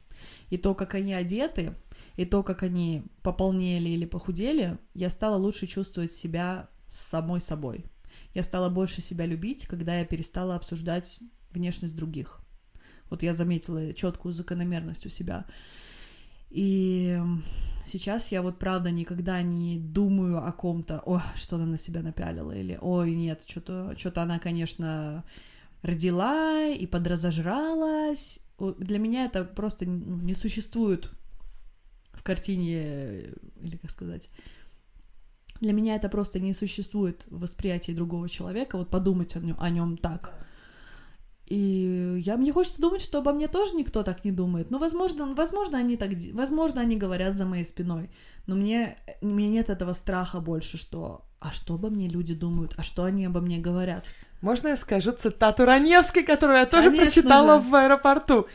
и 0.51 0.59
то, 0.59 0.75
как 0.75 0.95
они 0.95 1.13
одеты, 1.13 1.75
и 2.17 2.25
то, 2.25 2.43
как 2.43 2.63
они 2.63 3.05
пополнели 3.23 3.89
или 3.89 4.05
похудели, 4.05 4.79
я 4.95 5.11
стала 5.11 5.37
лучше 5.37 5.67
чувствовать 5.67 6.13
себя 6.13 6.69
самой 6.87 7.41
собой. 7.41 7.85
Я 8.35 8.43
стала 8.43 8.69
больше 8.69 9.01
себя 9.03 9.27
любить, 9.27 9.67
когда 9.67 9.99
я 9.99 10.05
перестала 10.05 10.57
обсуждать 10.57 11.19
внешность 11.51 11.97
других. 11.97 12.41
Вот 13.11 13.23
я 13.23 13.35
заметила 13.35 13.93
четкую 13.95 14.33
закономерность 14.33 15.07
у 15.07 15.09
себя. 15.09 15.47
И 16.51 17.21
сейчас 17.85 18.33
я 18.33 18.43
вот 18.43 18.59
правда 18.59 18.91
никогда 18.91 19.43
не 19.43 19.79
думаю 19.79 20.47
о 20.47 20.53
ком-то, 20.53 21.03
о, 21.05 21.23
что 21.35 21.57
она 21.57 21.67
на 21.67 21.79
себя 21.79 22.03
напялила, 22.03 22.53
или 22.53 22.79
ой, 22.81 23.15
нет, 23.15 23.43
что-то 23.47 23.95
что 23.97 24.23
она, 24.23 24.39
конечно, 24.39 25.25
родила 25.83 26.67
и 26.67 26.87
подразожралась. 26.87 28.41
Для 28.59 28.99
меня 28.99 29.25
это 29.25 29.45
просто 29.45 29.87
ну, 29.87 30.21
не 30.21 30.35
существует 30.35 31.11
в 32.13 32.23
картине, 32.23 32.75
э, 32.75 33.35
или 33.61 33.77
как 33.77 33.91
сказать, 33.91 34.29
для 35.61 35.73
меня 35.73 35.97
это 35.97 36.09
просто 36.09 36.41
не 36.41 36.55
существует 36.55 37.25
в 37.29 37.41
восприятии 37.41 37.93
другого 37.93 38.29
человека, 38.29 38.79
вот 38.79 38.91
подумать 38.91 39.37
о 39.37 39.41
нем, 39.41 39.57
о 39.59 39.71
нем 39.71 39.97
так. 39.97 40.33
И 41.47 42.21
я, 42.27 42.37
мне 42.37 42.53
хочется 42.53 42.81
думать, 42.81 43.01
что 43.01 43.19
обо 43.19 43.33
мне 43.33 43.49
тоже 43.49 43.75
никто 43.75 44.03
так 44.03 44.25
не 44.25 44.33
думает. 44.33 44.71
Ну, 44.71 44.79
возможно, 44.79 45.35
возможно, 45.35 45.79
они 45.79 45.97
так, 45.97 46.11
возможно, 46.35 46.83
они 46.83 46.97
говорят 46.97 47.35
за 47.35 47.47
моей 47.47 47.65
спиной, 47.65 48.11
но 48.47 48.55
мне, 48.55 48.99
меня 49.23 49.49
нет 49.49 49.71
этого 49.71 49.95
страха 49.95 50.41
больше, 50.41 50.77
что, 50.77 51.25
а 51.41 51.51
что 51.53 51.75
обо 51.75 51.89
мне 51.89 52.07
люди 52.07 52.35
думают, 52.35 52.75
а 52.77 52.83
что 52.83 53.05
они 53.05 53.25
обо 53.25 53.41
мне 53.41 53.59
говорят. 53.59 54.05
Можно 54.41 54.69
я 54.69 54.77
скажу 54.77 55.13
цитату 55.13 55.65
Раневской, 55.65 56.23
которую 56.23 56.59
я 56.59 56.67
тоже 56.67 56.91
Конечно 56.91 57.05
прочитала 57.05 57.61
же. 57.61 57.69
в 57.69 57.75
аэропорту, 57.75 58.47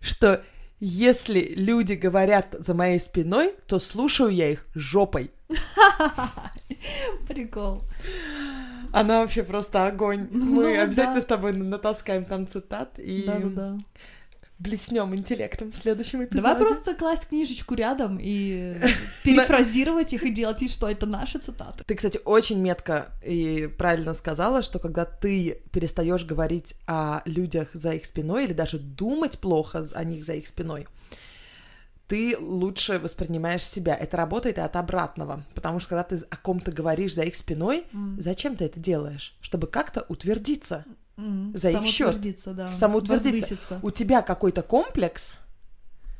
что 0.00 0.42
если 0.80 1.40
люди 1.56 1.94
говорят 1.94 2.54
за 2.58 2.74
моей 2.74 2.98
спиной, 3.00 3.54
то 3.66 3.78
слушаю 3.78 4.30
я 4.30 4.50
их 4.50 4.66
жопой. 4.74 5.30
Прикол. 7.28 7.82
Она 8.92 9.20
вообще 9.20 9.42
просто 9.42 9.86
огонь. 9.86 10.28
Ну, 10.30 10.56
Мы 10.56 10.74
да. 10.76 10.82
обязательно 10.82 11.20
с 11.20 11.24
тобой 11.26 11.52
натаскаем 11.52 12.24
там 12.24 12.48
цитат 12.48 12.98
и 12.98 13.24
Да-да-да. 13.26 13.78
Блеснем 14.60 15.14
интеллектом 15.14 15.72
в 15.72 15.76
следующем 15.76 16.22
эпизоде. 16.24 16.42
Давай 16.42 16.56
просто 16.56 16.94
класть 16.94 17.26
книжечку 17.28 17.74
рядом 17.74 18.18
и 18.20 18.76
перефразировать 19.24 20.12
их 20.12 20.22
и 20.24 20.30
делать 20.30 20.60
вид, 20.60 20.70
что 20.70 20.88
это 20.88 21.06
наши 21.06 21.38
цитаты. 21.38 21.82
Ты, 21.84 21.94
кстати, 21.94 22.20
очень 22.24 22.60
метко 22.60 23.08
и 23.24 23.68
правильно 23.78 24.12
сказала, 24.12 24.62
что 24.62 24.78
когда 24.78 25.06
ты 25.06 25.62
перестаешь 25.72 26.24
говорить 26.24 26.74
о 26.86 27.22
людях 27.24 27.70
за 27.72 27.92
их 27.94 28.04
спиной 28.04 28.44
или 28.44 28.52
даже 28.52 28.78
думать 28.78 29.38
плохо 29.38 29.86
о 29.94 30.04
них 30.04 30.26
за 30.26 30.34
их 30.34 30.46
спиной, 30.46 30.86
ты 32.06 32.36
лучше 32.38 32.98
воспринимаешь 32.98 33.64
себя. 33.64 33.94
Это 33.94 34.16
работает 34.16 34.58
и 34.58 34.60
от 34.60 34.76
обратного. 34.76 35.44
Потому 35.54 35.78
что 35.78 35.90
когда 35.90 36.02
ты 36.02 36.16
о 36.28 36.36
ком-то 36.36 36.72
говоришь 36.72 37.14
за 37.14 37.22
их 37.22 37.36
спиной, 37.36 37.86
зачем 38.18 38.56
ты 38.56 38.64
это 38.64 38.78
делаешь? 38.80 39.36
Чтобы 39.40 39.68
как-то 39.68 40.04
утвердиться. 40.08 40.84
За 41.54 41.70
их 41.70 41.86
счет. 41.86 42.20
Да. 42.54 42.68
Самоутвердиться. 42.72 43.30
Возвыситься, 43.54 43.80
У 43.82 43.90
тебя 43.90 44.22
какой-то 44.22 44.62
комплекс, 44.62 45.38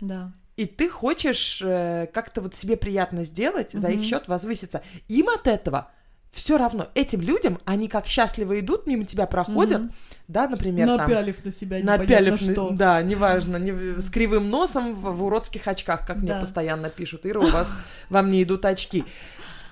да. 0.01 0.33
и 0.57 0.67
ты 0.67 0.89
хочешь 0.89 1.61
э, 1.65 2.09
как-то 2.13 2.41
вот 2.41 2.55
себе 2.55 2.77
приятно 2.77 3.25
сделать, 3.25 3.73
за 3.73 3.89
их 3.89 4.03
счет 4.05 4.29
возвыситься. 4.29 4.83
Им 5.09 5.29
от 5.29 5.47
этого 5.47 5.91
все 6.33 6.57
равно. 6.59 6.87
Этим 6.95 7.21
людям, 7.23 7.59
они 7.65 7.89
как 7.89 8.07
счастливо 8.07 8.61
идут, 8.61 8.87
мимо 8.87 9.05
тебя 9.05 9.27
проходят, 9.27 9.81
Мгм. 9.83 9.93
да, 10.29 10.47
например, 10.49 10.87
там... 10.87 10.99
Напялив 10.99 11.45
на 11.45 11.51
себя 11.51 11.79
Напялив, 11.83 12.41
на- 12.41 12.53
что. 12.53 12.71
да, 12.71 13.03
неважно, 13.03 13.57
не- 13.57 14.01
с 14.01 14.09
кривым 14.11 14.49
носом 14.49 14.95
в, 14.95 15.11
в 15.17 15.25
уродских 15.25 15.67
очках, 15.67 16.07
как 16.07 16.19
мне 16.19 16.29
Да. 16.35 16.41
постоянно 16.41 16.89
пишут. 16.89 17.27
Ира, 17.27 17.41
у 17.41 17.51
вас, 17.51 17.75
вам 18.11 18.31
не 18.31 18.43
идут 18.45 18.65
очки. 18.65 19.05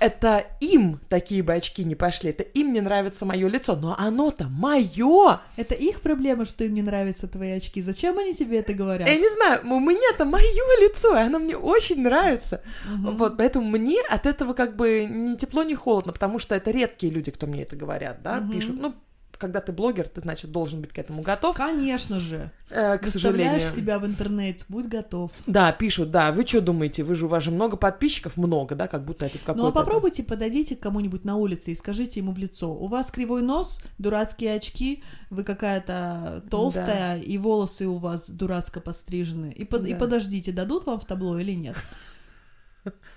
Это 0.00 0.46
им 0.60 1.00
такие 1.08 1.42
бы 1.42 1.54
очки 1.54 1.84
не 1.84 1.94
пошли, 1.94 2.30
это 2.30 2.42
им 2.42 2.72
не 2.72 2.80
нравится 2.80 3.24
мое 3.26 3.48
лицо, 3.48 3.76
но 3.76 3.94
оно-то 3.98 4.48
мое. 4.48 5.40
Это 5.56 5.74
их 5.74 6.00
проблема, 6.00 6.44
что 6.44 6.64
им 6.64 6.74
не 6.74 6.82
нравятся 6.82 7.26
твои 7.26 7.50
очки. 7.52 7.82
Зачем 7.82 8.18
они 8.18 8.34
тебе 8.34 8.58
это 8.58 8.72
говорят? 8.72 9.08
Я 9.08 9.16
не 9.16 9.28
знаю, 9.28 9.60
у 9.64 9.80
меня-то 9.80 10.24
мое 10.24 10.42
лицо, 10.80 11.16
и 11.16 11.20
оно 11.20 11.38
мне 11.38 11.56
очень 11.56 12.02
нравится. 12.02 12.62
Мгм. 12.88 13.16
Вот, 13.16 13.36
поэтому 13.36 13.68
мне 13.68 13.98
от 14.08 14.26
этого 14.26 14.52
как 14.54 14.76
бы 14.76 15.06
ни 15.08 15.36
тепло, 15.36 15.62
ни 15.62 15.74
холодно, 15.74 16.12
потому 16.12 16.38
что 16.38 16.54
это 16.54 16.70
редкие 16.70 17.12
люди, 17.12 17.30
кто 17.30 17.46
мне 17.46 17.62
это 17.62 17.76
говорят, 17.76 18.22
да, 18.22 18.40
Мгм. 18.40 18.52
пишут. 18.52 18.76
Ну, 18.80 18.94
когда 19.38 19.60
ты 19.60 19.72
блогер, 19.72 20.08
ты, 20.08 20.20
значит, 20.20 20.50
должен 20.52 20.80
быть 20.80 20.92
к 20.92 20.98
этому 20.98 21.22
готов, 21.22 21.56
Конечно 21.56 22.18
же. 22.20 22.50
э, 22.70 22.98
к 22.98 23.06
сожалению. 23.06 23.60
себя 23.60 23.98
в 23.98 24.04
интернет, 24.06 24.64
будь 24.68 24.86
готов. 24.86 25.30
Да, 25.46 25.72
пишут, 25.72 26.10
да, 26.10 26.32
вы 26.32 26.46
что 26.46 26.60
думаете, 26.60 27.04
вы 27.04 27.14
же, 27.14 27.26
у 27.26 27.28
вас 27.28 27.42
же 27.44 27.50
много 27.50 27.76
подписчиков, 27.76 28.36
много, 28.36 28.74
да, 28.74 28.88
как 28.88 29.04
будто 29.04 29.26
это 29.26 29.38
какой-то... 29.38 29.58
Ну 29.60 29.68
а 29.68 29.72
попробуйте, 29.72 30.22
подойдите 30.22 30.76
к 30.76 30.80
кому-нибудь 30.80 31.24
на 31.24 31.36
улице 31.36 31.72
и 31.72 31.76
скажите 31.76 32.20
ему 32.20 32.32
в 32.32 32.38
лицо. 32.38 32.72
У 32.74 32.86
вас 32.88 33.10
кривой 33.10 33.42
нос, 33.42 33.80
дурацкие 33.98 34.54
очки, 34.56 35.02
вы 35.30 35.44
какая-то 35.44 36.42
толстая, 36.50 37.20
и 37.20 37.38
волосы 37.38 37.86
у 37.86 37.98
вас 37.98 38.28
дурацко 38.28 38.80
пострижены. 38.80 39.52
И, 39.52 39.64
под- 39.64 39.86
и 39.86 39.92
Да. 39.92 39.98
подождите, 39.98 40.52
дадут 40.52 40.86
вам 40.86 40.98
в 40.98 41.04
табло 41.04 41.38
или 41.38 41.52
нет? 41.52 41.76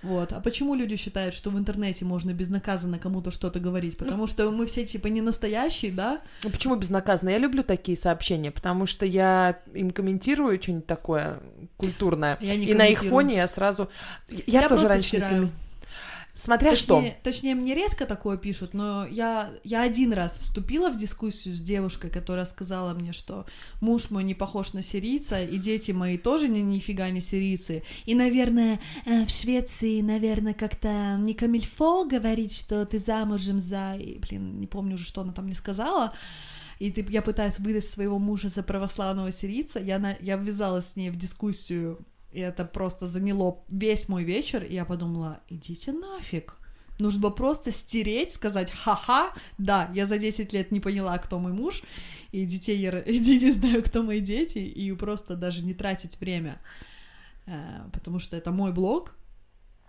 Вот. 0.02 0.34
А 0.34 0.40
почему 0.40 0.76
люди 0.76 0.96
считают, 0.96 1.36
что 1.36 1.50
в 1.50 1.58
интернете 1.58 2.06
можно 2.06 2.34
безнаказанно 2.34 3.00
кому-то 3.00 3.32
что-то 3.32 3.60
говорить? 3.60 3.98
Потому 3.98 4.28
что 4.28 4.50
мы 4.52 4.66
все 4.66 4.86
типа 4.86 5.08
не 5.08 5.22
настоящие, 5.22 5.92
да? 5.92 6.22
Ну, 6.44 6.50
почему 6.50 6.76
безнаказанно? 6.76 7.30
Я 7.30 7.38
люблю 7.38 7.64
такие 7.64 7.98
сообщения, 7.98 8.52
потому 8.52 8.86
что 8.86 9.06
я 9.06 9.60
им 9.74 9.92
комментирую 9.92 10.62
что-нибудь 10.62 10.88
такое 10.88 11.40
культурное, 11.78 12.38
Я 12.42 12.56
не 12.56 12.68
и 12.68 12.74
на 12.74 12.86
их 12.88 13.00
комментирую. 13.00 13.10
фоне 13.10 13.36
я 13.36 13.48
сразу... 13.48 13.90
Я, 14.30 14.62
тоже 14.62 14.70
просто 14.70 14.88
раньше 14.90 15.18
не 15.18 15.24
стираю. 15.24 15.52
Смотря 16.34 16.76
что. 16.76 16.96
Точнее, 16.96 17.18
точнее, 17.24 17.56
мне 17.56 17.76
редко 17.76 18.06
такое 18.06 18.38
пишут, 18.38 18.74
но 18.74 19.06
я, 19.06 19.52
я 19.64 19.82
один 19.82 20.14
раз 20.14 20.38
вступила 20.38 20.90
в 20.90 20.98
дискуссию 20.98 21.54
с 21.54 21.60
девушкой, 21.60 22.10
которая 22.10 22.46
сказала 22.46 22.94
мне, 22.94 23.12
что 23.12 23.46
муж 23.82 24.10
мой 24.12 24.24
не 24.24 24.34
похож 24.34 24.74
на 24.74 24.82
сирийца, 24.82 25.44
и 25.44 25.58
дети 25.58 25.92
мои 25.92 26.18
тоже 26.18 26.48
ни, 26.48 26.60
нифига 26.60 27.10
не 27.10 27.20
сирийцы. 27.20 27.84
И, 28.06 28.16
наверное, 28.16 28.80
э, 29.06 29.26
в 29.26 29.30
Швеции, 29.30 30.02
наверное, 30.02 30.54
как-то 30.54 31.18
не 31.18 31.34
камильфо 31.34 32.06
говорить, 32.06 32.58
что 32.58 32.86
ты 32.86 32.98
замужем 32.98 33.60
за... 33.60 33.96
и, 33.96 34.18
блин, 34.18 34.60
не 34.60 34.68
помню 34.68 34.96
уже, 34.96 35.06
что 35.06 35.22
она 35.22 35.34
там 35.34 35.48
не 35.48 35.54
сказала. 35.54 36.14
И 36.80 36.92
ты, 36.92 37.06
я 37.10 37.22
пытаюсь 37.22 37.60
выдать 37.60 37.86
своего 37.86 38.18
мужа 38.18 38.50
за 38.50 38.64
православного 38.64 39.32
сирийца, 39.32 39.80
я, 39.80 40.00
на, 40.00 40.16
я 40.20 40.36
ввязалась 40.38 40.88
с 40.88 40.96
ней 40.96 41.12
в 41.12 41.16
дискуссию, 41.16 42.00
и 42.32 42.40
это 42.40 42.66
просто 42.66 43.08
заняло 43.08 43.64
весь 43.70 44.08
мой 44.10 44.24
вечер, 44.24 44.64
и 44.64 44.74
я 44.74 44.86
подумала, 44.86 45.40
идите 45.50 45.92
нафиг. 45.92 46.56
Нужно 47.00 47.22
было 47.22 47.30
просто 47.32 47.72
стереть, 47.72 48.34
сказать 48.34 48.72
«ха-ха, 48.72 49.34
да, 49.58 49.90
я 49.96 50.06
за 50.06 50.18
10 50.20 50.54
лет 50.54 50.72
не 50.72 50.80
поняла, 50.80 51.18
кто 51.18 51.40
мой 51.40 51.52
муж, 51.52 51.82
и 52.32 52.46
детей 52.46 52.78
я 52.78 52.90
ро- 52.94 53.04
и 53.04 53.20
не 53.40 53.52
знаю, 53.52 53.84
кто 53.84 54.04
мои 54.04 54.20
дети, 54.20 54.60
и 54.60 54.92
просто 54.94 55.36
даже 55.36 55.64
не 55.64 55.74
тратить 55.74 56.20
время, 56.20 56.60
Э, 57.48 57.90
потому 57.92 58.20
что 58.20 58.38
это 58.38 58.52
мой 58.52 58.72
блог, 58.72 59.16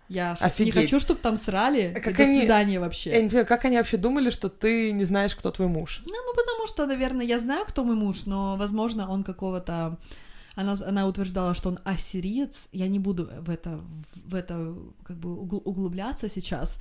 я 0.08 0.34
х- 0.36 0.44
не 0.44 0.46
Офигеть. 0.46 0.74
хочу, 0.74 1.00
чтобы 1.00 1.20
там 1.20 1.36
срали, 1.36 1.92
А 1.94 1.98
и 1.98 2.02
как 2.02 2.16
до 2.16 2.22
они- 2.22 2.40
свидания 2.40 2.80
вообще. 2.80 3.10
Я 3.10 3.20
не 3.20 3.28
понимаю, 3.28 3.46
как 3.46 3.64
они 3.66 3.76
вообще 3.76 3.98
думали, 3.98 4.30
что 4.30 4.48
ты 4.48 4.90
не 4.92 5.04
знаешь, 5.04 5.34
кто 5.36 5.50
твой 5.50 5.68
муж? 5.68 6.02
Ну, 6.06 6.12
ну, 6.12 6.32
потому 6.34 6.66
что, 6.66 6.86
наверное, 6.86 7.26
я 7.26 7.38
знаю, 7.38 7.64
кто 7.68 7.84
мой 7.84 7.94
муж, 7.94 8.24
но, 8.26 8.56
возможно, 8.56 9.10
он 9.10 9.22
какого-то... 9.22 9.98
Она, 10.54 10.72
она 10.86 11.06
утверждала, 11.06 11.54
что 11.54 11.70
он 11.70 11.78
ассириец. 11.84 12.68
Я 12.72 12.88
не 12.88 12.98
буду 12.98 13.30
в 13.40 13.48
это, 13.50 13.80
в 14.26 14.34
это 14.34 14.76
как 15.02 15.16
бы 15.18 15.34
угл- 15.34 15.62
углубляться 15.64 16.28
сейчас. 16.28 16.78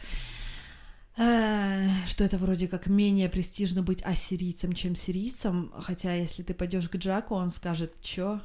Э, 1.18 1.90
Что 2.08 2.24
это 2.24 2.38
вроде 2.38 2.68
как 2.68 2.88
менее 2.88 3.30
престижно 3.30 3.82
быть 3.82 4.04
ассирийцем, 4.04 4.74
чем 4.74 4.96
сирийцем. 4.96 5.72
Хотя, 5.80 6.14
если 6.16 6.44
ты 6.44 6.54
пойдешь 6.54 6.90
к 6.90 6.96
Джаку, 6.98 7.36
он 7.36 7.52
скажет, 7.52 7.94
чё? 8.02 8.40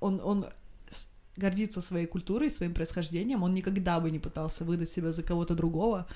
Он, 0.00 0.20
он 0.22 0.46
гордится 1.36 1.80
своей 1.80 2.06
культурой, 2.06 2.50
своим 2.50 2.74
происхождением. 2.74 3.42
Он 3.42 3.54
никогда 3.54 4.00
бы 4.00 4.10
не 4.10 4.18
пытался 4.18 4.64
выдать 4.64 4.90
себя 4.90 5.12
за 5.12 5.22
кого-то 5.22 5.54
другого. 5.54 6.06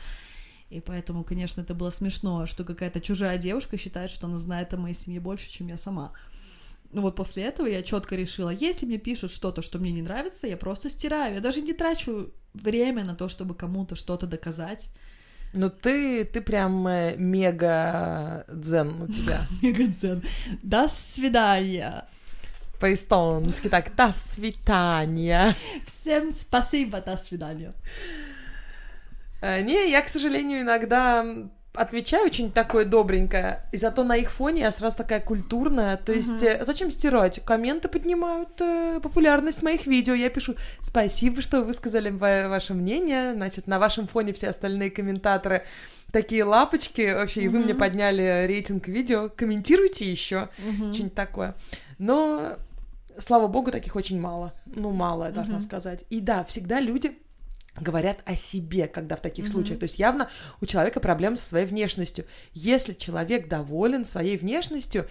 И 0.70 0.80
поэтому, 0.80 1.24
конечно, 1.24 1.60
это 1.60 1.74
было 1.74 1.90
смешно, 1.90 2.46
что 2.46 2.64
какая-то 2.64 3.00
чужая 3.00 3.38
девушка 3.38 3.76
считает, 3.78 4.10
что 4.10 4.26
она 4.26 4.38
знает 4.38 4.72
о 4.74 4.76
моей 4.78 4.94
семье 4.94 5.20
больше, 5.20 5.50
чем 5.50 5.68
я 5.68 5.76
сама. 5.76 6.12
Ну 6.94 7.02
вот 7.02 7.16
после 7.16 7.42
этого 7.42 7.66
я 7.66 7.82
четко 7.82 8.14
решила, 8.14 8.50
если 8.50 8.86
мне 8.86 8.98
пишут 8.98 9.32
что-то, 9.32 9.62
что 9.62 9.80
мне 9.80 9.90
не 9.90 10.00
нравится, 10.00 10.46
я 10.46 10.56
просто 10.56 10.88
стираю. 10.88 11.34
Я 11.34 11.40
даже 11.40 11.60
не 11.60 11.72
трачу 11.72 12.32
время 12.52 13.04
на 13.04 13.16
то, 13.16 13.28
чтобы 13.28 13.56
кому-то 13.56 13.96
что-то 13.96 14.28
доказать. 14.28 14.90
Ну 15.54 15.70
ты, 15.70 16.24
ты 16.24 16.40
прям 16.40 16.86
э, 16.86 17.16
мега 17.16 18.44
дзен 18.48 19.02
у 19.02 19.08
тебя. 19.08 19.44
Мега 19.62 19.88
дзен. 19.88 20.22
До 20.62 20.88
свидания. 20.88 22.06
По-эстонски 22.78 23.68
так, 23.68 23.96
до 23.96 24.12
свидания. 24.12 25.56
Всем 25.88 26.30
спасибо, 26.30 27.00
до 27.00 27.16
свидания. 27.16 27.72
Э, 29.42 29.62
не, 29.62 29.90
я, 29.90 30.00
к 30.00 30.08
сожалению, 30.08 30.60
иногда 30.60 31.26
отвечаю 31.74 32.26
очень 32.26 32.52
такое 32.52 32.84
добренькое, 32.84 33.64
и 33.72 33.76
зато 33.76 34.04
на 34.04 34.16
их 34.16 34.30
фоне 34.30 34.62
я 34.62 34.72
сразу 34.72 34.96
такая 34.96 35.20
культурная. 35.20 35.96
То 35.96 36.12
есть 36.12 36.42
uh-huh. 36.42 36.64
зачем 36.64 36.90
стирать? 36.90 37.40
Комменты 37.44 37.88
поднимают 37.88 38.60
э, 38.60 39.00
популярность 39.02 39.62
моих 39.62 39.86
видео. 39.86 40.14
Я 40.14 40.30
пишу 40.30 40.54
спасибо, 40.80 41.42
что 41.42 41.60
вы 41.60 41.66
высказали 41.66 42.10
ваше 42.10 42.74
мнение. 42.74 43.34
Значит, 43.34 43.66
на 43.66 43.78
вашем 43.78 44.06
фоне 44.06 44.32
все 44.32 44.48
остальные 44.48 44.92
комментаторы 44.92 45.64
такие 46.12 46.44
лапочки 46.44 47.12
вообще, 47.12 47.40
uh-huh. 47.40 47.44
и 47.44 47.48
вы 47.48 47.58
мне 47.58 47.74
подняли 47.74 48.46
рейтинг 48.46 48.86
видео. 48.86 49.28
Комментируйте 49.28 50.08
еще 50.08 50.48
uh-huh. 50.58 50.92
что-нибудь 50.92 51.14
такое. 51.14 51.56
Но 51.98 52.56
слава 53.18 53.48
богу, 53.48 53.72
таких 53.72 53.96
очень 53.96 54.20
мало. 54.20 54.52
Ну, 54.66 54.92
мало, 54.92 55.24
я 55.24 55.30
должна 55.32 55.56
uh-huh. 55.56 55.60
сказать. 55.60 56.04
И 56.08 56.20
да, 56.20 56.44
всегда 56.44 56.78
люди 56.78 57.18
говорят 57.80 58.18
о 58.24 58.36
себе, 58.36 58.86
когда 58.86 59.16
в 59.16 59.20
таких 59.20 59.46
mm-hmm. 59.46 59.52
случаях. 59.52 59.78
То 59.80 59.84
есть 59.84 59.98
явно 59.98 60.28
у 60.60 60.66
человека 60.66 61.00
проблемы 61.00 61.36
со 61.36 61.48
своей 61.48 61.66
внешностью. 61.66 62.24
Если 62.52 62.92
человек 62.92 63.48
доволен 63.48 64.04
своей 64.04 64.36
внешностью, 64.36 65.08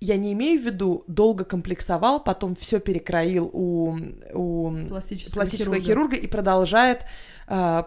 я 0.00 0.16
не 0.16 0.32
имею 0.32 0.60
в 0.60 0.64
виду 0.64 1.04
долго 1.06 1.44
комплексовал, 1.44 2.20
потом 2.20 2.54
все 2.54 2.78
перекроил 2.78 3.50
у, 3.52 3.96
у 4.32 4.72
пластического, 4.88 5.40
пластического 5.40 5.76
хирурга. 5.76 6.14
хирурга 6.14 6.16
и 6.16 6.26
продолжает 6.26 7.02
э, 7.48 7.82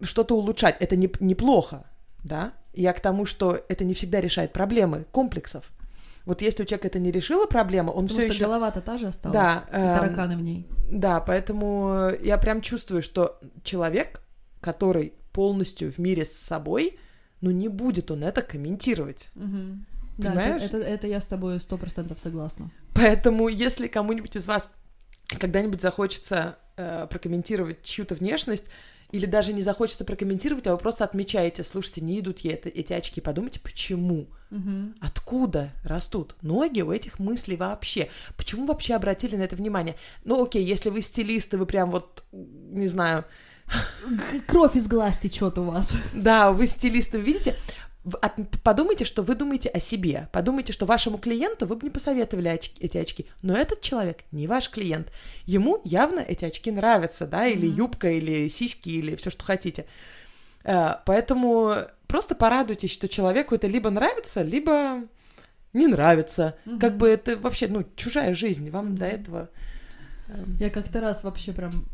что-то 0.00 0.36
улучшать. 0.36 0.76
Это 0.80 0.96
не, 0.96 1.10
неплохо, 1.20 1.84
да? 2.24 2.54
Я 2.72 2.94
к 2.94 3.00
тому, 3.00 3.26
что 3.26 3.60
это 3.68 3.84
не 3.84 3.92
всегда 3.92 4.20
решает 4.20 4.52
проблемы 4.52 5.04
комплексов. 5.12 5.70
Вот 6.24 6.42
если 6.42 6.62
у 6.62 6.66
человека 6.66 6.86
это 6.88 6.98
не 6.98 7.10
решило 7.10 7.46
проблему, 7.46 7.92
он 7.92 8.08
все 8.08 8.26
еще... 8.26 8.44
голова-то 8.44 8.80
та 8.80 8.96
же 8.96 9.08
осталась, 9.08 9.34
да, 9.34 9.64
э, 9.70 9.98
тараканы 9.98 10.36
в 10.36 10.42
ней. 10.42 10.66
Да, 10.90 11.20
поэтому 11.20 12.10
я 12.22 12.38
прям 12.38 12.60
чувствую, 12.60 13.02
что 13.02 13.40
человек, 13.64 14.22
который 14.60 15.14
полностью 15.32 15.90
в 15.90 15.98
мире 15.98 16.24
с 16.24 16.32
собой, 16.32 16.98
ну 17.40 17.50
не 17.50 17.68
будет 17.68 18.10
он 18.10 18.22
это 18.22 18.42
комментировать. 18.42 19.30
Угу. 19.34 19.78
Да, 20.18 20.32
это, 20.32 20.64
это, 20.64 20.76
это 20.78 21.06
я 21.06 21.20
с 21.20 21.26
тобой 21.26 21.58
сто 21.58 21.76
процентов 21.78 22.20
согласна. 22.20 22.70
Поэтому, 22.94 23.48
если 23.48 23.88
кому-нибудь 23.88 24.36
из 24.36 24.46
вас 24.46 24.70
когда-нибудь 25.38 25.80
захочется 25.80 26.58
э, 26.76 27.06
прокомментировать 27.08 27.82
чью-то 27.82 28.14
внешность, 28.14 28.66
или 29.10 29.26
даже 29.26 29.52
не 29.52 29.62
захочется 29.62 30.04
прокомментировать, 30.04 30.66
а 30.66 30.72
вы 30.72 30.78
просто 30.78 31.04
отмечаете, 31.04 31.64
слушайте, 31.64 32.00
не 32.00 32.18
идут 32.20 32.38
ей 32.40 32.54
это, 32.54 32.68
эти 32.68 32.92
очки, 32.94 33.20
подумайте, 33.20 33.60
почему? 33.60 34.28
Угу. 34.52 34.94
Откуда 35.00 35.72
растут 35.82 36.36
ноги 36.42 36.82
у 36.82 36.92
этих 36.92 37.18
мыслей 37.18 37.56
вообще? 37.56 38.10
Почему 38.36 38.66
вообще 38.66 38.94
обратили 38.94 39.34
на 39.34 39.42
это 39.42 39.56
внимание? 39.56 39.96
Ну, 40.24 40.42
окей, 40.44 40.62
если 40.62 40.90
вы 40.90 41.00
стилисты, 41.00 41.56
вы 41.56 41.66
прям 41.66 41.90
вот, 41.90 42.22
не 42.32 42.86
знаю... 42.86 43.24
Кровь 44.46 44.76
из 44.76 44.86
глаз 44.86 45.18
течет 45.18 45.56
у 45.56 45.62
вас. 45.62 45.92
Да, 46.12 46.52
вы 46.52 46.66
стилисты, 46.66 47.18
видите? 47.18 47.56
подумайте, 48.64 49.04
что 49.04 49.22
вы 49.22 49.36
думаете 49.36 49.68
о 49.68 49.78
себе. 49.78 50.28
Подумайте, 50.32 50.72
что 50.72 50.86
вашему 50.86 51.18
клиенту 51.18 51.66
вы 51.66 51.76
бы 51.76 51.84
не 51.84 51.90
посоветовали 51.90 52.48
очки, 52.48 52.74
эти 52.84 52.98
очки. 52.98 53.26
Но 53.42 53.56
этот 53.56 53.80
человек 53.80 54.24
не 54.32 54.48
ваш 54.48 54.70
клиент. 54.70 55.12
Ему 55.46 55.80
явно 55.84 56.18
эти 56.18 56.44
очки 56.44 56.70
нравятся, 56.70 57.26
да, 57.26 57.46
или 57.46 57.68
mm-hmm. 57.68 57.76
юбка, 57.76 58.10
или 58.10 58.48
сиськи, 58.48 58.88
или 58.88 59.14
все, 59.14 59.30
что 59.30 59.44
хотите. 59.44 59.86
Э, 60.64 60.96
поэтому 61.04 61.74
просто 62.06 62.34
порадуйтесь, 62.34 62.92
что 62.92 63.08
человеку 63.08 63.54
это 63.54 63.66
либо 63.66 63.90
нравится, 63.90 64.42
либо 64.42 65.02
не 65.72 65.86
нравится. 65.86 66.56
Mm-hmm. 66.66 66.78
Как 66.78 66.96
бы 66.96 67.08
это 67.08 67.36
вообще, 67.36 67.68
ну, 67.68 67.84
чужая 67.96 68.34
жизнь. 68.34 68.70
Вам 68.70 68.88
mm-hmm. 68.88 68.98
до 68.98 69.06
этого... 69.06 69.50
Эм, 70.28 70.56
Я 70.60 70.70
как-то 70.70 71.00
раз 71.00 71.24
вообще 71.24 71.52
прям 71.52 71.86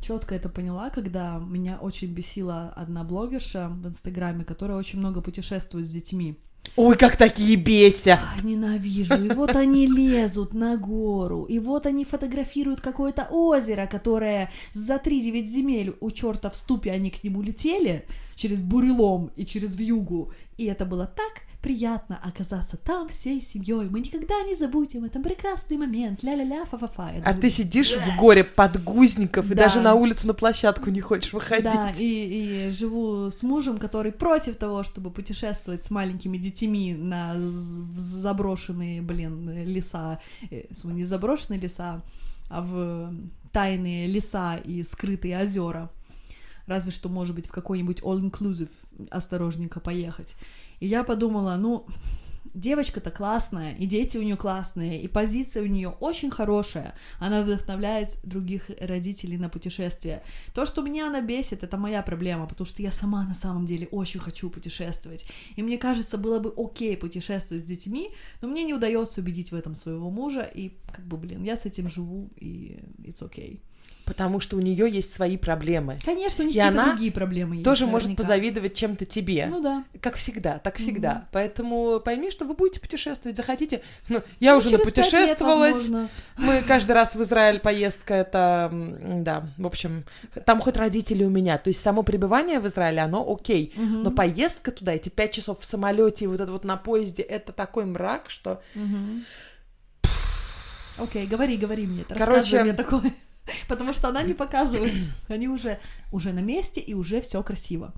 четко 0.00 0.34
это 0.34 0.48
поняла, 0.48 0.90
когда 0.90 1.38
меня 1.38 1.78
очень 1.80 2.12
бесила 2.12 2.72
одна 2.76 3.02
блогерша 3.02 3.68
в 3.68 3.86
Инстаграме, 3.88 4.44
которая 4.44 4.76
очень 4.76 5.00
много 5.00 5.20
путешествует 5.20 5.86
с 5.86 5.90
детьми. 5.90 6.38
Ой, 6.74 6.96
как 6.96 7.16
такие 7.16 7.56
бесят! 7.56 8.20
Ненавижу. 8.42 9.14
И 9.24 9.28
вот 9.30 9.54
они 9.54 9.86
лезут 9.86 10.54
на 10.54 10.76
гору, 10.76 11.44
и 11.44 11.58
вот 11.58 11.86
они 11.86 12.04
фотографируют 12.04 12.80
какое-то 12.80 13.28
озеро, 13.30 13.86
которое 13.86 14.50
за 14.72 14.98
три 14.98 15.20
девять 15.20 15.48
земель 15.48 15.96
у 16.00 16.10
черта 16.10 16.50
в 16.50 16.56
ступе 16.56 16.90
они 16.90 17.10
к 17.10 17.22
нему 17.22 17.42
летели 17.42 18.06
через 18.34 18.60
бурелом 18.60 19.30
и 19.36 19.46
через 19.46 19.76
вьюгу. 19.76 20.32
И 20.58 20.64
это 20.66 20.84
было 20.84 21.06
так 21.06 21.45
приятно 21.66 22.20
оказаться 22.22 22.76
там 22.76 23.08
всей 23.08 23.42
семьей. 23.42 23.88
Мы 23.90 23.98
никогда 23.98 24.40
не 24.42 24.54
забудем 24.54 25.02
этот 25.02 25.20
прекрасный 25.24 25.76
момент. 25.76 26.22
Ля-ля-ля, 26.22 26.64
фа-фа-фа. 26.64 27.14
А 27.24 27.34
ты 27.34 27.50
сидишь 27.50 27.92
в 27.92 28.16
горе 28.20 28.44
подгузников 28.44 29.48
да. 29.48 29.52
и 29.52 29.56
даже 29.56 29.80
на 29.80 29.94
улицу 29.94 30.28
на 30.28 30.34
площадку 30.34 30.90
не 30.90 31.00
хочешь 31.00 31.32
выходить. 31.32 31.64
Да, 31.64 31.90
и, 31.98 32.68
и 32.68 32.70
живу 32.70 33.32
с 33.32 33.42
мужем, 33.42 33.78
который 33.78 34.12
против 34.12 34.54
того, 34.54 34.84
чтобы 34.84 35.10
путешествовать 35.10 35.82
с 35.82 35.90
маленькими 35.90 36.38
детьми 36.38 36.94
на 36.94 37.34
заброшенные, 37.96 39.02
блин, 39.02 39.50
леса. 39.66 40.20
Э, 40.52 40.62
не 40.84 41.02
заброшенные 41.02 41.58
леса, 41.58 42.00
а 42.48 42.62
в 42.62 43.12
тайные 43.50 44.06
леса 44.06 44.56
и 44.56 44.84
скрытые 44.84 45.42
озера. 45.42 45.90
Разве 46.68 46.92
что, 46.92 47.08
может 47.08 47.34
быть, 47.34 47.48
в 47.48 47.50
какой-нибудь 47.50 48.02
all-inclusive 48.02 48.70
осторожненько 49.10 49.80
поехать. 49.80 50.36
И 50.80 50.86
я 50.86 51.04
подумала, 51.04 51.56
ну, 51.56 51.86
девочка-то 52.56 53.10
классная, 53.10 53.74
и 53.74 53.86
дети 53.86 54.16
у 54.16 54.22
нее 54.22 54.36
классные, 54.36 55.02
и 55.02 55.08
позиция 55.08 55.62
у 55.62 55.66
нее 55.66 55.90
очень 56.00 56.30
хорошая. 56.30 56.94
Она 57.18 57.42
вдохновляет 57.42 58.16
других 58.22 58.70
родителей 58.80 59.36
на 59.36 59.48
путешествия. 59.48 60.22
То, 60.54 60.64
что 60.64 60.82
меня 60.82 61.08
она 61.08 61.20
бесит, 61.20 61.62
это 61.62 61.76
моя 61.76 62.02
проблема, 62.02 62.46
потому 62.46 62.66
что 62.66 62.82
я 62.82 62.92
сама 62.92 63.24
на 63.24 63.34
самом 63.34 63.66
деле 63.66 63.86
очень 63.90 64.20
хочу 64.20 64.48
путешествовать. 64.50 65.26
И 65.56 65.62
мне 65.62 65.76
кажется, 65.76 66.16
было 66.16 66.38
бы 66.38 66.52
окей 66.56 66.96
путешествовать 66.96 67.62
с 67.62 67.66
детьми, 67.66 68.10
но 68.40 68.48
мне 68.48 68.64
не 68.64 68.74
удается 68.74 69.20
убедить 69.20 69.52
в 69.52 69.54
этом 69.54 69.74
своего 69.74 70.10
мужа, 70.10 70.42
и 70.42 70.72
как 70.90 71.06
бы, 71.06 71.18
блин, 71.18 71.44
я 71.44 71.56
с 71.56 71.66
этим 71.66 71.90
живу, 71.90 72.30
и 72.36 72.80
it's 73.04 73.22
okay. 73.22 73.60
Потому 74.06 74.38
что 74.38 74.56
у 74.56 74.60
нее 74.60 74.88
есть 74.88 75.12
свои 75.12 75.36
проблемы. 75.36 75.98
Конечно, 76.04 76.44
у 76.44 76.46
них 76.46 76.54
и 76.54 76.60
она 76.60 76.90
другие 76.90 77.10
проблемы 77.10 77.56
есть. 77.56 77.64
Тоже 77.64 77.86
наверняка. 77.86 78.06
может 78.06 78.16
позавидовать 78.16 78.74
чем-то 78.74 79.04
тебе. 79.04 79.48
Ну 79.50 79.60
да. 79.60 79.84
Как 80.00 80.14
всегда, 80.14 80.58
так 80.58 80.76
всегда. 80.76 81.12
Mm-hmm. 81.12 81.28
Поэтому 81.32 82.00
пойми, 82.00 82.30
что 82.30 82.44
вы 82.44 82.54
будете 82.54 82.78
путешествовать, 82.78 83.36
захотите. 83.36 83.82
Ну, 84.08 84.22
я 84.38 84.52
ну, 84.52 84.58
уже 84.58 84.70
напутешествовалась. 84.70 85.88
Мы 86.38 86.62
каждый 86.62 86.92
раз 86.92 87.16
в 87.16 87.22
Израиль 87.24 87.58
поездка, 87.58 88.14
это, 88.14 88.70
да, 88.72 89.48
в 89.58 89.66
общем, 89.66 90.04
там 90.44 90.60
хоть 90.60 90.76
родители 90.76 91.24
у 91.24 91.30
меня. 91.30 91.58
То 91.58 91.68
есть 91.68 91.82
само 91.82 92.04
пребывание 92.04 92.60
в 92.60 92.66
Израиле, 92.68 93.00
оно 93.00 93.28
окей. 93.28 93.74
Mm-hmm. 93.76 94.02
Но 94.02 94.12
поездка 94.12 94.70
туда, 94.70 94.94
эти 94.94 95.08
пять 95.08 95.32
часов 95.32 95.58
в 95.58 95.64
самолете, 95.64 96.28
вот 96.28 96.40
это 96.40 96.52
вот 96.52 96.64
на 96.64 96.76
поезде, 96.76 97.24
это 97.24 97.52
такой 97.52 97.84
мрак, 97.86 98.30
что... 98.30 98.62
Mm-hmm. 98.76 99.22
Окей, 100.98 101.24
okay, 101.24 101.28
говори, 101.28 101.56
говори 101.56 101.86
мне. 101.86 102.04
Короче, 102.08 102.62
мне 102.62 102.72
такое. 102.72 103.12
Потому 103.68 103.92
что 103.92 104.08
она 104.08 104.22
не 104.22 104.34
показывает. 104.34 104.92
Они 105.28 105.48
уже, 105.48 105.78
уже 106.12 106.32
на 106.32 106.40
месте, 106.40 106.80
и 106.80 106.94
уже 106.94 107.20
все 107.20 107.42
красиво. 107.42 107.92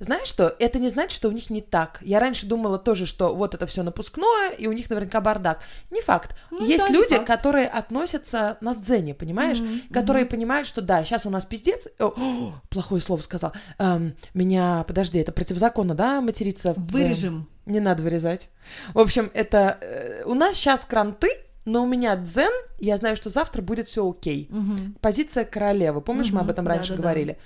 Знаешь 0.00 0.26
что, 0.26 0.54
это 0.58 0.78
не 0.78 0.88
значит, 0.88 1.12
что 1.12 1.28
у 1.28 1.32
них 1.32 1.50
не 1.50 1.60
так. 1.60 1.98
Я 2.02 2.20
раньше 2.20 2.46
думала 2.46 2.78
тоже, 2.78 3.06
что 3.06 3.34
вот 3.34 3.54
это 3.54 3.66
все 3.66 3.82
напускное, 3.82 4.50
и 4.50 4.66
у 4.66 4.72
них 4.72 4.90
наверняка 4.90 5.20
бардак. 5.20 5.60
Не 5.90 6.00
факт. 6.00 6.36
Ну, 6.50 6.64
Есть 6.64 6.86
да, 6.86 6.92
люди, 6.92 7.18
которые 7.24 7.68
относятся 7.68 8.58
на 8.60 8.74
дзене, 8.74 9.14
понимаешь? 9.14 9.58
Mm-hmm. 9.58 9.92
Которые 9.92 10.24
mm-hmm. 10.24 10.28
понимают, 10.28 10.68
что 10.68 10.82
да, 10.82 11.04
сейчас 11.04 11.26
у 11.26 11.30
нас 11.30 11.44
пиздец. 11.44 11.88
О, 11.98 12.12
о, 12.16 12.52
плохое 12.70 13.00
слово 13.00 13.20
сказал. 13.20 13.52
Эм, 13.78 14.14
меня, 14.34 14.84
подожди, 14.86 15.18
это 15.18 15.32
противозаконно, 15.32 15.94
да, 15.94 16.20
материться? 16.20 16.74
Вырежем. 16.76 17.48
В... 17.64 17.70
Не 17.70 17.80
надо 17.80 18.02
вырезать. 18.02 18.48
В 18.92 18.98
общем, 18.98 19.30
это 19.32 19.78
э, 19.80 20.24
у 20.26 20.34
нас 20.34 20.56
сейчас 20.56 20.84
кранты, 20.84 21.30
но 21.64 21.82
у 21.84 21.86
меня 21.86 22.16
дзен, 22.16 22.52
я 22.78 22.96
знаю, 22.96 23.16
что 23.16 23.30
завтра 23.30 23.62
будет 23.62 23.88
все 23.88 24.08
окей. 24.08 24.48
Угу. 24.50 24.98
Позиция 25.00 25.44
королевы. 25.44 26.00
Помнишь, 26.00 26.28
угу. 26.28 26.36
мы 26.36 26.40
об 26.42 26.50
этом 26.50 26.66
раньше 26.66 26.90
да, 26.90 26.96
да, 26.96 27.02
говорили? 27.02 27.32
Да. 27.32 27.38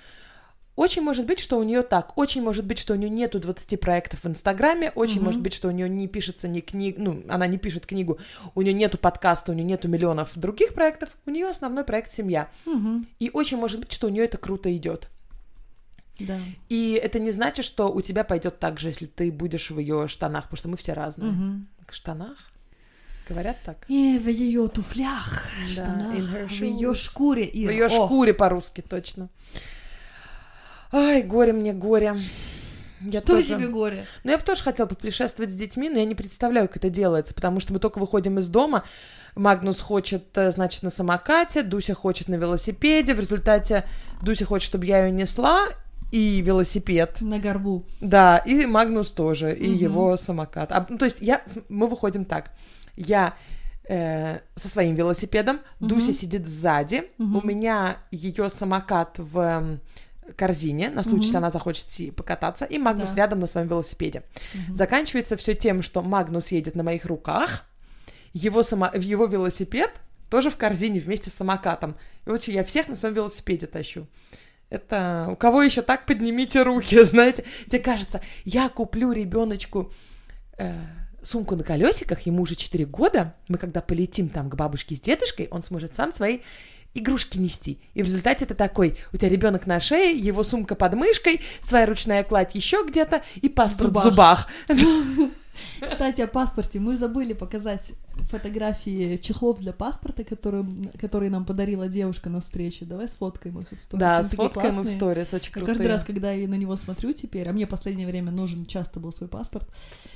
Очень 0.79 1.03
может 1.03 1.27
быть, 1.27 1.41
что 1.41 1.59
у 1.59 1.65
нее 1.65 1.83
так. 1.83 2.17
Очень 2.17 2.43
может 2.43 2.65
быть, 2.65 2.79
что 2.79 2.93
у 2.93 2.97
нее 2.97 3.11
нету 3.11 3.41
20 3.41 3.81
проектов 3.81 4.23
в 4.23 4.29
Инстаграме. 4.29 4.93
Очень 4.95 5.19
угу. 5.19 5.27
может 5.27 5.41
быть, 5.41 5.53
что 5.53 5.69
у 5.69 5.71
нее 5.73 5.89
не 5.89 6.07
пишется 6.07 6.47
ни 6.47 6.61
книг, 6.61 6.97
ну, 6.99 7.23
она 7.29 7.47
не 7.47 7.59
пишет 7.59 7.85
книгу. 7.85 8.19
У 8.55 8.63
нее 8.63 8.73
нету 8.73 8.97
подкаста, 8.97 9.53
у 9.53 9.55
нее 9.55 9.65
нету 9.65 9.89
миллионов 9.89 10.31
других 10.37 10.75
проектов. 10.75 11.11
У 11.27 11.31
нее 11.31 11.49
основной 11.49 11.85
проект 11.85 12.13
семья. 12.13 12.49
Угу. 12.67 13.05
И 13.19 13.31
очень 13.33 13.57
может 13.57 13.81
быть, 13.81 13.93
что 13.93 14.07
у 14.07 14.11
нее 14.11 14.25
это 14.25 14.37
круто 14.37 14.75
идет. 14.77 15.09
Да. 16.21 16.39
И 16.69 17.01
это 17.03 17.19
не 17.19 17.31
значит, 17.31 17.65
что 17.65 17.93
у 17.93 18.01
тебя 18.01 18.25
пойдет 18.25 18.59
так 18.59 18.81
же, 18.81 18.89
если 18.89 19.07
ты 19.07 19.31
будешь 19.31 19.71
в 19.71 19.79
ее 19.79 20.09
штанах, 20.09 20.45
потому 20.45 20.59
что 20.59 20.69
мы 20.69 20.77
все 20.77 20.93
разные. 20.93 21.31
Угу. 21.31 21.67
В 21.89 21.95
штанах? 21.95 22.37
Говорят 23.29 23.57
так? 23.65 23.77
И 23.89 24.19
в 24.19 24.29
ее 24.29 24.69
туфлях, 24.69 25.45
да, 25.67 25.69
штанах, 25.69 26.15
в 26.49 26.63
ее 26.63 26.95
шкуре. 26.95 27.45
И... 27.45 27.67
В 27.67 27.71
ее 27.71 27.89
шкуре 27.89 28.33
по-русски, 28.33 28.81
точно. 28.81 29.29
Ай, 30.93 31.23
горе 31.23 31.53
мне, 31.53 31.73
горе. 31.73 32.15
Я 33.01 33.21
Что 33.21 33.35
тоже... 33.37 33.47
тебе 33.57 33.69
горе? 33.69 34.07
Ну, 34.25 34.31
я 34.31 34.39
бы 34.39 34.43
тоже 34.43 34.63
хотела 34.63 34.87
попутешествовать 34.87 35.53
с 35.53 35.55
детьми, 35.55 35.89
но 35.89 35.99
я 35.99 36.05
не 36.05 36.15
представляю, 36.17 36.67
как 36.67 36.79
это 36.79 36.91
делается, 36.91 37.33
потому 37.35 37.61
что 37.61 37.73
мы 37.73 37.79
только 37.79 37.99
выходим 37.99 38.39
из 38.39 38.49
дома, 38.49 38.83
Магнус 39.37 39.81
хочет, 39.81 40.37
э, 40.37 40.51
значит, 40.51 40.83
на 40.83 40.91
самокате, 40.91 41.63
Дуся 41.63 41.95
хочет 41.95 42.29
на 42.29 42.35
велосипеде, 42.35 43.15
в 43.15 43.21
результате 43.21 43.85
Дуся 44.23 44.47
хочет, 44.47 44.67
чтобы 44.67 44.87
я 44.87 45.05
ее 45.07 45.13
несла, 45.13 45.69
и 46.11 46.41
велосипед, 46.41 47.19
На 47.21 47.39
горбу. 47.39 47.85
да, 48.01 48.39
и 48.39 48.67
Магнус 48.67 49.13
тоже, 49.13 49.55
и 49.55 49.69
Мгм. 49.69 49.79
его 49.79 50.17
самокат. 50.17 50.73
А, 50.73 50.85
ну, 50.89 50.99
то 50.99 51.05
есть 51.05 51.19
я, 51.21 51.43
мы 51.69 51.87
выходим 51.87 52.25
так, 52.25 52.51
я 52.99 53.35
э, 53.91 54.41
со 54.55 54.69
своим 54.69 54.95
велосипедом, 54.95 55.61
Мгм. 55.81 55.89
Дуся 55.89 56.13
сидит 56.13 56.47
сзади, 56.47 57.05
Мгм. 57.19 57.37
у 57.37 57.47
меня 57.47 57.97
ее 58.11 58.51
самокат 58.51 59.15
в 59.19 59.79
корзине, 60.37 60.91
на 60.91 61.03
случай, 61.03 61.17
Мгм. 61.17 61.23
если 61.25 61.37
она 61.39 61.51
захочет 61.51 61.87
покататься, 62.15 62.67
и 62.67 62.77
Магнус 62.77 63.11
Да. 63.11 63.17
рядом 63.17 63.41
на 63.41 63.47
своем 63.47 63.67
велосипеде. 63.69 64.25
Мгм. 64.53 64.75
Заканчивается 64.75 65.37
все 65.39 65.55
тем, 65.55 65.81
что 65.83 66.03
Магнус 66.03 66.49
едет 66.49 66.75
на 66.75 66.83
моих 66.83 67.07
руках, 67.07 67.65
его, 68.35 68.63
само... 68.63 68.91
его 68.95 69.25
велосипед 69.25 69.91
тоже 70.29 70.51
в 70.51 70.59
корзине 70.59 71.01
вместе 71.01 71.31
с 71.31 71.35
самокатом. 71.35 71.97
И 72.27 72.31
вот 72.31 72.45
я 72.45 72.63
всех 72.65 72.89
на 72.89 72.97
своем 72.97 73.15
велосипеде 73.15 73.67
тащу. 73.67 74.07
Это 74.69 75.29
у 75.31 75.37
кого 75.37 75.63
еще 75.63 75.81
так 75.81 76.05
поднимите 76.05 76.63
руки, 76.63 77.03
знаете? 77.05 77.45
Тебе 77.69 77.79
кажется, 77.79 78.21
я 78.45 78.69
куплю 78.69 79.13
ребеночку 79.13 79.91
сумку 81.23 81.57
на 81.57 81.65
колесиках, 81.65 82.21
ему 82.23 82.43
уже 82.43 82.55
4 82.55 82.85
года, 82.87 83.35
мы 83.49 83.59
когда 83.59 83.81
полетим 83.81 84.29
там 84.29 84.49
к 84.51 84.55
бабушке 84.55 84.97
с 84.97 85.01
дедушкой, 85.01 85.49
он 85.51 85.63
сможет 85.63 85.95
сам 85.95 86.13
свои 86.13 86.41
игрушки 86.95 87.39
нести. 87.39 87.79
И 87.95 88.03
в 88.03 88.07
результате 88.07 88.45
это 88.45 88.55
такой, 88.55 88.97
у 89.13 89.17
тебя 89.17 89.29
ребенок 89.29 89.67
на 89.67 89.81
шее, 89.81 90.17
его 90.17 90.43
сумка 90.43 90.75
под 90.75 90.95
мышкой, 90.95 91.43
своя 91.61 91.87
ручная 91.87 92.25
кладь 92.25 92.55
еще 92.55 92.85
где-то 92.87 93.23
и 93.37 93.49
паспорт 93.49 93.93
в 93.93 94.03
зубах. 94.03 94.49
зубах. 94.69 95.31
Кстати, 95.81 96.21
о 96.21 96.27
паспорте. 96.27 96.81
Мы 96.81 96.97
забыли 96.97 97.33
показать 97.33 97.93
фотографии 98.29 99.17
чехлов 99.17 99.61
для 99.61 99.73
паспорта, 99.73 100.25
которые, 100.25 100.67
которые 101.01 101.31
нам 101.31 101.45
подарила 101.45 101.89
девушка 101.89 102.31
на 102.31 102.41
встрече. 102.41 102.85
Давай 102.85 103.09
сфоткаем 103.09 103.59
их 103.61 103.71
в 103.71 103.79
сторис. 103.81 104.01
Да, 104.01 104.19
Они 104.19 104.29
сфоткаем 104.29 104.81
и 104.81 104.85
в 104.85 104.89
сторис, 104.89 105.33
очень 105.33 105.49
Я 105.49 105.53
круто. 105.53 105.67
каждый 105.67 105.87
раз, 105.87 106.05
когда 106.05 106.33
я 106.33 106.49
на 106.49 106.55
него 106.55 106.77
смотрю 106.77 107.13
теперь, 107.13 107.49
а 107.49 107.53
мне 107.53 107.67
в 107.67 107.71
последнее 107.71 108.07
время 108.07 108.31
нужен 108.31 108.67
часто 108.67 109.01
был 109.01 109.13
свой 109.13 109.29
паспорт, 109.29 109.69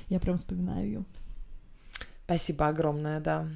я 0.09 0.21
прям 0.21 0.37
вспоминаю 0.37 0.87
ее. 0.87 1.05
Спасибо 2.25 2.69
огромное, 2.69 3.21
да. 3.21 3.47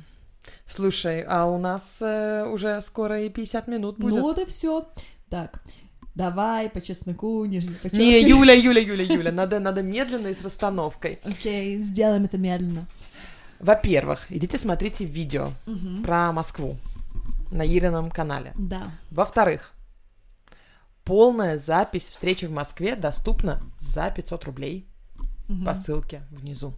Слушай, 0.67 1.23
а 1.23 1.47
у 1.47 1.59
нас 1.59 1.99
э, 2.01 2.47
уже 2.47 2.81
скоро 2.81 3.21
и 3.23 3.29
50 3.29 3.69
минут 3.69 3.99
будет. 3.99 4.15
Ну 4.15 4.23
вот 4.23 4.39
и 4.39 4.45
все. 4.45 4.89
Так, 5.29 5.61
давай 6.17 6.69
по 6.69 6.81
чесноку, 6.81 7.45
нижний 7.45 7.73
Не, 7.73 7.77
подчеркивание. 7.77 8.21
Юля, 8.29 8.55
Юля, 8.55 8.81
Юля, 8.81 9.05
Юля, 9.05 9.33
надо, 9.33 9.61
надо 9.61 9.83
медленно 9.83 10.29
и 10.29 10.35
с 10.35 10.43
расстановкой. 10.43 11.21
Окей, 11.25 11.81
сделаем 11.83 12.25
это 12.25 12.39
медленно. 12.39 12.87
Во-первых, 13.61 14.27
идите 14.31 14.59
смотрите 14.59 15.05
видео 15.05 15.53
Мгм. 15.67 16.03
про 16.03 16.33
Москву 16.33 16.77
на 17.51 17.65
Ирином 17.67 18.11
канале. 18.11 18.53
Да. 18.59 18.91
Во-вторых, 19.11 19.73
полная 21.05 21.59
запись 21.59 22.09
встречи 22.09 22.47
в 22.47 22.51
Москве 22.51 22.97
доступна 22.97 23.61
за 23.81 24.11
500 24.11 24.45
рублей 24.45 24.87
Мгм. 25.49 25.65
по 25.65 25.75
ссылке 25.75 26.23
внизу. 26.31 26.75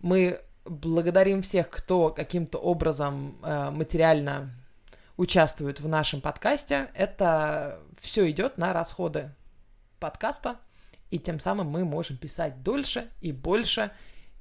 Мы 0.00 0.38
благодарим 0.66 1.42
всех, 1.42 1.70
кто 1.70 2.10
каким-то 2.10 2.58
образом 2.58 3.36
э, 3.42 3.70
материально 3.70 4.50
участвует 5.16 5.80
в 5.80 5.88
нашем 5.88 6.20
подкасте. 6.20 6.88
Это 6.94 7.80
все 7.98 8.30
идет 8.30 8.58
на 8.58 8.72
расходы 8.72 9.30
подкаста, 10.00 10.56
и 11.10 11.18
тем 11.18 11.40
самым 11.40 11.68
мы 11.68 11.84
можем 11.84 12.16
писать 12.16 12.62
дольше 12.62 13.08
и 13.20 13.32
больше, 13.32 13.92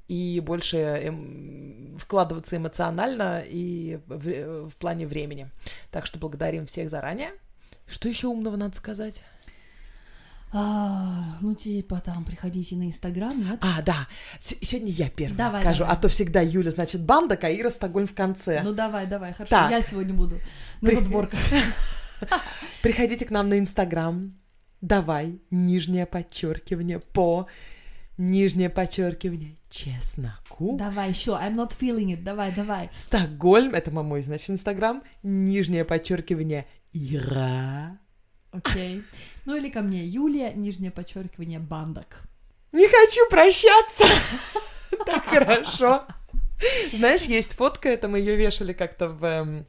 и 0.07 0.41
больше 0.43 0.77
эм, 0.77 1.97
вкладываться 1.99 2.57
эмоционально 2.57 3.43
и 3.45 3.99
в, 4.07 4.69
в 4.69 4.75
плане 4.77 5.05
времени. 5.05 5.49
Так 5.91 6.05
что 6.05 6.19
благодарим 6.19 6.65
всех 6.65 6.89
заранее. 6.89 7.31
Что 7.85 8.09
еще 8.09 8.27
умного 8.27 8.55
надо 8.55 8.75
сказать? 8.75 9.23
А, 10.55 11.37
ну, 11.41 11.53
типа, 11.55 11.99
там, 12.05 12.23
приходите 12.25 12.75
на 12.75 12.83
Инстаграм, 12.87 13.37
нет? 13.39 13.57
А, 13.61 13.81
да. 13.81 14.07
С- 14.39 14.55
сегодня 14.61 14.91
я 14.91 15.09
первая 15.09 15.35
Давай, 15.37 15.61
скажу, 15.61 15.79
давай. 15.79 15.93
а 15.95 15.99
то 15.99 16.07
всегда 16.09 16.41
Юля, 16.41 16.69
значит, 16.69 17.01
банда, 17.03 17.37
Каира, 17.37 17.71
Стокгольм 17.71 18.05
в 18.07 18.13
конце. 18.13 18.61
Ну, 18.63 18.71
давай, 18.73 19.07
давай, 19.07 19.33
хорошо, 19.33 19.49
Так. 19.49 19.71
я 19.71 19.81
сегодня 19.81 20.13
буду 20.13 20.39
на 20.81 20.89
При- 20.89 20.95
задворках. 20.95 21.39
Приходите 22.81 23.25
к 23.25 23.31
нам 23.31 23.49
на 23.49 23.57
Инстаграм. 23.59 24.33
Давай, 24.81 25.39
нижнее 25.49 26.05
подчеркивание 26.05 26.99
по 26.99 27.47
нижнее 28.17 28.69
подчеркивание 28.69 29.57
чесноку. 29.69 30.77
Давай, 30.77 31.09
еще, 31.09 31.31
I'm 31.31 31.55
not 31.55 31.71
feeling 31.77 32.13
it, 32.13 32.21
давай, 32.23 32.51
давай. 32.53 32.89
Стокгольм, 32.93 33.73
это 33.73 33.89
мой, 33.91 34.21
значит, 34.21 34.51
Инстаграм, 34.51 35.01
нижнее 35.23 35.83
подчеркивание 35.85 36.67
Ира. 36.91 37.97
Окей. 38.53 39.03
Ну 39.45 39.55
или 39.55 39.69
ко 39.69 39.81
мне, 39.81 40.05
Юлия, 40.05 40.53
нижнее 40.53 40.91
подчеркивание, 40.91 41.59
бандок. 41.59 42.21
Не 42.71 42.87
хочу 42.87 43.29
прощаться. 43.29 44.05
Так 45.05 45.25
хорошо. 45.25 46.05
Знаешь, 46.93 47.23
есть 47.23 47.55
фотка, 47.55 47.89
это 47.89 48.07
мы 48.07 48.19
ее 48.19 48.35
вешали 48.35 48.73
как-то 48.73 49.09
в 49.09 49.23
эм, 49.25 49.65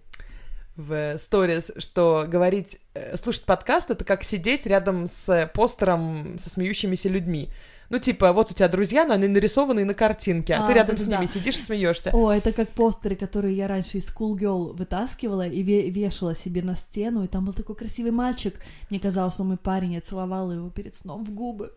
в 0.76 1.18
сторис, 1.18 1.70
что 1.78 2.24
говорить, 2.28 2.78
э, 2.94 3.16
слушать 3.16 3.44
подкаст 3.44 3.90
это 3.90 4.04
как 4.04 4.24
сидеть 4.24 4.66
рядом 4.66 5.06
с 5.06 5.50
постером 5.54 6.38
со 6.38 6.50
смеющимися 6.50 7.08
людьми. 7.08 7.48
Ну, 7.94 8.00
типа, 8.00 8.32
вот 8.32 8.50
у 8.50 8.54
тебя 8.54 8.66
друзья, 8.66 9.04
но 9.06 9.14
они 9.14 9.28
нарисованы 9.28 9.84
на 9.84 9.94
картинке, 9.94 10.54
а, 10.54 10.64
А, 10.64 10.66
ты 10.66 10.74
рядом 10.74 10.96
с 10.98 11.02
да-да-да. 11.02 11.18
ними 11.22 11.26
сидишь 11.30 11.58
и 11.58 11.62
смеешься. 11.62 12.10
О, 12.12 12.32
это 12.32 12.52
как 12.52 12.70
постеры, 12.70 13.14
которые 13.14 13.56
я 13.56 13.68
раньше 13.68 13.98
из 13.98 14.10
School 14.12 14.32
Girl 14.36 14.72
вытаскивала 14.76 15.46
и 15.46 15.62
ве- 15.62 15.88
вешала 15.90 16.34
себе 16.34 16.62
на 16.62 16.74
стену, 16.74 17.22
и 17.22 17.28
там 17.28 17.44
был 17.44 17.52
такой 17.52 17.76
красивый 17.76 18.10
мальчик. 18.10 18.58
Мне 18.90 18.98
казалось, 18.98 19.38
он 19.38 19.46
мой 19.46 19.58
парень, 19.58 19.92
я 19.94 20.00
целовала 20.00 20.50
его 20.50 20.70
перед 20.70 20.96
сном 20.96 21.24
в 21.24 21.30
губы. 21.30 21.72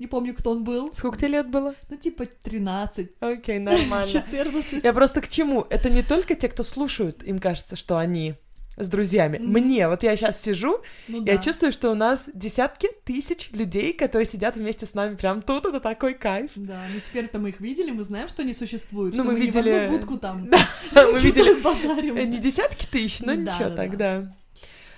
Не 0.00 0.08
помню, 0.08 0.34
кто 0.34 0.50
он 0.50 0.64
был. 0.64 0.92
Сколько 0.92 1.18
тебе 1.18 1.28
лет 1.28 1.48
было? 1.52 1.72
Ну, 1.88 1.94
типа 1.96 2.24
13, 2.26 3.12
Окей, 3.20 3.60
нормально. 3.60 4.06
14. 4.10 4.82
Я 4.82 4.92
просто 4.92 5.20
к 5.20 5.28
чему? 5.28 5.64
Это 5.70 5.88
не 5.88 6.02
только 6.02 6.34
те, 6.34 6.48
кто 6.48 6.64
слушают, 6.64 7.22
им 7.22 7.38
кажется, 7.38 7.76
что 7.76 7.96
они 7.96 8.34
с 8.76 8.88
друзьями. 8.88 9.38
Мгм. 9.38 9.52
Мне, 9.52 9.88
вот 9.88 10.02
я 10.02 10.16
сейчас 10.16 10.42
сижу, 10.42 10.80
Ну 11.08 11.24
я 11.24 11.36
да. 11.36 11.42
чувствую, 11.42 11.72
что 11.72 11.90
у 11.90 11.94
нас 11.94 12.24
десятки 12.34 12.88
тысяч 13.04 13.50
людей, 13.52 13.92
которые 13.92 14.26
сидят 14.26 14.56
вместе 14.56 14.86
с 14.86 14.94
нами 14.94 15.14
прям 15.16 15.42
тут, 15.42 15.64
это 15.66 15.80
такой 15.80 16.14
кайф. 16.14 16.50
Да, 16.56 16.82
ну 16.92 17.00
теперь-то 17.00 17.38
мы 17.38 17.50
их 17.50 17.60
видели, 17.60 17.90
мы 17.90 18.02
знаем, 18.02 18.28
что 18.28 18.42
они 18.42 18.52
существуют, 18.52 19.14
Ну, 19.16 19.22
что 19.22 19.32
мы 19.32 19.38
мы, 19.38 19.44
не 19.44 19.50
в 19.50 19.54
видели- 19.54 19.70
одну 19.84 19.96
будку 19.96 20.18
там 20.18 20.46
Да, 20.50 20.58
мы 21.12 21.18
видели 21.18 21.60
базарим. 21.60 22.16
э, 22.16 22.24
не 22.24 22.38
десятки 22.38 22.86
тысяч, 22.86 23.20
но 23.20 23.28
Да, 23.28 23.34
ничего 23.36 23.68
да, 23.70 23.76
тогда. 23.76 24.34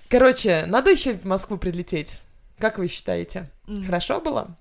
Короче, 0.08 0.64
надо 0.66 0.90
еще 0.92 1.14
в 1.14 1.24
Москву 1.24 1.56
прилететь. 1.58 2.18
Как 2.58 2.78
вы 2.78 2.88
считаете? 2.88 3.50
Хорошо 3.84 4.20
было? 4.20 4.56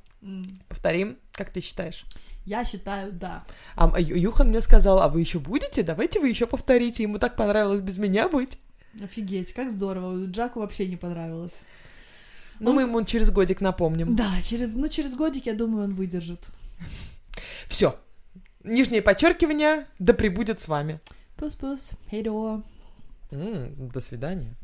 Повторим, 0.67 1.17
как 1.31 1.51
ты 1.51 1.61
считаешь? 1.61 2.03
Я 2.45 2.63
считаю, 2.65 3.11
да. 3.11 3.43
А 3.75 3.99
Юхан 3.99 4.49
мне 4.49 4.61
сказал, 4.61 4.99
а 5.01 5.07
вы 5.07 5.19
еще 5.21 5.39
будете? 5.39 5.83
Давайте 5.83 6.19
вы 6.19 6.29
еще 6.29 6.47
повторите. 6.47 7.03
Ему 7.03 7.19
так 7.19 7.35
понравилось 7.35 7.81
без 7.81 7.97
меня 7.97 8.27
быть. 8.27 8.57
Офигеть, 9.03 9.53
как 9.53 9.71
здорово. 9.71 10.25
Джаку 10.25 10.59
вообще 10.59 10.87
не 10.87 10.95
понравилось. 10.97 11.61
Ну, 12.59 12.69
Он- 12.69 12.75
мы 12.75 12.81
ему 12.83 13.03
через 13.03 13.29
годик 13.31 13.59
напомним. 13.61 14.15
Да, 14.15 14.41
через, 14.41 14.75
ну, 14.75 14.87
через 14.87 15.13
годик, 15.13 15.45
я 15.45 15.53
думаю, 15.53 15.83
он 15.85 15.93
выдержит. 15.95 16.47
Все. 17.67 17.99
Нижнее 18.63 19.01
подчеркивание, 19.01 19.85
да 19.99 20.13
пребудет 20.13 20.61
с 20.61 20.67
вами. 20.67 20.99
Пус-пус, 21.37 21.91
хейро. 22.09 22.63
М, 23.31 23.89
до 23.89 23.99
свидания. 23.99 24.55